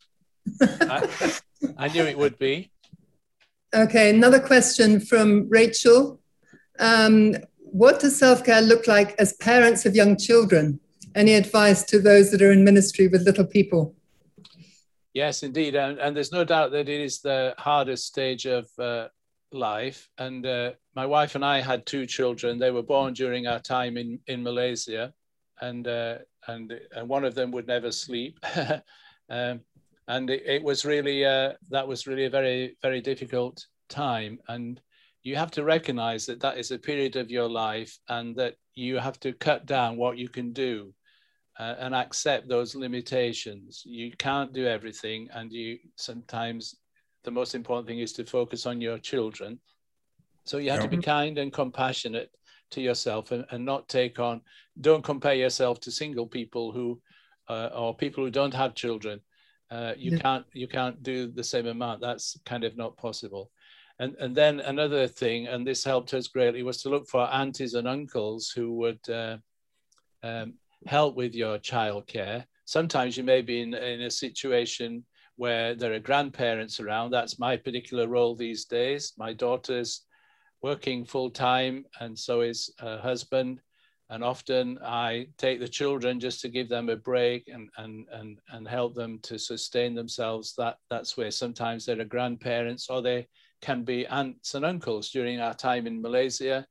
I, 0.61 1.07
I 1.77 1.87
knew 1.89 2.03
it 2.03 2.17
would 2.17 2.37
be. 2.37 2.71
Okay, 3.73 4.09
another 4.09 4.39
question 4.39 4.99
from 4.99 5.49
Rachel. 5.49 6.19
Um, 6.79 7.35
what 7.57 7.99
does 7.99 8.17
self 8.17 8.45
care 8.45 8.61
look 8.61 8.87
like 8.87 9.15
as 9.19 9.33
parents 9.33 9.85
of 9.85 9.95
young 9.95 10.17
children? 10.17 10.79
Any 11.15 11.35
advice 11.35 11.83
to 11.85 11.99
those 11.99 12.29
that 12.31 12.41
are 12.41 12.51
in 12.51 12.65
ministry 12.65 13.07
with 13.07 13.21
little 13.21 13.45
people? 13.45 13.95
Yes, 15.13 15.43
indeed. 15.43 15.73
And, 15.75 15.97
and 15.97 16.13
there's 16.13 16.33
no 16.33 16.43
doubt 16.43 16.71
that 16.71 16.89
it 16.89 17.01
is 17.01 17.21
the 17.21 17.55
hardest 17.57 18.05
stage 18.05 18.45
of 18.45 18.67
uh, 18.77 19.07
life. 19.53 20.09
And 20.17 20.45
uh, 20.45 20.71
my 20.93 21.05
wife 21.05 21.35
and 21.35 21.45
I 21.45 21.61
had 21.61 21.85
two 21.85 22.05
children. 22.05 22.59
They 22.59 22.71
were 22.71 22.83
born 22.83 23.13
during 23.13 23.47
our 23.47 23.59
time 23.59 23.95
in, 23.95 24.19
in 24.27 24.43
Malaysia. 24.43 25.13
And, 25.61 25.87
uh, 25.87 26.17
and, 26.47 26.77
and 26.93 27.07
one 27.07 27.23
of 27.23 27.33
them 27.33 27.49
would 27.51 27.65
never 27.65 27.93
sleep. 27.93 28.37
um, 29.29 29.61
and 30.09 30.29
it, 30.29 30.43
it, 30.45 30.63
was 30.63 30.83
really, 30.83 31.23
uh, 31.23 31.53
that 31.69 31.87
was 31.87 32.07
really 32.07 32.25
a 32.25 32.29
very, 32.29 32.75
very 32.81 32.99
difficult 32.99 33.65
time. 33.87 34.37
And 34.49 34.81
you 35.23 35.37
have 35.37 35.51
to 35.51 35.63
recognize 35.63 36.25
that 36.25 36.41
that 36.41 36.57
is 36.57 36.71
a 36.71 36.77
period 36.77 37.15
of 37.15 37.31
your 37.31 37.47
life 37.47 37.97
and 38.09 38.35
that 38.35 38.55
you 38.73 38.97
have 38.97 39.17
to 39.21 39.31
cut 39.31 39.65
down 39.65 39.95
what 39.95 40.17
you 40.17 40.27
can 40.27 40.51
do 40.51 40.93
uh, 41.59 41.75
and 41.79 41.95
accept 41.95 42.47
those 42.47 42.75
limitations. 42.75 43.83
You 43.85 44.11
can't 44.17 44.53
do 44.53 44.67
everything, 44.67 45.29
and 45.33 45.51
you 45.51 45.77
sometimes 45.95 46.75
the 47.23 47.31
most 47.31 47.55
important 47.55 47.87
thing 47.87 47.99
is 47.99 48.13
to 48.13 48.25
focus 48.25 48.65
on 48.65 48.81
your 48.81 48.99
children. 48.99 49.59
So 50.43 50.57
you 50.57 50.69
have 50.69 50.81
yeah. 50.81 50.89
to 50.89 50.97
be 50.97 51.01
kind 51.01 51.37
and 51.37 51.51
compassionate 51.51 52.29
to 52.71 52.81
yourself 52.81 53.31
and, 53.31 53.45
and 53.51 53.65
not 53.65 53.89
take 53.89 54.19
on, 54.19 54.41
don't 54.79 55.03
compare 55.03 55.33
yourself 55.33 55.79
to 55.81 55.91
single 55.91 56.27
people 56.27 56.71
who, 56.71 57.01
uh, 57.49 57.69
or 57.75 57.95
people 57.95 58.23
who 58.23 58.29
don't 58.29 58.53
have 58.53 58.75
children. 58.75 59.19
Uh, 59.71 59.93
you 59.97 60.11
yeah. 60.11 60.19
can't 60.19 60.45
you 60.53 60.67
can't 60.67 61.01
do 61.01 61.27
the 61.31 61.43
same 61.43 61.65
amount. 61.65 61.99
That's 61.99 62.37
kind 62.45 62.63
of 62.63 62.77
not 62.77 62.97
possible. 62.97 63.49
And 63.97 64.15
and 64.19 64.35
then 64.35 64.59
another 64.59 65.07
thing, 65.07 65.47
and 65.47 65.65
this 65.65 65.83
helped 65.83 66.13
us 66.13 66.27
greatly, 66.27 66.61
was 66.61 66.81
to 66.83 66.89
look 66.89 67.07
for 67.07 67.33
aunties 67.33 67.73
and 67.73 67.87
uncles 67.87 68.51
who 68.55 68.73
would 68.73 69.09
uh, 69.09 69.37
um, 70.21 70.53
help 70.85 71.15
with 71.15 71.33
your 71.33 71.57
childcare. 71.57 72.45
Sometimes 72.65 73.17
you 73.17 73.23
may 73.23 73.41
be 73.41 73.61
in, 73.61 73.73
in 73.73 74.01
a 74.01 74.11
situation 74.11 75.05
where 75.35 75.75
there 75.75 75.93
are 75.93 75.99
grandparents 75.99 76.79
around. 76.79 77.11
That's 77.11 77.39
my 77.39 77.57
particular 77.57 78.07
role 78.07 78.35
these 78.35 78.65
days. 78.65 79.13
My 79.17 79.33
daughter's 79.33 80.01
working 80.61 81.05
full 81.05 81.29
time, 81.29 81.85
and 81.99 82.17
so 82.17 82.41
is 82.41 82.73
her 82.79 82.97
husband. 82.97 83.59
And 84.09 84.23
often 84.23 84.77
I 84.83 85.27
take 85.37 85.59
the 85.59 85.67
children 85.67 86.19
just 86.19 86.39
to 86.41 86.49
give 86.49 86.69
them 86.69 86.89
a 86.89 86.95
break 86.95 87.47
and, 87.47 87.69
and, 87.77 88.05
and, 88.11 88.39
and 88.49 88.67
help 88.67 88.93
them 88.93 89.19
to 89.23 89.39
sustain 89.39 89.95
themselves. 89.95 90.53
That, 90.57 90.77
that's 90.91 91.17
where 91.17 91.31
sometimes 91.31 91.85
there 91.85 91.99
are 91.99 92.05
grandparents 92.05 92.89
or 92.89 93.01
they 93.01 93.27
can 93.61 93.83
be 93.83 94.05
aunts 94.07 94.53
and 94.53 94.63
uncles. 94.63 95.09
During 95.09 95.39
our 95.39 95.55
time 95.55 95.87
in 95.87 96.01
Malaysia, 96.01 96.67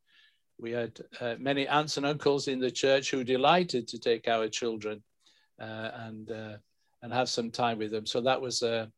we 0.58 0.70
had 0.72 0.98
uh, 1.20 1.34
many 1.38 1.66
aunts 1.68 1.96
and 1.96 2.06
uncles 2.06 2.48
in 2.48 2.60
the 2.60 2.70
church 2.70 3.10
who 3.10 3.24
delighted 3.24 3.88
to 3.88 3.98
take 3.98 4.28
our 4.28 4.48
children 4.48 5.02
uh, 5.60 5.90
and 5.94 6.30
uh, 6.30 6.56
and 7.02 7.12
have 7.12 7.28
some 7.28 7.50
time 7.50 7.78
with 7.78 7.90
them. 7.90 8.06
So 8.06 8.20
that 8.22 8.40
was 8.40 8.62
a, 8.62 8.90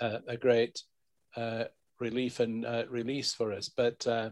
a, 0.00 0.20
a 0.28 0.36
great 0.36 0.80
uh, 1.36 1.64
relief 1.98 2.38
and 2.38 2.64
uh, 2.64 2.84
release 2.88 3.34
for 3.34 3.52
us. 3.52 3.68
But 3.68 4.06
uh, 4.06 4.30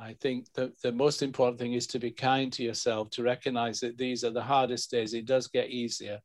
I 0.00 0.14
think 0.14 0.46
the, 0.54 0.72
the 0.82 0.92
most 0.92 1.22
important 1.22 1.58
thing 1.58 1.74
is 1.74 1.86
to 1.88 1.98
be 1.98 2.10
kind 2.10 2.50
to 2.54 2.62
yourself, 2.62 3.10
to 3.10 3.22
recognize 3.22 3.80
that 3.80 3.98
these 3.98 4.24
are 4.24 4.30
the 4.30 4.42
hardest 4.42 4.90
days. 4.90 5.12
It 5.12 5.26
does 5.26 5.48
get 5.48 5.68
easier 5.68 6.18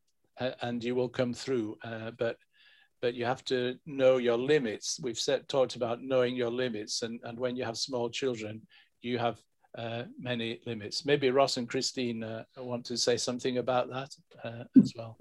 and 0.61 0.81
you 0.81 0.95
will 0.95 1.09
come 1.09 1.33
through. 1.33 1.77
But 2.17 2.37
but 3.01 3.13
you 3.13 3.25
have 3.25 3.43
to 3.45 3.75
know 3.85 4.17
your 4.17 4.37
limits. 4.37 4.99
We've 5.01 5.19
set, 5.19 5.47
talked 5.47 5.75
about 5.75 6.01
knowing 6.01 6.35
your 6.35 6.49
limits. 6.49 7.03
And, 7.03 7.19
and 7.23 7.39
when 7.39 7.55
you 7.55 7.63
have 7.63 7.77
small 7.77 8.09
children, 8.09 8.61
you 9.07 9.17
have 9.17 9.39
uh, 9.77 10.03
many 10.19 10.59
limits. 10.65 11.05
Maybe 11.05 11.29
Ross 11.29 11.57
and 11.57 11.67
Christine 11.67 12.23
uh, 12.23 12.43
want 12.57 12.85
to 12.85 12.97
say 12.97 13.17
something 13.17 13.57
about 13.57 13.89
that 13.89 14.15
uh, 14.43 14.63
as 14.81 14.93
well. 14.95 15.17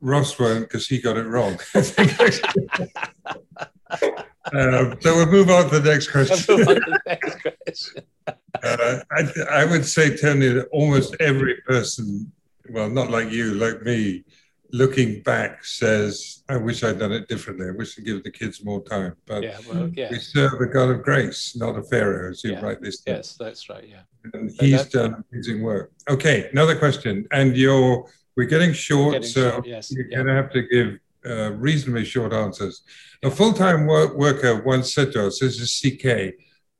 Ross 0.00 0.38
won't 0.38 0.68
because 0.68 0.88
he 0.88 1.00
got 1.00 1.16
it 1.16 1.26
wrong. 1.26 1.58
Uh, 4.54 4.96
so 5.00 5.14
we'll 5.14 5.26
move 5.26 5.50
on 5.50 5.68
to 5.68 5.78
the 5.78 5.90
next 5.90 6.10
question. 6.10 6.56
The 6.56 7.00
next 7.06 7.42
question. 7.42 8.02
uh, 8.26 9.00
I, 9.10 9.28
I, 9.50 9.64
would 9.66 9.84
say, 9.84 10.16
Tony, 10.16 10.48
that 10.48 10.68
almost 10.72 11.14
every 11.20 11.56
person, 11.66 12.32
well, 12.70 12.88
not 12.88 13.10
like 13.10 13.30
you, 13.30 13.54
like 13.54 13.82
me, 13.82 14.24
looking 14.72 15.22
back 15.22 15.64
says, 15.64 16.42
I 16.48 16.56
wish 16.56 16.82
I'd 16.82 16.98
done 16.98 17.12
it 17.12 17.28
differently. 17.28 17.68
I 17.68 17.72
wish 17.72 17.98
I'd 17.98 18.04
give 18.04 18.22
the 18.22 18.30
kids 18.30 18.64
more 18.64 18.82
time. 18.82 19.14
But 19.26 19.42
yeah, 19.42 19.58
well, 19.68 19.88
yeah. 19.88 20.10
we 20.10 20.18
serve 20.18 20.60
a 20.60 20.66
God 20.66 20.90
of 20.90 21.02
grace, 21.02 21.56
not 21.56 21.78
a 21.78 21.82
Pharaoh, 21.82 22.30
as 22.30 22.44
you 22.44 22.52
yeah. 22.52 22.60
write 22.60 22.80
this. 22.80 23.02
Yes, 23.06 23.36
that's 23.38 23.68
right. 23.68 23.86
Yeah. 23.88 24.02
And 24.34 24.50
he's 24.60 24.86
done 24.86 25.24
amazing 25.32 25.62
work. 25.62 25.92
Okay, 26.08 26.48
another 26.52 26.76
question. 26.76 27.26
And 27.32 27.56
you're, 27.56 28.06
we're 28.36 28.46
getting 28.46 28.72
short, 28.72 29.14
getting 29.14 29.28
so 29.28 29.50
short, 29.52 29.66
yes. 29.66 29.90
you're 29.92 30.06
yeah. 30.06 30.16
going 30.16 30.26
to 30.26 30.34
have 30.34 30.50
to 30.52 30.62
give 30.62 30.98
uh, 31.26 31.52
reasonably 31.52 32.04
short 32.04 32.32
answers. 32.32 32.82
A 33.24 33.30
full-time 33.30 33.86
work 33.86 34.16
worker 34.16 34.62
once 34.62 34.94
said 34.94 35.12
to 35.12 35.26
us, 35.26 35.40
this 35.40 35.60
is 35.60 35.80
CK, 35.80 36.34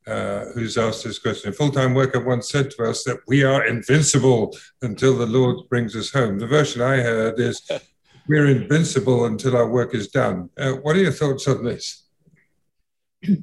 uh, 0.09 0.47
who's 0.55 0.79
asked 0.79 1.05
this 1.05 1.19
question. 1.19 1.51
A 1.51 1.53
full-time 1.53 1.95
worker 1.95 2.25
once 2.25 2.51
said 2.51 2.71
to 2.73 2.85
us 2.85 3.05
that 3.05 3.21
we 3.27 3.45
are 3.45 3.67
invincible 3.67 4.57
until 4.83 5.17
the 5.17 5.27
Lord 5.27 5.69
brings 5.69 5.95
us 5.95 6.11
home. 6.11 6.39
The 6.39 6.47
version 6.47 6.81
I 6.83 6.97
heard 6.97 7.39
is, 7.39 7.69
we're 8.29 8.47
invincible 8.47 9.27
until 9.27 9.57
our 9.57 9.69
work 9.69 9.95
is 9.95 10.09
done. 10.09 10.51
Uh, 10.57 10.73
what 10.73 10.97
are 10.97 11.01
your 11.01 11.13
thoughts 11.13 11.47
on 11.49 11.65
this? 11.65 12.05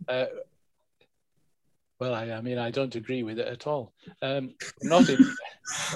Uh, 0.07 0.25
well, 1.99 2.13
I, 2.13 2.31
I, 2.31 2.41
mean, 2.41 2.57
I 2.57 2.71
don't 2.71 2.95
agree 2.95 3.23
with 3.23 3.39
it 3.39 3.47
at 3.47 3.67
all. 3.67 3.93
Um, 4.21 4.55
not 4.81 5.07
in, 5.09 5.17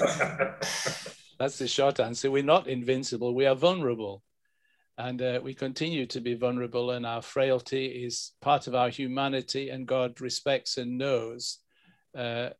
that's 1.38 1.58
the 1.58 1.68
short 1.68 2.00
answer. 2.00 2.30
We're 2.30 2.42
not 2.42 2.68
invincible. 2.68 3.34
We 3.34 3.46
are 3.46 3.54
vulnerable. 3.54 4.22
And 5.00 5.22
uh, 5.22 5.40
we 5.42 5.54
continue 5.54 6.04
to 6.04 6.20
be 6.20 6.34
vulnerable, 6.34 6.90
and 6.90 7.06
our 7.06 7.22
frailty 7.22 7.86
is 7.86 8.32
part 8.42 8.66
of 8.66 8.74
our 8.74 8.90
humanity, 8.90 9.70
and 9.70 9.88
God 9.88 10.20
respects 10.20 10.76
and 10.76 10.98
knows, 10.98 11.60
uh, 12.14 12.50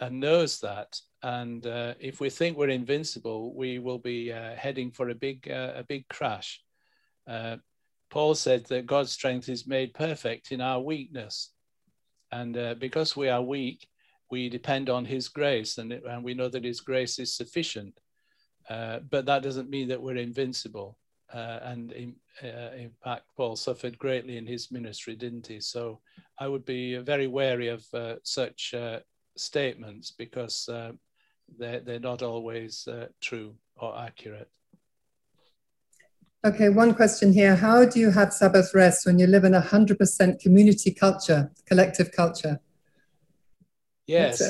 and 0.00 0.18
knows 0.18 0.58
that. 0.60 1.00
And 1.22 1.64
uh, 1.64 1.94
if 2.00 2.18
we 2.18 2.28
think 2.28 2.56
we're 2.56 2.70
invincible, 2.70 3.54
we 3.54 3.78
will 3.78 4.00
be 4.00 4.32
uh, 4.32 4.56
heading 4.56 4.90
for 4.90 5.10
a 5.10 5.14
big, 5.14 5.48
uh, 5.48 5.74
a 5.76 5.84
big 5.84 6.08
crash. 6.08 6.60
Uh, 7.24 7.58
Paul 8.10 8.34
said 8.34 8.64
that 8.64 8.86
God's 8.86 9.12
strength 9.12 9.48
is 9.48 9.68
made 9.68 9.94
perfect 9.94 10.50
in 10.50 10.60
our 10.60 10.80
weakness, 10.80 11.52
and 12.32 12.80
because 12.80 13.16
we 13.16 13.28
are 13.28 13.42
weak, 13.42 13.86
we 14.28 14.48
depend 14.48 14.90
on 14.90 15.04
His 15.04 15.28
grace, 15.28 15.78
and, 15.78 15.92
and 15.92 16.24
we 16.24 16.34
know 16.34 16.48
that 16.48 16.64
His 16.64 16.80
grace 16.80 17.20
is 17.20 17.32
sufficient. 17.32 18.00
but 18.68 19.26
that 19.26 19.44
doesn't 19.44 19.70
mean 19.70 19.86
that 19.86 20.02
we're 20.02 20.16
invincible 20.16 20.98
uh, 21.32 21.58
and 21.62 21.92
in, 21.92 22.14
uh, 22.42 22.72
in, 22.76 22.90
fact, 23.02 23.24
Paul 23.36 23.56
suffered 23.56 23.98
greatly 23.98 24.36
in 24.36 24.46
his 24.46 24.70
ministry, 24.70 25.16
didn't 25.16 25.46
he? 25.46 25.60
So 25.60 26.00
I 26.38 26.48
would 26.48 26.64
be 26.64 26.96
very 26.98 27.26
wary 27.26 27.68
of 27.68 27.84
uh, 27.92 28.16
such 28.22 28.74
uh, 28.74 29.00
statements 29.36 30.12
because 30.16 30.68
uh, 30.68 30.92
they're, 31.58 31.80
they're 31.80 32.00
not 32.00 32.22
always 32.22 32.86
uh, 32.86 33.06
true 33.20 33.54
or 33.76 33.98
accurate. 33.98 34.50
Okay, 36.46 36.68
one 36.68 36.94
question 36.94 37.32
here. 37.32 37.56
How 37.56 37.84
do 37.84 37.98
you 37.98 38.10
have 38.12 38.32
Sabbath 38.32 38.72
rest 38.72 39.04
when 39.04 39.18
you 39.18 39.26
live 39.26 39.42
in 39.42 39.54
a 39.54 39.60
100% 39.60 40.38
community 40.38 40.94
culture, 40.94 41.50
collective 41.66 42.12
culture? 42.12 42.60
Yes, 44.06 44.40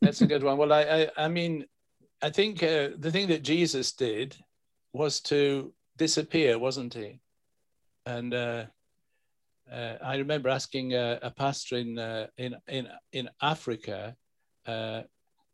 that's 0.00 0.20
a 0.20 0.26
good 0.26 0.44
one. 0.44 0.56
Well, 0.56 0.72
I, 0.72 0.82
I, 0.82 1.24
I 1.24 1.28
mean, 1.28 1.66
I 2.22 2.30
think 2.30 2.60
the 2.60 3.10
thing 3.10 3.26
that 3.28 3.42
Jesus 3.42 3.90
did 3.92 4.36
was 4.94 5.20
to 5.20 5.74
disappear, 5.98 6.58
wasn't 6.58 6.94
he? 6.94 7.20
And 8.06 8.32
uh, 8.32 8.64
uh, 9.70 9.94
I 10.02 10.16
remember 10.16 10.48
asking 10.48 10.94
a, 10.94 11.18
a 11.20 11.30
pastor 11.30 11.76
in, 11.76 11.98
uh, 11.98 12.28
in, 12.38 12.54
in, 12.68 12.88
in 13.12 13.28
Africa 13.42 14.14
uh, 14.66 15.02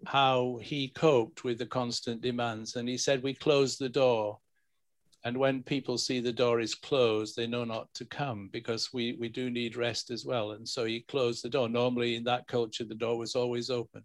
how 0.06 0.58
he 0.62 0.88
coped 0.88 1.42
with 1.42 1.58
the 1.58 1.66
constant 1.66 2.20
demands. 2.20 2.76
And 2.76 2.88
he 2.88 2.98
said, 2.98 3.22
We 3.22 3.34
close 3.34 3.76
the 3.76 3.88
door. 3.88 4.38
And 5.24 5.36
when 5.36 5.62
people 5.62 5.98
see 5.98 6.20
the 6.20 6.32
door 6.32 6.60
is 6.60 6.74
closed, 6.74 7.36
they 7.36 7.46
know 7.46 7.64
not 7.64 7.92
to 7.94 8.06
come 8.06 8.48
because 8.52 8.90
we, 8.92 9.16
we 9.20 9.28
do 9.28 9.50
need 9.50 9.76
rest 9.76 10.10
as 10.10 10.24
well. 10.24 10.52
And 10.52 10.66
so 10.66 10.84
he 10.86 11.00
closed 11.08 11.44
the 11.44 11.50
door. 11.50 11.68
Normally, 11.68 12.16
in 12.16 12.24
that 12.24 12.46
culture, 12.46 12.84
the 12.84 12.94
door 12.94 13.18
was 13.18 13.34
always 13.34 13.68
open, 13.68 14.02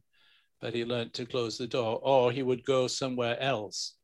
but 0.59 0.73
he 0.73 0.83
learned 0.83 1.13
to 1.13 1.25
close 1.25 1.57
the 1.57 1.67
door, 1.67 1.99
or 2.03 2.33
he 2.33 2.43
would 2.43 2.65
go 2.65 2.87
somewhere 2.87 3.39
else 3.39 3.95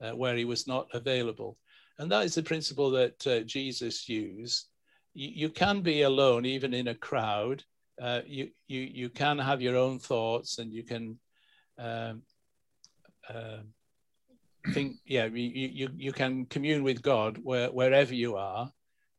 uh, 0.00 0.12
where 0.12 0.36
he 0.36 0.44
was 0.44 0.66
not 0.66 0.88
available. 0.92 1.56
And 1.98 2.10
that 2.10 2.24
is 2.24 2.34
the 2.34 2.42
principle 2.42 2.90
that 2.92 3.26
uh, 3.26 3.40
Jesus 3.40 4.08
used. 4.08 4.68
You, 5.12 5.30
you, 5.34 5.48
can 5.50 5.82
be 5.82 6.02
alone 6.02 6.46
even 6.46 6.72
in 6.72 6.88
a 6.88 6.94
crowd. 6.94 7.62
Uh, 8.00 8.20
you, 8.26 8.48
you, 8.68 8.80
you 8.80 9.08
can 9.10 9.38
have 9.38 9.60
your 9.60 9.76
own 9.76 9.98
thoughts 9.98 10.58
and 10.58 10.72
you 10.72 10.82
can 10.82 11.18
um, 11.78 12.22
uh, 13.28 13.58
think, 14.72 14.96
yeah, 15.04 15.26
you, 15.26 15.68
you, 15.68 15.88
you 15.96 16.12
can 16.12 16.46
commune 16.46 16.82
with 16.82 17.02
God 17.02 17.38
where, 17.42 17.68
wherever 17.68 18.14
you 18.14 18.36
are. 18.36 18.72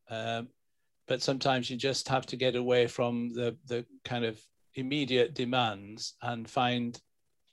Um, 0.10 0.48
but 1.08 1.22
sometimes 1.22 1.70
you 1.70 1.78
just 1.78 2.08
have 2.08 2.26
to 2.28 2.36
get 2.36 2.56
away 2.56 2.88
from 2.88 3.34
the, 3.34 3.56
the 3.68 3.86
kind 4.06 4.26
of 4.26 4.40
immediate 4.76 5.36
demands 5.36 6.16
and 6.22 6.50
find 6.50 7.00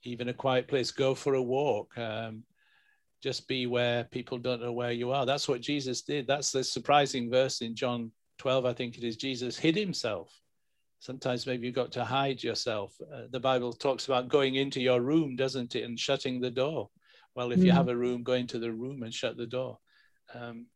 even 0.04 0.28
a 0.28 0.34
quiet 0.34 0.68
place, 0.68 0.90
go 0.90 1.14
for 1.14 1.34
a 1.34 1.42
walk. 1.42 1.96
Um, 1.98 2.44
just 3.22 3.48
be 3.48 3.66
where 3.66 4.04
people 4.04 4.38
don't 4.38 4.62
know 4.62 4.72
where 4.72 4.92
you 4.92 5.10
are. 5.12 5.26
That's 5.26 5.48
what 5.48 5.60
Jesus 5.60 6.02
did. 6.02 6.26
That's 6.26 6.52
the 6.52 6.62
surprising 6.62 7.30
verse 7.30 7.60
in 7.60 7.74
John 7.74 8.12
12, 8.38 8.64
I 8.64 8.72
think 8.72 8.96
it 8.96 9.04
is. 9.04 9.16
Jesus 9.16 9.58
hid 9.58 9.76
himself. 9.76 10.32
Sometimes 11.00 11.46
maybe 11.46 11.66
you've 11.66 11.76
got 11.76 11.92
to 11.92 12.04
hide 12.04 12.42
yourself. 12.42 12.94
Uh, 13.12 13.22
the 13.30 13.40
Bible 13.40 13.72
talks 13.72 14.06
about 14.06 14.28
going 14.28 14.56
into 14.56 14.80
your 14.80 15.00
room, 15.00 15.36
doesn't 15.36 15.74
it, 15.76 15.84
and 15.84 15.98
shutting 15.98 16.40
the 16.40 16.50
door. 16.50 16.90
Well, 17.34 17.52
if 17.52 17.60
mm. 17.60 17.66
you 17.66 17.72
have 17.72 17.88
a 17.88 17.96
room, 17.96 18.22
go 18.22 18.32
into 18.32 18.58
the 18.58 18.72
room 18.72 19.02
and 19.02 19.14
shut 19.14 19.36
the 19.36 19.46
door. 19.46 19.78
Um, 20.34 20.66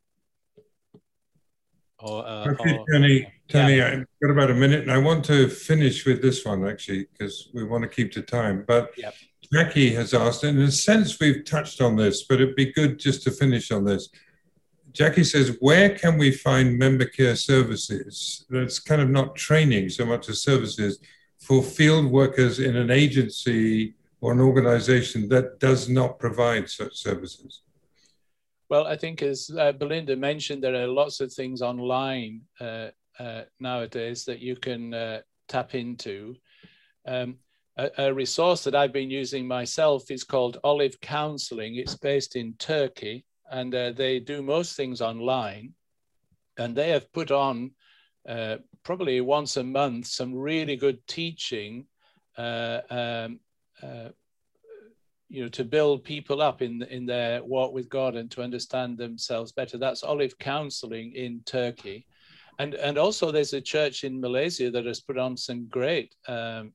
or, 1.98 2.26
uh, 2.26 2.48
okay, 2.50 2.78
or, 2.78 2.84
Tony, 2.92 3.32
Tony, 3.48 3.76
yeah. 3.76 3.86
I've 3.88 4.06
got 4.20 4.32
about 4.32 4.50
a 4.50 4.54
minute, 4.54 4.82
and 4.82 4.90
I 4.90 4.98
want 4.98 5.24
to 5.26 5.48
finish 5.48 6.04
with 6.04 6.20
this 6.20 6.44
one 6.44 6.66
actually 6.66 7.06
because 7.12 7.50
we 7.54 7.64
want 7.64 7.82
to 7.82 7.88
keep 7.88 8.12
to 8.12 8.22
time. 8.22 8.64
But 8.66 8.90
yep. 8.96 9.14
Jackie 9.52 9.92
has 9.94 10.14
asked, 10.14 10.44
and 10.44 10.58
in 10.58 10.64
a 10.64 10.72
sense, 10.72 11.20
we've 11.20 11.44
touched 11.44 11.82
on 11.82 11.94
this, 11.94 12.24
but 12.24 12.40
it'd 12.40 12.56
be 12.56 12.72
good 12.72 12.98
just 12.98 13.22
to 13.24 13.30
finish 13.30 13.70
on 13.70 13.84
this. 13.84 14.08
Jackie 14.92 15.24
says, 15.24 15.56
Where 15.60 15.90
can 15.90 16.16
we 16.16 16.30
find 16.30 16.78
member 16.78 17.04
care 17.04 17.36
services? 17.36 18.46
That's 18.48 18.78
kind 18.78 19.02
of 19.02 19.10
not 19.10 19.36
training 19.36 19.90
so 19.90 20.06
much 20.06 20.28
as 20.30 20.42
services 20.42 20.98
for 21.38 21.62
field 21.62 22.06
workers 22.06 22.60
in 22.60 22.76
an 22.76 22.90
agency 22.90 23.94
or 24.22 24.32
an 24.32 24.40
organization 24.40 25.28
that 25.28 25.58
does 25.58 25.88
not 25.88 26.18
provide 26.18 26.70
such 26.70 26.96
services? 26.96 27.62
Well, 28.70 28.86
I 28.86 28.96
think 28.96 29.20
as 29.20 29.50
uh, 29.58 29.72
Belinda 29.72 30.16
mentioned, 30.16 30.62
there 30.64 30.74
are 30.76 30.86
lots 30.86 31.20
of 31.20 31.30
things 31.30 31.60
online 31.60 32.40
uh, 32.58 32.88
uh, 33.18 33.42
nowadays 33.60 34.24
that 34.24 34.38
you 34.38 34.56
can 34.56 34.94
uh, 34.94 35.20
tap 35.48 35.74
into. 35.74 36.36
Um, 37.06 37.36
a, 37.76 37.90
a, 37.98 38.14
resource 38.14 38.64
that 38.64 38.74
I've 38.74 38.92
been 38.92 39.10
using 39.10 39.46
myself 39.46 40.10
is 40.10 40.24
called 40.24 40.58
Olive 40.62 41.00
Counseling. 41.00 41.76
It's 41.76 41.96
based 41.96 42.36
in 42.36 42.54
Turkey 42.58 43.24
and 43.52 43.74
uh, 43.74 43.92
they 43.92 44.18
do 44.18 44.42
most 44.42 44.76
things 44.76 45.00
online. 45.00 45.74
And 46.58 46.74
they 46.74 46.88
have 46.90 47.12
put 47.12 47.30
on 47.30 47.72
uh, 48.28 48.56
probably 48.82 49.20
once 49.20 49.56
a 49.56 49.62
month 49.62 50.06
some 50.06 50.34
really 50.34 50.76
good 50.76 51.06
teaching, 51.06 51.86
uh, 52.36 52.80
um, 52.90 53.40
uh, 53.82 54.08
you 55.28 55.42
know, 55.42 55.48
to 55.50 55.64
build 55.64 56.04
people 56.04 56.42
up 56.42 56.60
in 56.62 56.82
in 56.82 57.06
their 57.06 57.42
walk 57.42 57.72
with 57.72 57.88
God 57.88 58.16
and 58.16 58.30
to 58.32 58.42
understand 58.42 58.98
themselves 58.98 59.52
better. 59.52 59.78
That's 59.78 60.02
Olive 60.02 60.38
Counseling 60.38 61.12
in 61.14 61.40
Turkey, 61.46 62.06
and 62.58 62.74
and 62.74 62.98
also 62.98 63.30
there's 63.30 63.54
a 63.54 63.60
church 63.60 64.04
in 64.04 64.20
Malaysia 64.20 64.70
that 64.70 64.84
has 64.84 65.00
put 65.00 65.16
on 65.16 65.36
some 65.36 65.68
great 65.68 66.14
um, 66.28 66.72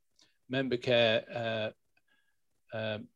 member 0.49 0.77
care 0.77 1.23
uh, 1.33 1.69
um, 2.77 3.07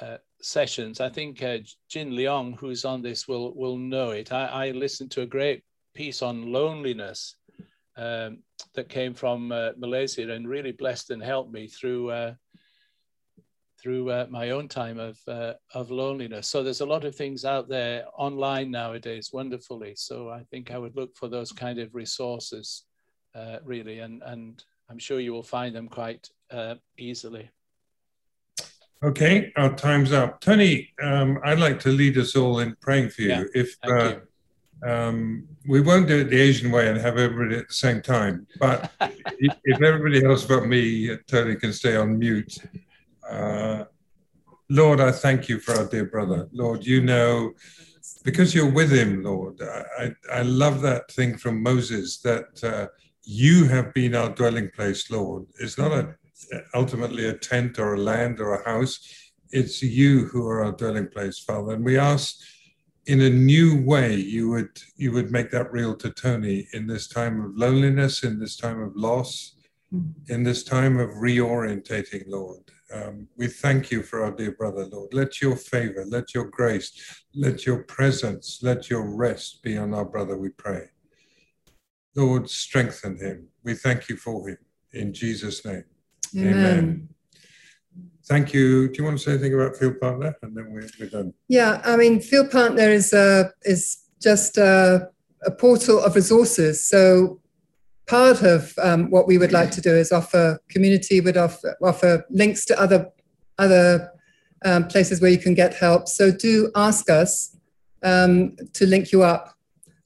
uh, 0.00 0.18
sessions. 0.40 1.00
I 1.00 1.08
think 1.08 1.42
uh, 1.42 1.58
Jin 1.88 2.10
Leong, 2.10 2.58
who's 2.58 2.84
on 2.84 3.02
this, 3.02 3.28
will 3.28 3.54
will 3.54 3.78
know 3.78 4.10
it. 4.10 4.32
I, 4.32 4.46
I 4.46 4.70
listened 4.72 5.10
to 5.12 5.22
a 5.22 5.26
great 5.26 5.62
piece 5.94 6.22
on 6.22 6.52
loneliness 6.52 7.36
um, 7.96 8.38
that 8.74 8.88
came 8.88 9.14
from 9.14 9.52
uh, 9.52 9.70
Malaysia 9.76 10.30
and 10.32 10.48
really 10.48 10.72
blessed 10.72 11.10
and 11.10 11.22
helped 11.22 11.52
me 11.52 11.68
through 11.68 12.10
uh, 12.10 12.34
through 13.80 14.10
uh, 14.10 14.26
my 14.30 14.50
own 14.50 14.66
time 14.66 14.98
of 14.98 15.16
of 15.74 15.90
loneliness. 15.90 16.48
So 16.48 16.62
there's 16.62 16.80
a 16.80 16.86
lot 16.86 17.04
of 17.04 17.14
things 17.14 17.44
out 17.44 17.68
there 17.68 18.04
online 18.18 18.70
nowadays, 18.70 19.30
wonderfully. 19.32 19.94
So 19.96 20.28
I 20.28 20.42
think 20.50 20.70
I 20.70 20.78
would 20.78 20.96
look 20.96 21.16
for 21.16 21.28
those 21.28 21.52
kind 21.52 21.78
of 21.78 21.94
resources, 21.94 22.84
really, 23.64 24.00
and 24.00 24.22
and 24.24 24.64
I'm 24.90 24.98
sure 24.98 25.20
you 25.20 25.32
will 25.32 25.42
find 25.42 25.74
them 25.74 25.88
quite 25.88 26.28
uh, 26.50 26.76
easily. 26.98 27.50
Okay, 29.02 29.52
our 29.56 29.74
time's 29.74 30.12
up. 30.12 30.40
Tony, 30.40 30.90
um, 31.02 31.38
I'd 31.44 31.58
like 31.58 31.78
to 31.80 31.90
lead 31.90 32.16
us 32.16 32.36
all 32.36 32.60
in 32.60 32.74
praying 32.80 33.10
for 33.10 33.22
you. 33.22 33.28
Yeah, 33.28 33.44
if 33.54 33.76
uh, 33.86 34.04
you. 34.04 34.22
Um, 34.88 35.48
we 35.66 35.80
won't 35.80 36.08
do 36.08 36.20
it 36.20 36.30
the 36.30 36.40
Asian 36.40 36.70
way 36.70 36.88
and 36.88 36.98
have 36.98 37.16
everybody 37.16 37.56
at 37.56 37.68
the 37.68 37.74
same 37.74 38.02
time, 38.02 38.46
but 38.58 38.92
if 39.00 39.82
everybody 39.82 40.24
else 40.24 40.44
but 40.44 40.66
me, 40.66 41.16
Tony 41.26 41.56
can 41.56 41.72
stay 41.72 41.96
on 41.96 42.18
mute. 42.18 42.58
Uh, 43.28 43.84
Lord, 44.68 45.00
I 45.00 45.10
thank 45.10 45.48
you 45.48 45.58
for 45.58 45.72
our 45.74 45.86
dear 45.86 46.04
brother. 46.06 46.48
Lord, 46.52 46.84
you 46.84 47.02
know, 47.02 47.52
because 48.24 48.54
you're 48.54 48.70
with 48.70 48.92
him, 48.92 49.22
Lord, 49.22 49.60
I, 49.98 50.14
I 50.32 50.42
love 50.42 50.80
that 50.82 51.10
thing 51.10 51.36
from 51.36 51.62
Moses 51.62 52.18
that 52.18 52.64
uh, 52.64 52.88
you 53.24 53.66
have 53.68 53.94
been 53.94 54.14
our 54.14 54.30
dwelling 54.30 54.70
place, 54.74 55.10
Lord. 55.10 55.46
It's 55.60 55.78
not 55.78 55.92
a 55.92 56.14
ultimately 56.74 57.26
a 57.26 57.34
tent 57.34 57.78
or 57.78 57.94
a 57.94 58.00
land 58.00 58.40
or 58.40 58.54
a 58.54 58.64
house. 58.64 58.98
It's 59.50 59.82
you 59.82 60.26
who 60.26 60.46
are 60.46 60.64
our 60.64 60.72
dwelling 60.72 61.08
place, 61.08 61.38
Father. 61.38 61.72
And 61.72 61.84
we 61.84 61.96
ask 61.96 62.36
in 63.06 63.20
a 63.20 63.30
new 63.30 63.82
way 63.84 64.14
you 64.14 64.48
would 64.50 64.80
you 64.96 65.12
would 65.12 65.30
make 65.30 65.50
that 65.50 65.72
real 65.72 65.94
to 65.96 66.10
Tony 66.10 66.66
in 66.72 66.86
this 66.86 67.08
time 67.08 67.40
of 67.40 67.56
loneliness, 67.56 68.24
in 68.24 68.38
this 68.38 68.56
time 68.56 68.80
of 68.80 68.94
loss, 68.96 69.56
in 70.28 70.42
this 70.42 70.64
time 70.64 70.98
of 70.98 71.10
reorientating, 71.10 72.24
Lord. 72.26 72.62
Um, 72.92 73.28
we 73.36 73.46
thank 73.46 73.90
you 73.90 74.02
for 74.02 74.22
our 74.22 74.30
dear 74.30 74.52
brother, 74.52 74.86
Lord. 74.86 75.14
Let 75.14 75.40
your 75.40 75.56
favor, 75.56 76.04
let 76.06 76.34
your 76.34 76.44
grace, 76.44 77.24
let 77.34 77.66
your 77.66 77.82
presence, 77.84 78.60
let 78.62 78.88
your 78.88 79.14
rest 79.14 79.62
be 79.62 79.76
on 79.76 79.94
our 79.94 80.04
brother, 80.04 80.36
we 80.36 80.50
pray. 80.50 80.88
Lord, 82.14 82.48
strengthen 82.48 83.16
him. 83.16 83.48
We 83.62 83.74
thank 83.74 84.08
you 84.08 84.16
for 84.16 84.48
him. 84.48 84.58
In 84.92 85.12
Jesus' 85.12 85.64
name. 85.64 85.84
Amen. 86.36 86.54
Amen. 86.54 87.08
Thank 88.26 88.54
you. 88.54 88.88
Do 88.88 88.94
you 88.98 89.04
want 89.04 89.18
to 89.18 89.24
say 89.24 89.32
anything 89.32 89.54
about 89.54 89.76
Field 89.76 90.00
Partner, 90.00 90.34
and 90.42 90.56
then 90.56 90.70
we're, 90.70 90.88
we're 90.98 91.10
done? 91.10 91.34
Yeah, 91.48 91.82
I 91.84 91.96
mean, 91.96 92.20
Field 92.20 92.50
Partner 92.50 92.88
is 92.88 93.12
a, 93.12 93.52
is 93.62 93.98
just 94.22 94.56
a, 94.56 95.10
a 95.44 95.50
portal 95.50 96.02
of 96.02 96.14
resources. 96.14 96.84
So 96.86 97.40
part 98.06 98.42
of 98.42 98.72
um, 98.82 99.10
what 99.10 99.26
we 99.26 99.38
would 99.38 99.52
like 99.52 99.70
to 99.72 99.80
do 99.80 99.94
is 99.94 100.12
offer 100.12 100.58
community 100.68 101.20
would 101.20 101.36
offer, 101.36 101.76
offer 101.82 102.24
links 102.30 102.64
to 102.66 102.80
other 102.80 103.10
other 103.58 104.10
um, 104.64 104.88
places 104.88 105.20
where 105.20 105.30
you 105.30 105.38
can 105.38 105.54
get 105.54 105.74
help. 105.74 106.08
So 106.08 106.32
do 106.32 106.70
ask 106.74 107.08
us 107.08 107.56
um, 108.02 108.56
to 108.72 108.86
link 108.86 109.12
you 109.12 109.22
up 109.22 109.53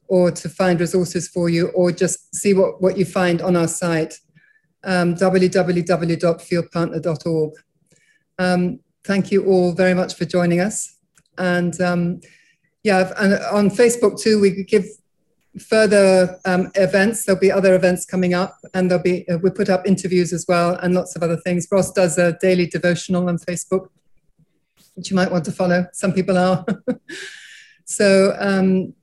or 0.08 0.30
to 0.30 0.48
find 0.48 0.80
resources 0.80 1.28
for 1.28 1.48
you 1.48 1.68
or 1.68 1.92
just 1.92 2.34
see 2.34 2.54
what, 2.54 2.82
what 2.82 2.98
you 2.98 3.04
find 3.04 3.40
on 3.42 3.56
our 3.56 3.68
site 3.68 4.14
um, 4.84 5.14
www.fieldpartner.org. 5.14 7.52
Um, 8.38 8.80
thank 9.04 9.32
you 9.32 9.46
all 9.46 9.72
very 9.72 9.94
much 9.94 10.14
for 10.14 10.24
joining 10.24 10.60
us. 10.60 10.96
And 11.36 11.78
um, 11.80 12.20
yeah, 12.82 13.12
and 13.18 13.34
on 13.52 13.68
Facebook 13.70 14.20
too, 14.20 14.40
we 14.40 14.64
give 14.64 14.86
further 15.58 16.38
um, 16.44 16.70
events. 16.74 17.24
There'll 17.24 17.40
be 17.40 17.52
other 17.52 17.74
events 17.74 18.04
coming 18.04 18.34
up, 18.34 18.58
and 18.74 18.90
there'll 18.90 19.02
be 19.02 19.28
uh, 19.28 19.38
we 19.38 19.50
put 19.50 19.68
up 19.68 19.86
interviews 19.86 20.32
as 20.32 20.44
well, 20.48 20.74
and 20.76 20.94
lots 20.94 21.16
of 21.16 21.22
other 21.22 21.36
things. 21.36 21.68
Ross 21.70 21.92
does 21.92 22.18
a 22.18 22.38
daily 22.40 22.66
devotional 22.66 23.28
on 23.28 23.38
Facebook, 23.38 23.88
which 24.94 25.10
you 25.10 25.16
might 25.16 25.30
want 25.30 25.44
to 25.46 25.52
follow. 25.52 25.86
Some 25.92 26.12
people 26.12 26.38
are. 26.38 26.64
so 27.84 28.36
um, 28.38 28.94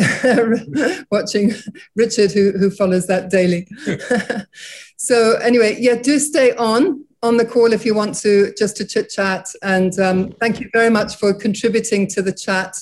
watching 1.10 1.52
Richard, 1.96 2.32
who, 2.32 2.52
who 2.52 2.70
follows 2.70 3.06
that 3.06 3.30
daily. 3.30 3.66
so 4.96 5.36
anyway, 5.38 5.76
yeah, 5.78 5.96
do 5.96 6.18
stay 6.18 6.54
on 6.56 7.04
on 7.22 7.36
the 7.36 7.44
call 7.44 7.72
if 7.72 7.84
you 7.84 7.94
want 7.94 8.14
to, 8.16 8.52
just 8.56 8.76
to 8.78 8.86
chit 8.86 9.10
chat. 9.10 9.46
And 9.62 9.98
um, 9.98 10.32
thank 10.40 10.60
you 10.60 10.70
very 10.72 10.90
much 10.90 11.16
for 11.16 11.34
contributing 11.34 12.06
to 12.08 12.22
the 12.22 12.32
chat. 12.32 12.76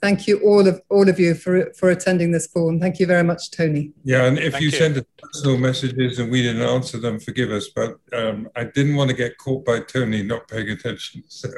Thank 0.00 0.26
you 0.26 0.40
all 0.40 0.66
of 0.66 0.82
all 0.88 1.08
of 1.08 1.20
you 1.20 1.34
for 1.34 1.72
for 1.74 1.90
attending 1.90 2.32
this 2.32 2.48
call, 2.48 2.70
and 2.70 2.80
thank 2.80 2.98
you 2.98 3.06
very 3.06 3.22
much, 3.22 3.52
Tony. 3.52 3.92
Yeah, 4.02 4.24
and 4.24 4.36
if 4.36 4.60
you, 4.60 4.66
you, 4.66 4.70
send 4.72 4.96
us 4.96 5.04
personal 5.16 5.58
messages 5.58 6.18
and 6.18 6.28
we 6.28 6.42
didn't 6.42 6.62
answer 6.62 6.98
them, 6.98 7.20
forgive 7.20 7.52
us. 7.52 7.68
But 7.68 7.98
um, 8.12 8.48
I 8.56 8.64
didn't 8.64 8.96
want 8.96 9.10
to 9.10 9.16
get 9.16 9.38
caught 9.38 9.64
by 9.64 9.78
Tony 9.78 10.24
not 10.24 10.48
paying 10.48 10.70
attention. 10.70 11.22
So. 11.28 11.48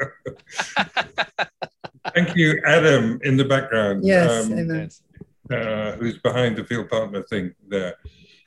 Thank 2.12 2.36
you, 2.36 2.60
Adam, 2.66 3.18
in 3.22 3.36
the 3.36 3.44
background. 3.44 4.04
Yes, 4.04 4.50
um, 4.50 4.90
uh, 5.50 5.92
who's 5.92 6.18
behind 6.18 6.56
the 6.56 6.64
field 6.64 6.88
partner 6.90 7.22
thing 7.22 7.54
there. 7.68 7.96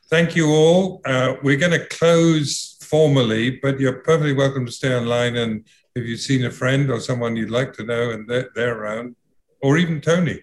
Thank 0.09 0.35
you 0.35 0.49
all. 0.49 1.01
Uh, 1.05 1.35
we're 1.43 1.57
going 1.57 1.73
to 1.73 1.85
close 1.87 2.77
formally, 2.81 3.59
but 3.61 3.79
you're 3.79 3.99
perfectly 3.99 4.33
welcome 4.33 4.65
to 4.65 4.71
stay 4.71 4.95
online. 4.95 5.35
And 5.35 5.65
if 5.95 6.05
you've 6.05 6.21
seen 6.21 6.45
a 6.45 6.51
friend 6.51 6.89
or 6.89 6.99
someone 6.99 7.35
you'd 7.35 7.49
like 7.49 7.73
to 7.73 7.83
know 7.83 8.11
and 8.11 8.27
they're, 8.27 8.49
they're 8.55 8.77
around, 8.77 9.15
or 9.61 9.77
even 9.77 9.99
Tony, 9.99 10.39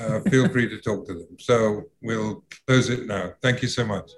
uh, 0.00 0.20
feel 0.30 0.48
free 0.48 0.68
to 0.68 0.80
talk 0.80 1.06
to 1.08 1.14
them. 1.14 1.36
So 1.38 1.84
we'll 2.00 2.44
close 2.66 2.88
it 2.88 3.06
now. 3.06 3.32
Thank 3.42 3.62
you 3.62 3.68
so 3.68 3.84
much. 3.84 4.10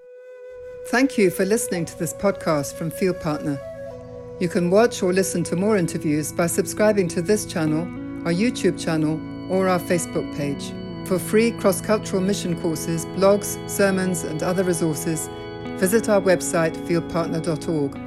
Thank 0.89 1.17
you 1.17 1.31
for 1.31 1.47
listening 1.47 1.87
to 1.87 1.99
this 1.99 2.13
podcast 2.13 2.75
from 2.75 2.91
Field 2.91 3.19
Partner. 3.21 3.59
You 4.39 4.49
can 4.49 4.71
watch 4.71 5.03
or 5.03 5.13
listen 5.13 5.43
to 5.45 5.57
more 5.57 5.79
interviews 5.79 6.31
by 6.31 6.47
subscribing 6.47 7.09
to 7.09 7.23
this 7.23 7.47
channel 7.47 8.04
our 8.25 8.33
YouTube 8.33 8.83
channel, 8.83 9.21
or 9.51 9.69
our 9.69 9.79
Facebook 9.79 10.35
page. 10.37 10.73
For 11.07 11.19
free 11.19 11.51
cross 11.53 11.81
cultural 11.81 12.23
mission 12.23 12.61
courses, 12.61 13.05
blogs, 13.07 13.59
sermons, 13.69 14.25
and 14.25 14.43
other 14.43 14.65
resources, 14.65 15.29
visit 15.79 16.09
our 16.09 16.21
website 16.21 16.75
fieldpartner.org 16.87 18.04